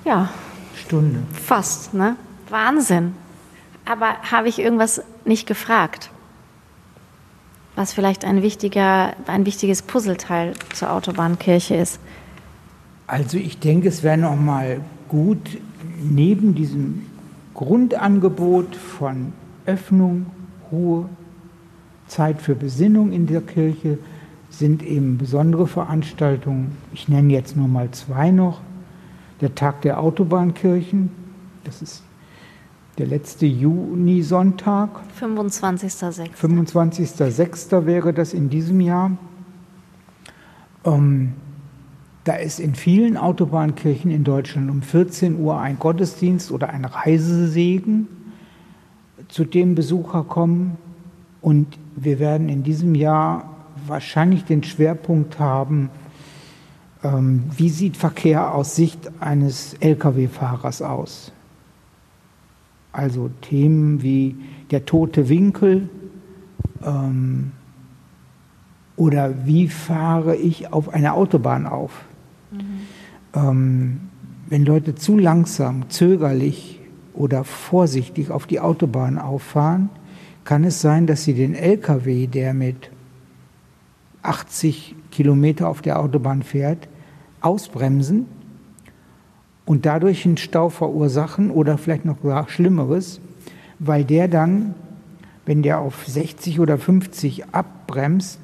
Ja. 0.06 0.30
Stunde. 0.76 1.24
Fast, 1.34 1.96
ne? 1.96 2.16
Wahnsinn. 2.50 3.16
Aber 3.84 4.22
habe 4.32 4.48
ich 4.48 4.60
irgendwas 4.60 5.02
nicht 5.26 5.48
gefragt? 5.48 6.12
Was 7.76 7.94
vielleicht 7.94 8.26
ein, 8.26 8.44
wichtiger, 8.44 9.16
ein 9.26 9.48
wichtiges 9.48 9.82
Puzzleteil 9.82 10.54
zur 10.72 10.92
Autobahnkirche 10.92 11.74
ist? 11.74 12.00
Also 13.14 13.38
ich 13.38 13.60
denke, 13.60 13.90
es 13.90 14.02
wäre 14.02 14.18
noch 14.18 14.36
mal 14.36 14.82
gut, 15.08 15.60
neben 16.02 16.56
diesem 16.56 17.06
Grundangebot 17.54 18.76
von 18.76 19.34
Öffnung, 19.68 20.26
Ruhe, 20.72 21.08
Zeit 22.08 22.42
für 22.42 22.56
Besinnung 22.56 23.12
in 23.12 23.28
der 23.28 23.42
Kirche, 23.42 24.00
sind 24.50 24.82
eben 24.82 25.20
besondere 25.20 25.68
Veranstaltungen. 25.68 26.76
Ich 26.92 27.08
nenne 27.08 27.32
jetzt 27.32 27.56
nur 27.56 27.68
mal 27.68 27.92
zwei 27.92 28.32
noch. 28.32 28.62
Der 29.42 29.54
Tag 29.54 29.84
der 29.84 30.00
Autobahnkirchen, 30.00 31.12
das 31.66 31.84
ist 31.84 32.02
der 32.98 33.06
letzte 33.06 33.46
Junisonntag. 33.46 34.90
25.06. 35.22 36.32
25.06. 36.34 37.86
wäre 37.86 38.12
das 38.12 38.34
in 38.34 38.50
diesem 38.50 38.82
Jahr. 38.82 39.16
Ähm, 40.84 41.34
da 42.24 42.36
ist 42.36 42.60
in 42.60 42.74
vielen 42.76 43.18
Autobahnkirchen 43.18 44.10
in 44.10 44.24
Deutschland 44.24 44.70
um 44.70 44.82
14 44.82 45.40
Uhr 45.40 45.60
ein 45.60 45.78
Gottesdienst 45.78 46.52
oder 46.52 46.70
ein 46.70 46.86
Reisesegen, 46.86 48.08
zu 49.28 49.44
dem 49.46 49.76
Besucher 49.76 50.24
kommen. 50.24 50.78
Und 51.42 51.78
wir 51.96 52.20
werden 52.20 52.48
in 52.48 52.64
diesem 52.64 52.96
Jahr 52.96 53.50
wahrscheinlich 53.88 54.46
den 54.46 54.64
Schwerpunkt 54.64 55.40
haben, 55.40 55.90
ähm, 57.04 57.44
wie 57.58 57.70
sieht 57.70 57.98
Verkehr 57.98 58.56
aus 58.56 58.76
Sicht 58.76 59.12
eines 59.20 59.74
Lkw-Fahrers 59.82 60.82
aus? 60.82 61.34
Also 62.94 63.30
Themen 63.42 64.02
wie 64.02 64.36
der 64.72 64.86
tote 64.86 65.28
Winkel 65.28 65.90
ähm, 66.86 67.52
oder 68.96 69.46
wie 69.46 69.68
fahre 69.68 70.36
ich 70.36 70.72
auf 70.72 70.90
einer 70.90 71.16
Autobahn 71.16 71.66
auf? 71.66 72.06
Mhm. 72.54 73.40
Ähm, 73.40 74.00
wenn 74.48 74.66
Leute 74.66 74.96
zu 74.96 75.18
langsam, 75.18 75.90
zögerlich 75.90 76.80
oder 77.14 77.44
vorsichtig 77.44 78.32
auf 78.32 78.46
die 78.48 78.60
Autobahn 78.60 79.18
auffahren, 79.18 79.90
kann 80.44 80.64
es 80.64 80.82
sein, 80.82 81.08
dass 81.08 81.24
Sie 81.24 81.34
den 81.34 81.56
LKW, 81.56 82.28
der 82.28 82.54
mit 82.54 82.92
80 84.24 84.96
Kilometer 85.12 85.70
auf 85.70 85.82
der 85.82 86.00
Autobahn 86.00 86.44
fährt, 86.44 86.88
ausbremsen 87.42 88.26
und 89.66 89.86
dadurch 89.86 90.26
einen 90.26 90.38
Stau 90.38 90.70
verursachen 90.70 91.52
oder 91.52 91.78
vielleicht 91.78 92.06
noch 92.06 92.18
Schlimmeres, 92.50 93.20
weil 93.80 94.04
der 94.04 94.28
dann, 94.28 94.76
wenn 95.46 95.62
der 95.62 95.80
auf 95.80 96.06
60 96.06 96.60
oder 96.60 96.78
50 96.78 97.54
abbremst, 97.54 98.40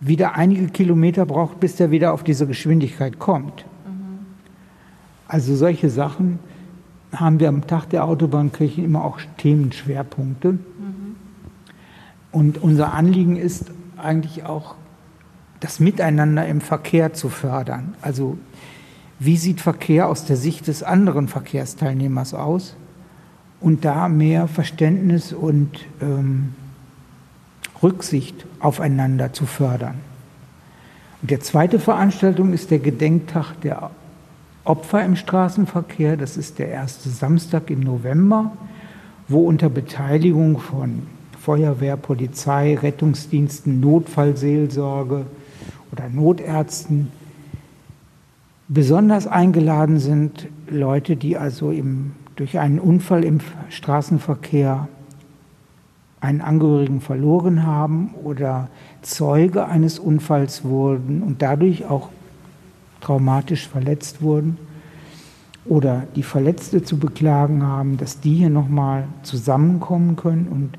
wieder 0.00 0.34
einige 0.34 0.68
Kilometer 0.68 1.26
braucht, 1.26 1.60
bis 1.60 1.76
der 1.76 1.90
wieder 1.90 2.12
auf 2.12 2.24
diese 2.24 2.46
Geschwindigkeit 2.46 3.18
kommt. 3.18 3.64
Also 5.28 5.54
solche 5.54 5.90
Sachen 5.90 6.40
haben 7.14 7.38
wir 7.38 7.48
am 7.48 7.66
Tag 7.66 7.90
der 7.90 8.04
Autobahnkirche 8.04 8.82
immer 8.82 9.04
auch 9.04 9.20
Themenschwerpunkte. 9.36 10.52
Mhm. 10.52 11.16
Und 12.32 12.58
unser 12.62 12.94
Anliegen 12.94 13.36
ist 13.36 13.70
eigentlich 13.96 14.44
auch, 14.44 14.74
das 15.60 15.78
Miteinander 15.78 16.46
im 16.46 16.62
Verkehr 16.62 17.12
zu 17.12 17.28
fördern. 17.28 17.94
Also 18.00 18.38
wie 19.18 19.36
sieht 19.36 19.60
Verkehr 19.60 20.08
aus 20.08 20.24
der 20.24 20.36
Sicht 20.36 20.66
des 20.66 20.82
anderen 20.82 21.28
Verkehrsteilnehmers 21.28 22.32
aus? 22.32 22.76
Und 23.60 23.84
da 23.84 24.08
mehr 24.08 24.48
Verständnis 24.48 25.34
und 25.34 25.86
ähm, 26.00 26.54
Rücksicht 27.82 28.46
aufeinander 28.58 29.32
zu 29.32 29.46
fördern. 29.46 29.96
Und 31.22 31.30
der 31.30 31.40
zweite 31.40 31.78
Veranstaltung 31.78 32.52
ist 32.52 32.70
der 32.70 32.78
Gedenktag 32.78 33.60
der 33.62 33.90
Opfer 34.64 35.04
im 35.04 35.16
Straßenverkehr. 35.16 36.16
Das 36.16 36.36
ist 36.36 36.58
der 36.58 36.68
erste 36.68 37.08
Samstag 37.08 37.70
im 37.70 37.80
November, 37.80 38.52
wo 39.28 39.46
unter 39.46 39.68
Beteiligung 39.68 40.58
von 40.58 41.02
Feuerwehr, 41.40 41.96
Polizei, 41.96 42.76
Rettungsdiensten, 42.76 43.80
Notfallseelsorge 43.80 45.24
oder 45.92 46.08
Notärzten 46.08 47.10
besonders 48.68 49.26
eingeladen 49.26 49.98
sind 49.98 50.46
Leute, 50.68 51.16
die 51.16 51.36
also 51.36 51.70
im, 51.72 52.12
durch 52.36 52.58
einen 52.58 52.78
Unfall 52.78 53.24
im 53.24 53.40
Straßenverkehr 53.68 54.88
einen 56.20 56.40
Angehörigen 56.42 57.00
verloren 57.00 57.66
haben 57.66 58.14
oder 58.22 58.68
Zeuge 59.02 59.66
eines 59.66 59.98
Unfalls 59.98 60.64
wurden 60.64 61.22
und 61.22 61.40
dadurch 61.40 61.86
auch 61.86 62.10
traumatisch 63.00 63.66
verletzt 63.66 64.20
wurden 64.20 64.58
oder 65.64 66.04
die 66.16 66.22
Verletzte 66.22 66.82
zu 66.82 66.98
beklagen 66.98 67.62
haben, 67.62 67.96
dass 67.96 68.20
die 68.20 68.34
hier 68.34 68.50
nochmal 68.50 69.04
zusammenkommen 69.22 70.16
können 70.16 70.48
und 70.48 70.70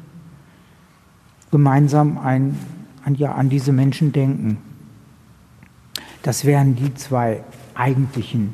gemeinsam 1.52 2.18
ein, 2.18 2.58
an, 3.04 3.16
ja, 3.16 3.34
an 3.34 3.50
diese 3.50 3.72
Menschen 3.72 4.12
denken. 4.12 4.58
Das 6.24 6.46
wären 6.46 6.76
die 6.76 6.94
zwei 6.94 7.44
eigentlichen 7.74 8.54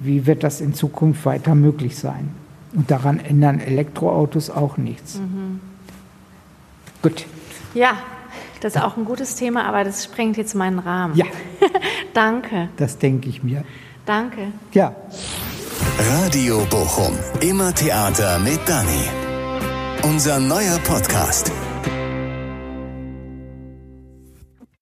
Wie 0.00 0.26
wird 0.26 0.44
das 0.44 0.60
in 0.60 0.74
Zukunft 0.74 1.24
weiter 1.24 1.54
möglich 1.54 1.96
sein? 1.96 2.30
Und 2.74 2.90
daran 2.90 3.20
ändern 3.20 3.60
Elektroautos 3.60 4.50
auch 4.50 4.76
nichts. 4.76 5.18
Mhm. 5.18 5.60
Gut. 7.02 7.26
Ja, 7.74 7.94
das 8.64 8.76
ist 8.76 8.82
auch 8.82 8.96
ein 8.96 9.04
gutes 9.04 9.34
Thema, 9.34 9.64
aber 9.64 9.84
das 9.84 10.04
sprengt 10.04 10.36
jetzt 10.36 10.54
meinen 10.54 10.78
Rahmen. 10.78 11.16
Ja. 11.16 11.26
Danke. 12.14 12.68
Das 12.76 12.98
denke 12.98 13.28
ich 13.28 13.42
mir. 13.42 13.64
Danke. 14.06 14.52
Ja. 14.72 14.94
Radio 15.98 16.64
Bochum. 16.70 17.18
Immer 17.40 17.74
Theater 17.74 18.38
mit 18.38 18.60
Dani. 18.66 19.08
Unser 20.04 20.38
neuer 20.38 20.78
Podcast. 20.84 21.50